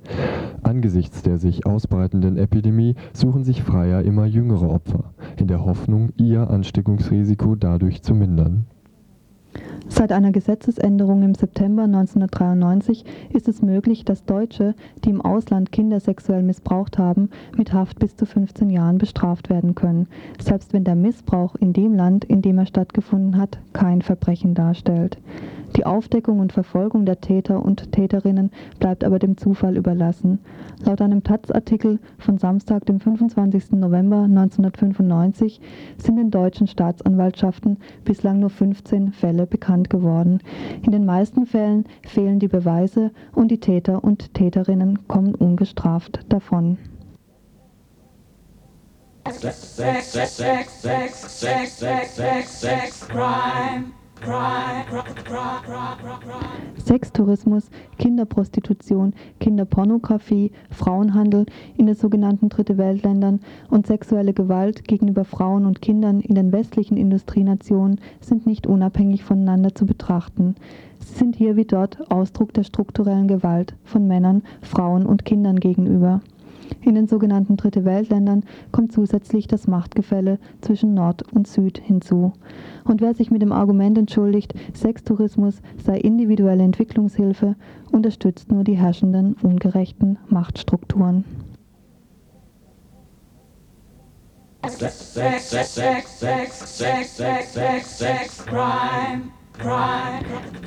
Angesichts 0.63 1.23
der 1.23 1.39
sich 1.39 1.67
ausbreitenden 1.67 2.37
Epidemie 2.37 2.95
suchen 3.13 3.43
sich 3.43 3.63
Freier 3.63 4.03
immer 4.03 4.27
jüngere 4.27 4.71
Opfer, 4.71 5.13
in 5.37 5.49
der 5.49 5.65
Hoffnung, 5.65 6.11
ihr 6.17 6.49
Ansteckungsrisiko 6.49 7.57
dadurch 7.57 8.03
zu 8.03 8.15
mindern. 8.15 8.67
Seit 9.89 10.13
einer 10.13 10.33
Gesetzesänderung 10.33 11.23
im 11.23 11.35
September 11.35 11.83
1993 11.83 13.05
ist 13.33 13.47
es 13.47 13.63
möglich, 13.63 14.05
dass 14.05 14.25
Deutsche, 14.25 14.75
die 15.05 15.11
im 15.11 15.21
Ausland 15.21 15.71
Kinder 15.71 16.01
sexuell 16.01 16.43
missbraucht 16.43 16.99
haben, 16.99 17.31
mit 17.57 17.73
Haft 17.73 17.99
bis 17.99 18.17
zu 18.17 18.25
15 18.25 18.71
Jahren 18.71 18.99
bestraft 18.99 19.51
werden 19.51 19.75
können, 19.75 20.09
selbst 20.41 20.73
wenn 20.73 20.85
der 20.85 20.97
Missbrauch 20.97 21.57
in 21.57 21.73
dem 21.73 21.95
Land, 21.95 22.25
in 22.25 22.43
dem 22.43 22.59
er 22.59 22.67
stattgefunden 22.67 23.37
hat, 23.37 23.59
kein 23.73 24.03
Verbrechen 24.03 24.55
darstellt. 24.55 25.19
Die 25.77 25.87
Aufdeckung 25.87 26.41
und 26.41 26.53
Verfolgung 26.53 27.07
der 27.07 27.21
Täter 27.23 27.65
und 27.65 27.93
Täterinnen 27.93 28.51
bleibt 28.79 29.05
aber 29.05 29.19
dem 29.19 29.39
Zufall 29.39 29.79
überlassen. 29.79 30.39
Laut 30.85 31.01
einem 31.01 31.25
Taz-Artikel 31.25 31.99
von 32.19 32.37
Samstag, 32.37 32.85
dem 32.85 33.01
25. 33.01 33.73
November 33.73 34.25
1995, 34.25 35.61
sind 35.97 36.19
in 36.19 36.31
deutschen 36.31 36.67
Staatsanwaltschaften 36.67 37.79
bislang 38.05 38.41
nur 38.41 38.51
15 38.51 39.13
Fälle 39.13 39.42
bekannt 39.47 39.91
geworden. 39.91 40.41
In 40.83 40.93
den 40.93 41.05
meisten 41.05 41.47
Fällen 41.47 41.85
fehlen 42.07 42.39
die 42.39 42.49
Beweise 42.49 43.11
und 43.35 43.51
die 43.51 43.61
Täter 43.61 44.03
und 44.03 44.35
Täterinnen 44.35 45.07
kommen 45.09 45.35
ungestraft 45.35 46.21
davon. 46.29 46.79
Sex, 49.31 49.77
sex, 49.77 50.13
sex, 50.13 50.37
sex, 50.37 50.83
sex, 50.83 51.41
sex, 51.41 51.79
sex, 51.79 52.17
sex, 52.17 52.61
sex, 52.61 53.09
crime. 53.09 54.02
Sextourismus, 56.77 57.71
Kinderprostitution, 57.99 59.15
Kinderpornografie, 59.41 60.53
Frauenhandel 60.71 61.47
in 61.77 61.87
den 61.87 61.97
sogenannten 61.97 62.49
Dritte 62.49 62.79
Weltländern 62.79 63.41
und 63.71 63.87
sexuelle 63.87 64.33
Gewalt 64.33 64.85
gegenüber 64.85 65.25
Frauen 65.25 65.67
und 65.67 65.83
Kindern 65.83 66.21
in 66.21 66.35
den 66.35 66.53
westlichen 66.53 66.97
Industrienationen 66.97 68.01
sind 68.21 68.47
nicht 68.47 68.67
unabhängig 68.67 69.25
voneinander 69.25 69.75
zu 69.75 69.87
betrachten. 69.87 70.55
Sie 71.01 71.19
sind 71.19 71.35
hier 71.35 71.57
wie 71.57 71.65
dort 71.65 72.11
Ausdruck 72.11 72.55
der 72.55 72.63
strukturellen 72.63 73.27
Gewalt 73.27 73.75
von 73.83 74.07
Männern, 74.07 74.43
Frauen 74.61 75.05
und 75.05 75.25
Kindern 75.25 75.59
gegenüber. 75.59 76.21
In 76.81 76.95
den 76.95 77.07
sogenannten 77.07 77.57
Dritte 77.57 77.85
Weltländern 77.85 78.45
kommt 78.71 78.93
zusätzlich 78.93 79.47
das 79.47 79.67
Machtgefälle 79.67 80.39
zwischen 80.61 80.95
Nord 80.95 81.23
und 81.33 81.47
Süd 81.47 81.79
hinzu. 81.79 82.33
Und 82.85 83.01
wer 83.01 83.15
sich 83.15 83.31
mit 83.31 83.43
dem 83.43 83.53
Argument 83.53 83.99
entschuldigt, 83.99 84.55
Sextourismus 84.75 85.61
sei 85.85 85.99
individuelle 85.99 86.65
Entwicklungshilfe, 86.65 87.57
unterstützt 87.91 88.51
nur 88.51 88.65
die 88.65 88.77
herrschenden 88.77 89.35
ungerechten 89.43 90.19
Machtstrukturen. 90.29 91.25
Sex, 94.69 95.15
sex, 95.15 95.51
sex, 95.51 95.75
sex, 95.75 96.21
sex, 96.21 96.77
sex, 96.79 97.17
sex, 97.17 97.53
sex, 97.55 97.99
sex, 97.99 98.47
crime. 98.47 99.42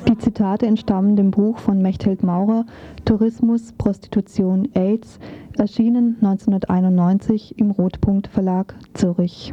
Die 0.08 0.18
Zitate 0.18 0.66
entstammen 0.66 1.16
dem 1.16 1.30
Buch 1.30 1.58
von 1.58 1.82
Mechthild 1.82 2.22
Maurer 2.22 2.64
Tourismus, 3.04 3.72
Prostitution, 3.72 4.68
AIDS, 4.74 5.18
erschienen 5.58 6.16
1991 6.22 7.58
im 7.58 7.70
Rotpunkt 7.72 8.28
Verlag 8.28 8.74
Zürich. 8.94 9.52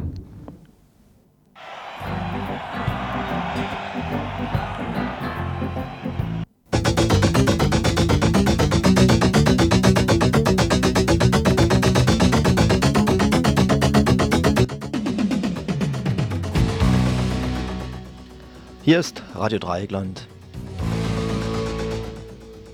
Hier 18.84 19.00
ist 19.00 19.22
Radio 19.34 19.58
Dreieckland 19.58 20.28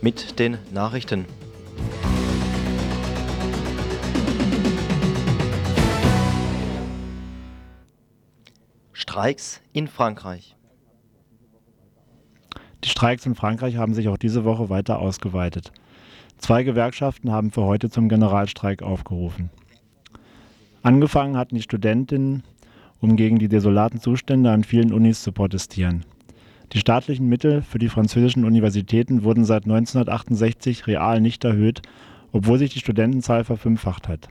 mit 0.03 0.41
den 0.41 0.59
Nachrichten. 0.73 1.25
Streiks 8.93 9.61
in 9.73 9.87
Frankreich. 9.87 10.57
Die 12.83 12.89
Streiks 12.89 13.25
in 13.25 13.37
Frankreich 13.37 13.77
haben 13.77 13.95
sich 13.95 14.09
auch 14.09 14.19
diese 14.19 14.45
Woche 14.45 14.69
weiter 14.69 14.99
ausgeweitet. 14.99 15.71
Zwei 16.39 16.65
Gewerkschaften 16.65 17.31
haben 17.31 17.53
für 17.53 17.63
heute 17.63 17.89
zum 17.89 18.09
Generalstreik 18.09 18.83
aufgerufen. 18.83 19.51
Angefangen 20.83 21.37
hatten 21.37 21.55
die 21.55 21.63
Studentinnen 21.63 22.43
um 23.01 23.17
gegen 23.17 23.39
die 23.39 23.49
desolaten 23.49 24.01
Zustände 24.01 24.51
an 24.51 24.65
vielen 24.65 24.93
Unis 24.93 25.23
zu 25.23 25.33
protestieren. 25.33 26.05
Die 26.73 26.79
staatlichen 26.79 27.29
Mittel 27.29 27.63
für 27.63 27.79
die 27.79 27.89
französischen 27.89 28.45
Universitäten 28.45 29.25
wurden 29.25 29.45
seit 29.45 29.65
1968 29.65 30.87
real 30.87 31.21
nicht 31.21 31.45
erhöht, 31.45 31.83
obwohl 32.33 32.59
sich 32.59 32.73
die 32.73 32.79
Studentenzahl 32.79 33.45
verfünffacht 33.45 34.07
hat. 34.07 34.29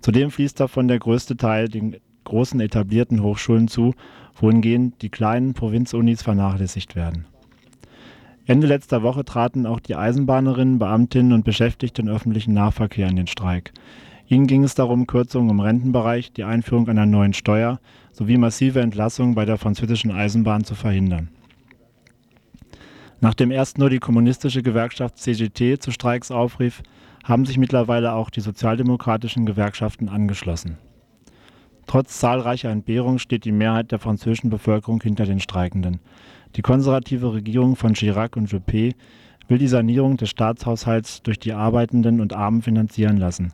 Zudem 0.00 0.30
fließt 0.30 0.58
davon 0.58 0.88
der 0.88 0.98
größte 0.98 1.36
Teil 1.36 1.68
den 1.68 1.96
großen 2.24 2.60
etablierten 2.60 3.22
Hochschulen 3.22 3.68
zu, 3.68 3.94
wohingehend 4.34 5.02
die 5.02 5.10
kleinen 5.10 5.54
Provinzunis 5.54 6.22
vernachlässigt 6.22 6.96
werden. 6.96 7.26
Ende 8.46 8.66
letzter 8.66 9.02
Woche 9.02 9.24
traten 9.24 9.66
auch 9.66 9.78
die 9.78 9.94
Eisenbahnerinnen, 9.94 10.78
Beamtinnen 10.78 11.32
und 11.32 11.44
Beschäftigte 11.44 12.02
im 12.02 12.08
öffentlichen 12.08 12.54
Nahverkehr 12.54 13.08
in 13.08 13.16
den 13.16 13.26
Streik. 13.28 13.72
Ihnen 14.30 14.46
ging 14.46 14.62
es 14.62 14.76
darum, 14.76 15.08
Kürzungen 15.08 15.50
im 15.50 15.58
Rentenbereich, 15.58 16.32
die 16.32 16.44
Einführung 16.44 16.88
einer 16.88 17.04
neuen 17.04 17.32
Steuer 17.32 17.80
sowie 18.12 18.38
massive 18.38 18.80
Entlassungen 18.80 19.34
bei 19.34 19.44
der 19.44 19.58
französischen 19.58 20.12
Eisenbahn 20.12 20.62
zu 20.62 20.76
verhindern. 20.76 21.30
Nachdem 23.20 23.50
erst 23.50 23.78
nur 23.78 23.90
die 23.90 23.98
kommunistische 23.98 24.62
Gewerkschaft 24.62 25.18
CGT 25.18 25.82
zu 25.82 25.90
Streiks 25.90 26.30
aufrief, 26.30 26.84
haben 27.24 27.44
sich 27.44 27.58
mittlerweile 27.58 28.12
auch 28.12 28.30
die 28.30 28.40
sozialdemokratischen 28.40 29.46
Gewerkschaften 29.46 30.08
angeschlossen. 30.08 30.78
Trotz 31.88 32.20
zahlreicher 32.20 32.70
Entbehrungen 32.70 33.18
steht 33.18 33.44
die 33.44 33.50
Mehrheit 33.50 33.90
der 33.90 33.98
französischen 33.98 34.48
Bevölkerung 34.48 35.02
hinter 35.02 35.26
den 35.26 35.40
Streikenden. 35.40 35.98
Die 36.54 36.62
konservative 36.62 37.32
Regierung 37.32 37.74
von 37.74 37.94
Chirac 37.94 38.36
und 38.36 38.48
Juppé 38.48 38.94
will 39.48 39.58
die 39.58 39.66
Sanierung 39.66 40.16
des 40.16 40.30
Staatshaushalts 40.30 41.24
durch 41.24 41.40
die 41.40 41.52
Arbeitenden 41.52 42.20
und 42.20 42.32
Armen 42.32 42.62
finanzieren 42.62 43.16
lassen. 43.16 43.52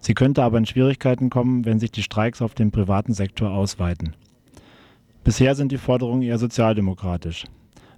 Sie 0.00 0.14
könnte 0.14 0.42
aber 0.42 0.58
in 0.58 0.66
Schwierigkeiten 0.66 1.30
kommen, 1.30 1.64
wenn 1.64 1.80
sich 1.80 1.90
die 1.90 2.02
Streiks 2.02 2.40
auf 2.40 2.54
den 2.54 2.70
privaten 2.70 3.12
Sektor 3.12 3.50
ausweiten. 3.50 4.14
Bisher 5.24 5.54
sind 5.54 5.72
die 5.72 5.78
Forderungen 5.78 6.22
eher 6.22 6.38
sozialdemokratisch. 6.38 7.44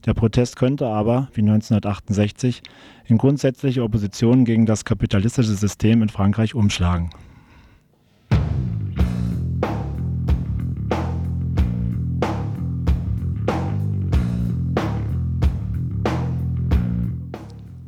Der 0.06 0.14
Protest 0.14 0.56
könnte 0.56 0.86
aber, 0.86 1.28
wie 1.34 1.42
1968, 1.42 2.62
in 3.06 3.18
grundsätzliche 3.18 3.82
Opposition 3.82 4.44
gegen 4.44 4.64
das 4.64 4.84
kapitalistische 4.84 5.54
System 5.54 6.02
in 6.02 6.08
Frankreich 6.08 6.54
umschlagen. 6.54 7.10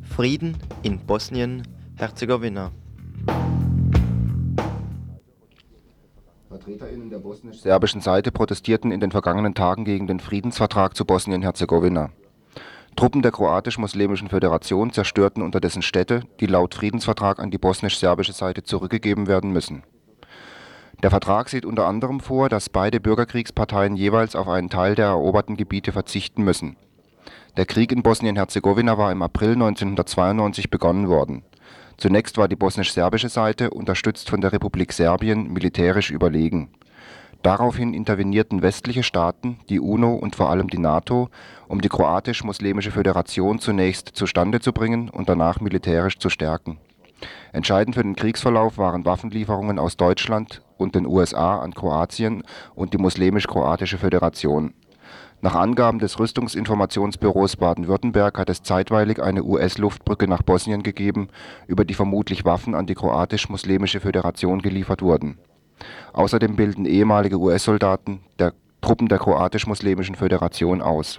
Frieden 0.02 0.58
in 0.82 0.98
Bosnien-Herzegowina. 0.98 2.70
VertreterInnen 6.52 7.08
der 7.08 7.18
bosnisch-serbischen 7.18 8.02
Seite 8.02 8.30
protestierten 8.30 8.92
in 8.92 9.00
den 9.00 9.10
vergangenen 9.10 9.54
Tagen 9.54 9.86
gegen 9.86 10.06
den 10.06 10.20
Friedensvertrag 10.20 10.94
zu 10.94 11.06
Bosnien-Herzegowina. 11.06 12.10
Truppen 12.94 13.22
der 13.22 13.32
kroatisch-muslimischen 13.32 14.28
Föderation 14.28 14.92
zerstörten 14.92 15.42
unterdessen 15.42 15.80
Städte, 15.80 16.24
die 16.40 16.46
laut 16.46 16.74
Friedensvertrag 16.74 17.38
an 17.38 17.50
die 17.50 17.56
bosnisch-serbische 17.56 18.34
Seite 18.34 18.62
zurückgegeben 18.64 19.28
werden 19.28 19.50
müssen. 19.50 19.82
Der 21.02 21.08
Vertrag 21.08 21.48
sieht 21.48 21.64
unter 21.64 21.86
anderem 21.86 22.20
vor, 22.20 22.50
dass 22.50 22.68
beide 22.68 23.00
Bürgerkriegsparteien 23.00 23.96
jeweils 23.96 24.36
auf 24.36 24.46
einen 24.46 24.68
Teil 24.68 24.94
der 24.94 25.06
eroberten 25.06 25.56
Gebiete 25.56 25.90
verzichten 25.90 26.44
müssen. 26.44 26.76
Der 27.56 27.64
Krieg 27.64 27.92
in 27.92 28.02
Bosnien-Herzegowina 28.02 28.98
war 28.98 29.10
im 29.10 29.22
April 29.22 29.52
1992 29.52 30.68
begonnen 30.68 31.08
worden 31.08 31.44
Zunächst 32.02 32.36
war 32.36 32.48
die 32.48 32.56
bosnisch-serbische 32.56 33.28
Seite, 33.28 33.70
unterstützt 33.70 34.28
von 34.28 34.40
der 34.40 34.52
Republik 34.52 34.92
Serbien, 34.92 35.52
militärisch 35.52 36.10
überlegen. 36.10 36.68
Daraufhin 37.44 37.94
intervenierten 37.94 38.60
westliche 38.60 39.04
Staaten, 39.04 39.60
die 39.68 39.78
UNO 39.78 40.12
und 40.14 40.34
vor 40.34 40.50
allem 40.50 40.68
die 40.68 40.80
NATO, 40.80 41.28
um 41.68 41.80
die 41.80 41.88
Kroatisch-Muslimische 41.88 42.90
Föderation 42.90 43.60
zunächst 43.60 44.08
zustande 44.08 44.58
zu 44.58 44.72
bringen 44.72 45.10
und 45.10 45.28
danach 45.28 45.60
militärisch 45.60 46.18
zu 46.18 46.28
stärken. 46.28 46.78
Entscheidend 47.52 47.94
für 47.94 48.02
den 48.02 48.16
Kriegsverlauf 48.16 48.78
waren 48.78 49.04
Waffenlieferungen 49.04 49.78
aus 49.78 49.96
Deutschland 49.96 50.60
und 50.78 50.96
den 50.96 51.06
USA 51.06 51.60
an 51.60 51.72
Kroatien 51.72 52.42
und 52.74 52.94
die 52.94 52.98
Muslimisch-Kroatische 52.98 53.98
Föderation 53.98 54.74
nach 55.44 55.56
Angaben 55.56 55.98
des 55.98 56.20
Rüstungsinformationsbüros 56.20 57.56
Baden-Württemberg 57.56 58.38
hat 58.38 58.48
es 58.48 58.62
zeitweilig 58.62 59.20
eine 59.20 59.42
US-Luftbrücke 59.42 60.28
nach 60.28 60.42
Bosnien 60.42 60.84
gegeben, 60.84 61.30
über 61.66 61.84
die 61.84 61.94
vermutlich 61.94 62.44
Waffen 62.44 62.76
an 62.76 62.86
die 62.86 62.94
Kroatisch-Muslimische 62.94 63.98
Föderation 63.98 64.62
geliefert 64.62 65.02
wurden. 65.02 65.38
Außerdem 66.12 66.54
bilden 66.54 66.84
ehemalige 66.84 67.40
US-Soldaten 67.40 68.20
der 68.38 68.52
Truppen 68.82 69.08
der 69.08 69.18
Kroatisch-Muslimischen 69.18 70.14
Föderation 70.14 70.80
aus. 70.80 71.18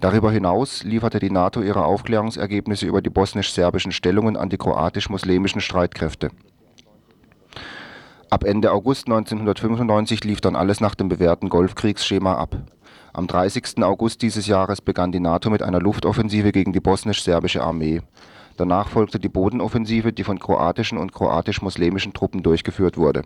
Darüber 0.00 0.30
hinaus 0.30 0.84
lieferte 0.84 1.18
die 1.18 1.30
NATO 1.30 1.62
ihre 1.62 1.86
Aufklärungsergebnisse 1.86 2.84
über 2.84 3.00
die 3.00 3.08
bosnisch-serbischen 3.08 3.92
Stellungen 3.92 4.36
an 4.36 4.50
die 4.50 4.58
kroatisch-muslimischen 4.58 5.62
Streitkräfte. 5.62 6.28
Ab 8.28 8.44
Ende 8.44 8.70
August 8.70 9.06
1995 9.06 10.24
lief 10.24 10.42
dann 10.42 10.56
alles 10.56 10.82
nach 10.82 10.94
dem 10.94 11.08
bewährten 11.08 11.48
Golfkriegsschema 11.48 12.34
ab 12.34 12.58
am 13.14 13.28
30. 13.28 13.80
August 13.84 14.22
dieses 14.22 14.48
Jahres 14.48 14.80
begann 14.80 15.12
die 15.12 15.20
NATO 15.20 15.48
mit 15.48 15.62
einer 15.62 15.78
Luftoffensive 15.78 16.50
gegen 16.50 16.72
die 16.72 16.80
bosnisch-serbische 16.80 17.62
Armee. 17.62 18.02
Danach 18.56 18.88
folgte 18.88 19.20
die 19.20 19.28
Bodenoffensive, 19.28 20.12
die 20.12 20.24
von 20.24 20.40
kroatischen 20.40 20.98
und 20.98 21.12
kroatisch-muslimischen 21.12 22.12
Truppen 22.12 22.42
durchgeführt 22.42 22.96
wurde. 22.96 23.22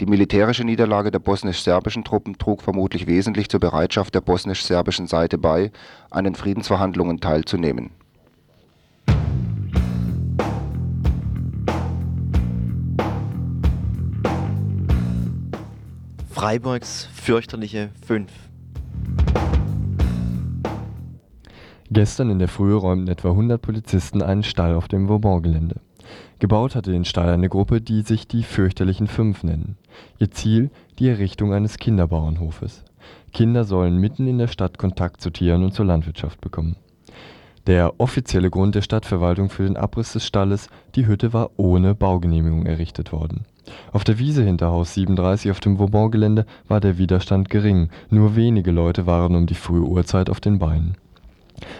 Die 0.00 0.06
militärische 0.06 0.64
Niederlage 0.64 1.10
der 1.10 1.18
bosnisch-serbischen 1.18 2.04
Truppen 2.04 2.36
trug 2.36 2.60
vermutlich 2.60 3.06
wesentlich 3.06 3.48
zur 3.48 3.60
Bereitschaft 3.60 4.14
der 4.14 4.20
bosnisch-serbischen 4.20 5.06
Seite 5.06 5.38
bei, 5.38 5.72
an 6.10 6.24
den 6.24 6.34
Friedensverhandlungen 6.34 7.20
teilzunehmen. 7.20 7.90
Freiburgs 16.28 17.08
fürchterliche 17.14 17.88
5 18.06 18.30
Gestern 21.90 22.30
in 22.30 22.40
der 22.40 22.48
Früh 22.48 22.74
räumten 22.74 23.08
etwa 23.08 23.30
100 23.30 23.62
Polizisten 23.62 24.20
einen 24.20 24.42
Stall 24.42 24.74
auf 24.74 24.88
dem 24.88 25.08
Vauban-Gelände. 25.08 25.76
Gebaut 26.38 26.74
hatte 26.74 26.90
den 26.90 27.04
Stall 27.04 27.28
eine 27.28 27.48
Gruppe, 27.48 27.80
die 27.80 28.02
sich 28.02 28.26
die 28.26 28.42
fürchterlichen 28.42 29.06
Fünf 29.06 29.44
nennen. 29.44 29.76
Ihr 30.18 30.30
Ziel 30.30 30.70
die 30.98 31.08
Errichtung 31.08 31.54
eines 31.54 31.78
Kinderbauernhofes. 31.78 32.84
Kinder 33.32 33.64
sollen 33.64 33.98
mitten 33.98 34.26
in 34.26 34.38
der 34.38 34.48
Stadt 34.48 34.76
Kontakt 34.76 35.20
zu 35.20 35.30
Tieren 35.30 35.62
und 35.62 35.72
zur 35.72 35.86
Landwirtschaft 35.86 36.40
bekommen. 36.40 36.76
Der 37.66 37.98
offizielle 37.98 38.50
Grund 38.50 38.74
der 38.74 38.82
Stadtverwaltung 38.82 39.48
für 39.48 39.62
den 39.62 39.76
Abriss 39.76 40.12
des 40.12 40.26
Stalles, 40.26 40.68
die 40.96 41.06
Hütte 41.06 41.32
war 41.32 41.50
ohne 41.56 41.94
Baugenehmigung 41.94 42.66
errichtet 42.66 43.12
worden. 43.12 43.46
Auf 43.92 44.04
der 44.04 44.18
Wiese 44.18 44.42
hinter 44.42 44.70
Haus 44.70 44.94
37 44.94 45.50
auf 45.50 45.60
dem 45.60 45.78
Vauban-Gelände 45.78 46.46
war 46.68 46.80
der 46.80 46.98
Widerstand 46.98 47.48
gering, 47.48 47.88
nur 48.10 48.36
wenige 48.36 48.70
Leute 48.70 49.06
waren 49.06 49.36
um 49.36 49.46
die 49.46 49.54
frühe 49.54 49.82
Uhrzeit 49.82 50.30
auf 50.30 50.40
den 50.40 50.58
Beinen. 50.58 50.96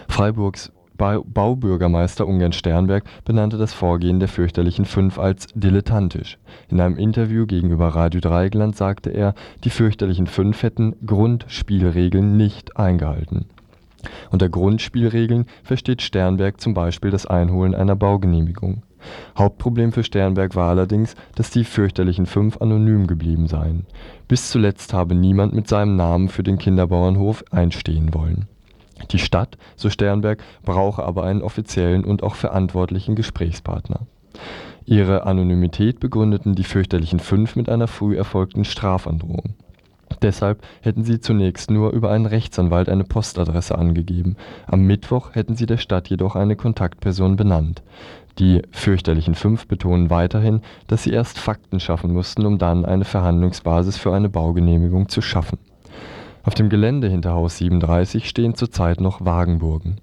Freiburgs 0.07 0.71
Baubürgermeister 0.97 2.25
Ungern-Sternberg 2.25 3.03
benannte 3.25 3.57
das 3.57 3.73
Vorgehen 3.73 4.19
der 4.19 4.29
fürchterlichen 4.29 4.85
Fünf 4.85 5.19
als 5.19 5.47
dilettantisch. 5.53 6.37
In 6.69 6.79
einem 6.79 6.97
Interview 6.97 7.45
gegenüber 7.45 7.89
Radio 7.89 8.21
Dreieckland 8.21 8.77
sagte 8.77 9.09
er, 9.09 9.35
die 9.65 9.69
fürchterlichen 9.69 10.27
Fünf 10.27 10.63
hätten 10.63 10.95
Grundspielregeln 11.05 12.37
nicht 12.37 12.77
eingehalten. 12.77 13.45
Unter 14.31 14.47
Grundspielregeln 14.47 15.47
versteht 15.63 16.01
Sternberg 16.01 16.61
zum 16.61 16.73
Beispiel 16.73 17.11
das 17.11 17.25
Einholen 17.25 17.75
einer 17.75 17.95
Baugenehmigung. 17.95 18.83
Hauptproblem 19.37 19.91
für 19.91 20.03
Sternberg 20.03 20.55
war 20.55 20.69
allerdings, 20.69 21.15
dass 21.35 21.49
die 21.49 21.63
fürchterlichen 21.63 22.25
Fünf 22.25 22.61
anonym 22.61 23.07
geblieben 23.07 23.47
seien. 23.47 23.85
Bis 24.27 24.49
zuletzt 24.49 24.93
habe 24.93 25.15
niemand 25.15 25.53
mit 25.53 25.67
seinem 25.67 25.95
Namen 25.95 26.29
für 26.29 26.43
den 26.43 26.57
Kinderbauernhof 26.57 27.43
einstehen 27.51 28.13
wollen 28.13 28.47
die 29.11 29.19
Stadt, 29.19 29.57
so 29.75 29.89
Sternberg, 29.89 30.43
brauche 30.63 31.03
aber 31.03 31.23
einen 31.23 31.41
offiziellen 31.41 32.03
und 32.03 32.23
auch 32.23 32.35
verantwortlichen 32.35 33.15
Gesprächspartner. 33.15 34.01
Ihre 34.85 35.25
Anonymität 35.25 35.99
begründeten 35.99 36.55
die 36.55 36.63
fürchterlichen 36.63 37.19
Fünf 37.19 37.55
mit 37.55 37.69
einer 37.69 37.87
früh 37.87 38.15
erfolgten 38.15 38.65
Strafandrohung. 38.65 39.55
Deshalb 40.21 40.63
hätten 40.81 41.03
sie 41.03 41.19
zunächst 41.19 41.71
nur 41.71 41.91
über 41.91 42.11
einen 42.11 42.25
Rechtsanwalt 42.25 42.89
eine 42.89 43.03
Postadresse 43.03 43.77
angegeben. 43.77 44.37
Am 44.67 44.81
Mittwoch 44.81 45.33
hätten 45.33 45.55
sie 45.55 45.65
der 45.65 45.77
Stadt 45.77 46.09
jedoch 46.09 46.35
eine 46.35 46.55
Kontaktperson 46.55 47.35
benannt. 47.35 47.81
Die 48.39 48.61
fürchterlichen 48.71 49.35
Fünf 49.35 49.67
betonen 49.67 50.09
weiterhin, 50.09 50.61
dass 50.87 51.03
sie 51.03 51.11
erst 51.11 51.39
Fakten 51.39 51.79
schaffen 51.79 52.13
mussten, 52.13 52.45
um 52.45 52.57
dann 52.57 52.85
eine 52.85 53.05
Verhandlungsbasis 53.05 53.97
für 53.97 54.13
eine 54.13 54.29
Baugenehmigung 54.29 55.07
zu 55.09 55.21
schaffen 55.21 55.57
auf 56.45 56.53
dem 56.53 56.69
Gelände 56.69 57.09
hinter 57.09 57.33
Haus 57.33 57.57
37 57.57 58.29
stehen 58.29 58.53
zurzeit 58.53 59.01
noch 59.01 59.25
Wagenburgen. 59.25 59.97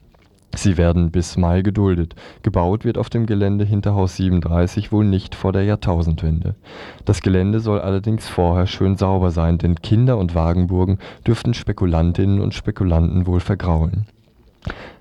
Sie 0.55 0.77
werden 0.77 1.13
bis 1.13 1.37
Mai 1.37 1.63
geduldet. 1.63 2.17
Gebaut 2.43 2.85
wird 2.85 2.99
auf 2.99 3.09
dem 3.09 3.27
Gelände 3.27 3.65
hinter 3.65 3.95
Haus 3.95 4.17
37 4.17 4.91
wohl 4.91 5.05
nicht 5.05 5.37
vor 5.37 5.53
der 5.53 5.63
Jahrtausendwende. 5.63 6.57
Das 7.05 7.23
Gelände 7.23 7.61
soll 7.61 7.81
allerdings 7.81 8.29
vorher 8.29 8.67
schön 8.67 8.97
sauber 8.97 9.31
sein, 9.31 9.59
denn 9.59 9.77
Kinder 9.77 10.19
und 10.19 10.35
Wagenburgen 10.35 10.99
dürften 11.25 11.55
Spekulantinnen 11.55 12.41
und 12.41 12.55
Spekulanten 12.55 13.27
wohl 13.27 13.41
vergraulen. 13.41 14.07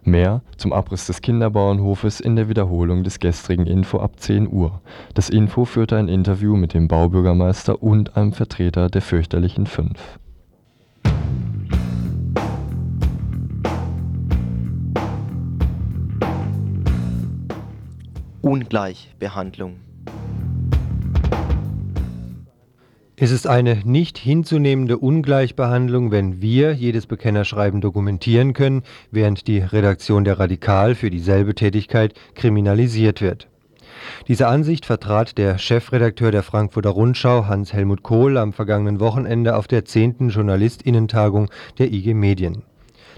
Mehr 0.04 0.42
zum 0.58 0.74
Abriss 0.74 1.06
des 1.06 1.22
Kinderbauernhofes 1.22 2.20
in 2.20 2.36
der 2.36 2.50
Wiederholung 2.50 3.04
des 3.04 3.20
gestrigen 3.20 3.68
Info 3.68 4.00
ab 4.00 4.20
10 4.20 4.52
Uhr. 4.52 4.82
Das 5.14 5.30
Info 5.30 5.66
führte 5.66 5.98
ein 5.98 6.08
Interview 6.08 6.56
mit 6.56 6.74
dem 6.74 6.88
Baubürgermeister 6.88 7.84
und 7.84 8.18
einem 8.18 8.34
Vertreter 8.34 8.90
der 8.90 9.02
fürchterlichen 9.02 9.68
Fünf. 9.68 10.20
Ungleichbehandlung. 18.42 19.91
Es 23.24 23.30
ist 23.30 23.46
eine 23.46 23.82
nicht 23.86 24.18
hinzunehmende 24.18 24.98
Ungleichbehandlung, 24.98 26.10
wenn 26.10 26.42
wir 26.42 26.74
jedes 26.74 27.06
Bekennerschreiben 27.06 27.80
dokumentieren 27.80 28.54
können, 28.54 28.82
während 29.12 29.46
die 29.46 29.60
Redaktion 29.60 30.24
der 30.24 30.40
Radikal 30.40 30.96
für 30.96 31.12
dieselbe 31.12 31.54
Tätigkeit 31.54 32.16
kriminalisiert 32.34 33.22
wird. 33.22 33.48
Diese 34.28 34.48
Ansicht 34.48 34.88
vertrat 34.88 35.38
der 35.38 35.60
Chefredakteur 35.60 36.32
der 36.32 36.42
Frankfurter 36.42 36.90
Rundschau 36.90 37.46
Hans-Helmut 37.46 38.02
Kohl 38.02 38.40
am 38.40 38.54
vergangenen 38.54 39.00
Wochenende 39.00 39.56
auf 39.56 39.68
der 39.68 39.86
10. 39.86 40.30
Journalistinnentagung 40.30 41.52
der 41.78 41.94
IG 41.94 42.16
Medien. 42.16 42.64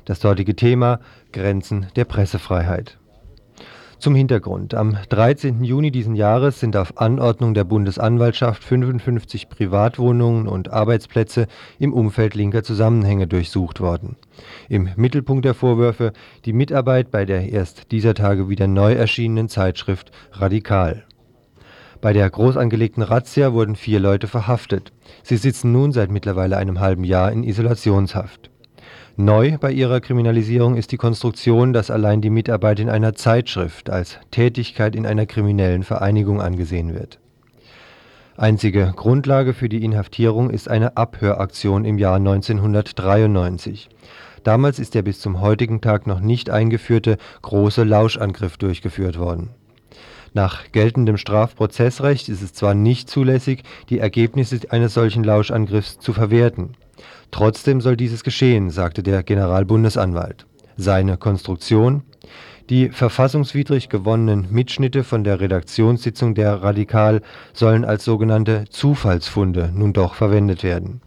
Das 0.03 0.19
dortige 0.19 0.57
Thema 0.57 0.99
Grenzen 1.31 1.87
der 1.95 2.03
Pressefreiheit. 2.03 2.97
Zum 4.03 4.15
Hintergrund. 4.15 4.73
Am 4.73 4.97
13. 5.07 5.63
Juni 5.63 5.89
diesen 5.89 6.17
Jahres 6.17 6.59
sind 6.59 6.75
auf 6.75 6.97
Anordnung 6.97 7.53
der 7.53 7.63
Bundesanwaltschaft 7.63 8.61
55 8.61 9.47
Privatwohnungen 9.47 10.49
und 10.49 10.73
Arbeitsplätze 10.73 11.47
im 11.79 11.93
Umfeld 11.93 12.35
linker 12.35 12.63
Zusammenhänge 12.63 13.27
durchsucht 13.27 13.79
worden. 13.79 14.17
Im 14.67 14.89
Mittelpunkt 14.97 15.45
der 15.45 15.53
Vorwürfe 15.53 16.11
die 16.43 16.51
Mitarbeit 16.51 17.11
bei 17.11 17.23
der 17.23 17.47
erst 17.47 17.93
dieser 17.93 18.13
Tage 18.13 18.49
wieder 18.49 18.67
neu 18.67 18.91
erschienenen 18.91 19.47
Zeitschrift 19.47 20.11
Radikal. 20.33 21.05
Bei 22.01 22.11
der 22.11 22.29
groß 22.29 22.57
angelegten 22.57 23.03
Razzia 23.03 23.53
wurden 23.53 23.77
vier 23.77 24.01
Leute 24.01 24.27
verhaftet. 24.27 24.91
Sie 25.23 25.37
sitzen 25.37 25.71
nun 25.71 25.93
seit 25.93 26.11
mittlerweile 26.11 26.57
einem 26.57 26.81
halben 26.81 27.05
Jahr 27.05 27.31
in 27.31 27.45
Isolationshaft. 27.45 28.49
Neu 29.15 29.59
bei 29.59 29.71
ihrer 29.71 30.01
Kriminalisierung 30.01 30.75
ist 30.75 30.91
die 30.91 30.97
Konstruktion, 30.97 31.71
dass 31.71 31.91
allein 31.91 32.21
die 32.21 32.31
Mitarbeit 32.31 32.79
in 32.79 32.89
einer 32.89 33.13
Zeitschrift 33.13 33.91
als 33.91 34.17
Tätigkeit 34.31 34.95
in 34.95 35.05
einer 35.05 35.27
kriminellen 35.27 35.83
Vereinigung 35.83 36.41
angesehen 36.41 36.95
wird. 36.95 37.19
Einzige 38.37 38.91
Grundlage 38.95 39.53
für 39.53 39.69
die 39.69 39.85
Inhaftierung 39.85 40.49
ist 40.49 40.67
eine 40.67 40.97
Abhöraktion 40.97 41.85
im 41.85 41.99
Jahr 41.99 42.15
1993. 42.15 43.87
Damals 44.43 44.79
ist 44.79 44.95
der 44.95 45.03
bis 45.03 45.19
zum 45.19 45.41
heutigen 45.41 45.79
Tag 45.79 46.07
noch 46.07 46.19
nicht 46.19 46.49
eingeführte 46.49 47.17
große 47.43 47.83
Lauschangriff 47.83 48.57
durchgeführt 48.57 49.19
worden. 49.19 49.51
Nach 50.33 50.71
geltendem 50.71 51.17
Strafprozessrecht 51.17 52.29
ist 52.29 52.41
es 52.41 52.53
zwar 52.53 52.73
nicht 52.73 53.11
zulässig, 53.11 53.61
die 53.89 53.99
Ergebnisse 53.99 54.59
eines 54.71 54.95
solchen 54.95 55.23
Lauschangriffs 55.23 55.99
zu 55.99 56.13
verwerten. 56.13 56.73
Trotzdem 57.31 57.81
soll 57.81 57.97
dieses 57.97 58.23
geschehen, 58.23 58.69
sagte 58.69 59.03
der 59.03 59.23
Generalbundesanwalt. 59.23 60.45
Seine 60.77 61.17
Konstruktion? 61.17 62.03
Die 62.69 62.89
verfassungswidrig 62.89 63.89
gewonnenen 63.89 64.47
Mitschnitte 64.49 65.03
von 65.03 65.23
der 65.23 65.39
Redaktionssitzung 65.39 66.33
der 66.33 66.63
Radikal 66.63 67.21
sollen 67.53 67.83
als 67.83 68.05
sogenannte 68.05 68.65
Zufallsfunde 68.69 69.71
nun 69.73 69.91
doch 69.91 70.15
verwendet 70.15 70.63
werden. 70.63 71.01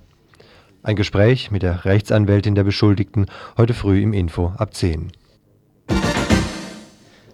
Ein 0.83 0.97
Gespräch 0.97 1.51
mit 1.51 1.63
der 1.63 1.85
Rechtsanwältin 1.85 2.55
der 2.55 2.63
Beschuldigten 2.63 3.27
heute 3.57 3.75
früh 3.75 4.03
im 4.03 4.13
Info 4.13 4.53
ab 4.57 4.75
10. 4.75 5.11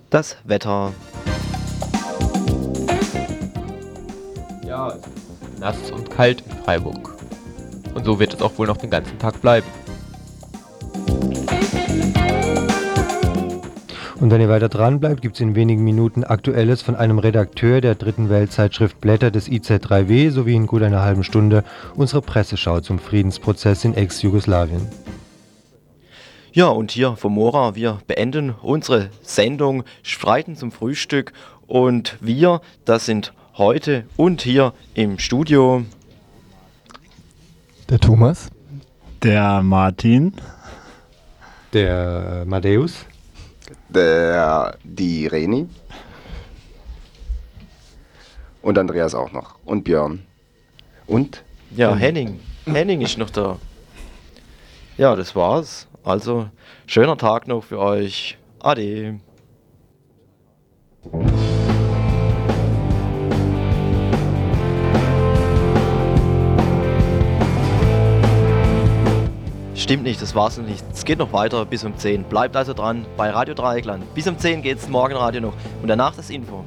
Das 0.09 0.37
Wetter. 0.45 0.93
Ja, 4.65 4.89
es 4.89 4.95
ist 4.97 5.59
nass 5.61 5.91
und 5.91 6.11
kalt 6.11 6.43
in 6.43 6.65
Freiburg. 6.65 7.12
Und 7.95 8.05
so 8.05 8.19
wird 8.19 8.35
es 8.35 8.43
auch 8.43 8.57
wohl 8.59 8.67
noch 8.67 8.77
den 8.77 8.91
ganzen 8.91 9.19
Tag 9.19 9.41
bleiben. 9.41 9.67
Und 14.23 14.31
wenn 14.31 14.41
ihr 14.41 14.49
weiter 14.49 14.69
dran 14.69 15.01
bleibt, 15.01 15.21
gibt 15.21 15.35
es 15.35 15.41
in 15.41 15.57
wenigen 15.57 15.83
Minuten 15.83 16.23
Aktuelles 16.23 16.81
von 16.81 16.95
einem 16.95 17.19
Redakteur 17.19 17.81
der 17.81 17.97
dritten 17.97 18.31
Weltzeitschrift 18.31 19.01
Blätter 19.01 19.33
des 19.33 19.49
IZ3W 19.49 20.31
sowie 20.31 20.55
in 20.55 20.69
gut 20.69 20.83
einer 20.83 21.03
halben 21.03 21.25
Stunde 21.25 21.65
unsere 21.97 22.23
Presseschau 22.23 22.79
zum 22.79 23.01
Friedensprozess 23.01 23.85
in 23.85 23.95
Ex-Jugoslawien. 23.95 24.87
Ja, 26.53 26.69
und 26.69 26.93
hier 26.93 27.17
vom 27.17 27.35
Mora, 27.35 27.75
wir 27.75 27.99
beenden 28.07 28.55
unsere 28.63 29.09
Sendung 29.23 29.83
Streiten 30.05 30.55
zum 30.55 30.71
Frühstück 30.71 31.33
und 31.67 32.17
wir, 32.21 32.61
das 32.85 33.07
sind 33.07 33.33
heute 33.57 34.05
und 34.17 34.43
hier 34.43 34.73
im 34.95 35.19
Studio 35.19 35.85
der 37.93 38.01
Thomas. 38.01 38.49
Der 39.23 39.63
Martin. 39.63 40.33
Der 41.75 42.43
Madeus. 42.47 43.05
Der 43.91 44.79
die 44.83 45.27
Reni. 45.27 45.69
Und 48.63 48.79
Andreas 48.79 49.15
auch 49.15 49.31
noch. 49.33 49.57
Und 49.67 49.85
Björn. 49.85 50.23
Und? 51.07 51.45
Ja, 51.77 51.95
Henning. 51.95 52.41
Henning 52.65 53.03
ist 53.03 53.19
noch 53.19 53.29
da. 53.29 53.59
Ja, 54.97 55.15
das 55.15 55.37
war's. 55.37 55.87
Also, 56.03 56.49
schöner 56.87 57.19
Tag 57.19 57.47
noch 57.47 57.63
für 57.63 57.79
euch. 57.79 58.39
Ade. 58.61 59.21
Stimmt 69.83 70.05
nicht, 70.05 70.23
das 70.23 70.37
war's 70.37 70.59
noch 70.59 70.65
nicht. 70.65 70.85
Es 70.93 71.05
geht 71.05 71.19
noch 71.19 71.33
weiter 71.33 71.65
bis 71.67 71.83
um 71.83 71.97
10. 71.99 72.23
Bleibt 72.23 72.55
also 72.55 72.73
dran 72.73 73.05
bei 73.17 73.31
Radio 73.31 73.53
Dreieckland. 73.53 74.15
Bis 74.15 74.29
um 74.29 74.39
10 74.39 74.63
geht's 74.63 74.89
Morgenradio 74.89 75.41
noch 75.41 75.55
und 75.83 75.89
danach 75.89 76.15
das 76.15 76.31
Info. 76.31 76.65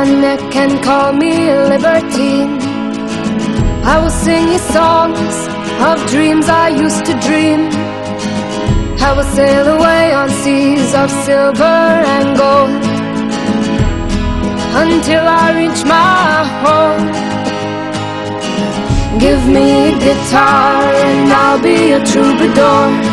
Round 0.00 0.22
my 0.22 0.82
call 0.82 1.12
me 1.12 1.32
libertine. 1.72 2.58
I 3.92 3.98
will 4.02 4.16
sing 4.24 4.48
you 4.48 4.58
songs 4.58 5.36
of 5.88 5.96
dreams 6.10 6.48
I 6.48 6.68
used 6.68 7.04
to 7.06 7.14
dream. 7.26 7.60
I 9.06 9.12
will 9.16 9.30
sail 9.36 9.66
away 9.76 10.14
on 10.14 10.28
seas 10.42 10.94
of 10.94 11.10
silver 11.26 11.80
and 12.16 12.28
gold 12.42 12.70
until 14.84 15.24
I 15.42 15.46
reach 15.60 15.80
my 15.84 16.44
home. 16.64 17.06
Give 19.18 19.42
me 19.46 19.66
a 19.88 19.98
guitar 19.98 20.82
and 21.08 21.32
I'll 21.32 21.62
be 21.62 21.92
a 21.92 22.00
troubadour. 22.04 23.09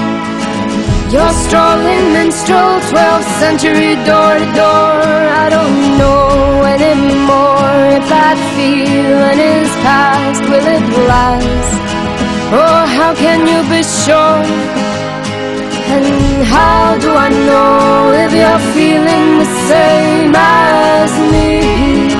You're 1.09 1.31
strolling 1.31 2.11
minstrel, 2.11 2.81
12th 2.91 3.29
century 3.39 3.95
door 4.03 4.33
to 4.41 4.47
door. 4.59 4.91
I 5.43 5.47
don't 5.49 5.97
know 5.97 6.63
anymore 6.67 7.75
if 7.95 8.03
that 8.11 8.37
feeling 8.55 9.39
is 9.39 9.71
past. 9.87 10.43
Will 10.51 10.67
it 10.67 10.83
last? 11.07 11.79
Oh, 12.51 12.83
how 12.97 13.15
can 13.15 13.47
you 13.47 13.59
be 13.71 13.83
sure? 13.83 14.43
And 15.95 16.43
how 16.43 16.97
do 16.99 17.09
I 17.15 17.29
know 17.29 18.11
if 18.25 18.31
you're 18.35 18.63
feeling 18.75 19.39
the 19.39 19.49
same 19.71 20.33
as 20.35 21.11
me? 21.31 22.16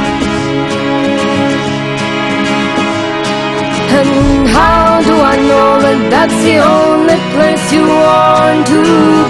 How 3.98 5.02
do 5.02 5.16
I 5.18 5.38
know 5.50 5.82
that 5.82 5.98
that's 6.14 6.38
the 6.46 6.62
only 6.62 7.18
place 7.34 7.66
you 7.74 7.82
want 7.82 8.62
to 8.70 8.82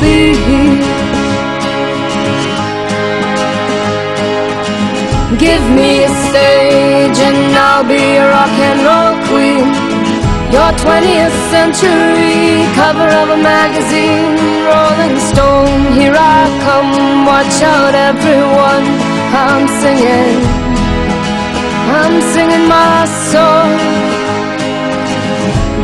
be? 0.04 0.36
Give 5.40 5.64
me 5.72 6.04
a 6.04 6.12
stage 6.28 7.16
and 7.16 7.56
I'll 7.56 7.88
be 7.88 8.20
a 8.20 8.28
rock 8.28 8.52
and 8.68 8.80
roll 8.84 9.16
queen. 9.32 9.72
Your 10.52 10.72
20th 10.84 11.38
century 11.48 12.68
cover 12.76 13.08
of 13.08 13.30
a 13.32 13.40
magazine, 13.40 14.36
Rolling 14.68 15.16
Stone. 15.32 15.96
Here 15.96 16.12
I 16.12 16.44
come, 16.68 17.24
watch 17.24 17.56
out, 17.64 17.96
everyone. 17.96 18.84
I'm 19.32 19.64
singing, 19.80 20.44
I'm 21.88 22.20
singing 22.36 22.68
my 22.68 23.06
song. 23.32 24.17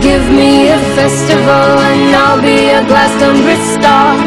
Give 0.03 0.29
me 0.29 0.67
a 0.67 0.77
festival 0.99 1.79
and 1.87 2.13
I'll 2.13 2.41
be 2.41 2.67
a 2.67 2.83
Glastonbury 2.85 3.55
star. 3.71 4.19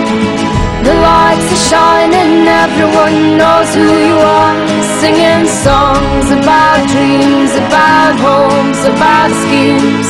The 0.82 0.94
lights 0.94 1.52
are 1.52 1.64
shining, 1.68 2.48
everyone 2.48 3.36
knows 3.36 3.74
who 3.74 3.84
you 4.08 4.16
are. 4.16 4.56
Singing 5.00 5.44
songs 5.44 6.30
about 6.32 6.80
dreams, 6.88 7.52
about 7.60 8.16
homes, 8.24 8.80
about 8.88 9.28
schemes. 9.44 10.08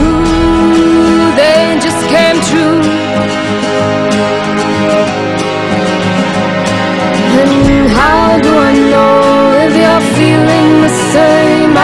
Ooh, 0.00 1.28
they 1.36 1.76
just 1.78 2.02
came 2.08 2.40
true. 2.48 2.80
And 7.36 7.90
how 7.92 8.40
do 8.40 8.50
I 8.70 8.72
know 8.92 9.20
if 9.60 9.72
you're 9.76 10.06
feeling 10.16 10.68
the 10.80 10.92
same 11.12 11.76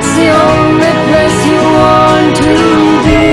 that's 0.00 0.14
the 0.14 0.28
only 0.30 0.94
place 1.08 1.38
you 1.50 1.60
want 1.82 2.36
to 2.36 2.54
be. 3.06 3.24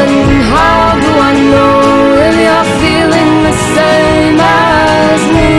And 0.00 0.14
how 0.52 0.84
do 1.02 1.10
I 1.30 1.32
know 1.50 1.74
if 2.28 2.34
you're 2.44 2.68
feeling 2.82 3.32
the 3.48 3.54
same 3.74 4.38
as 4.38 5.20
me? 5.34 5.54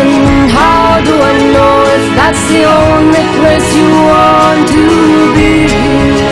And 0.00 0.50
how 0.58 1.00
do 1.08 1.14
I 1.30 1.34
know 1.54 1.74
if 1.96 2.04
that's 2.18 2.44
the 2.50 2.64
only 2.82 3.26
place 3.38 3.68
you 3.78 3.90
want 4.10 4.62
to 4.74 4.84
be? 5.36 6.25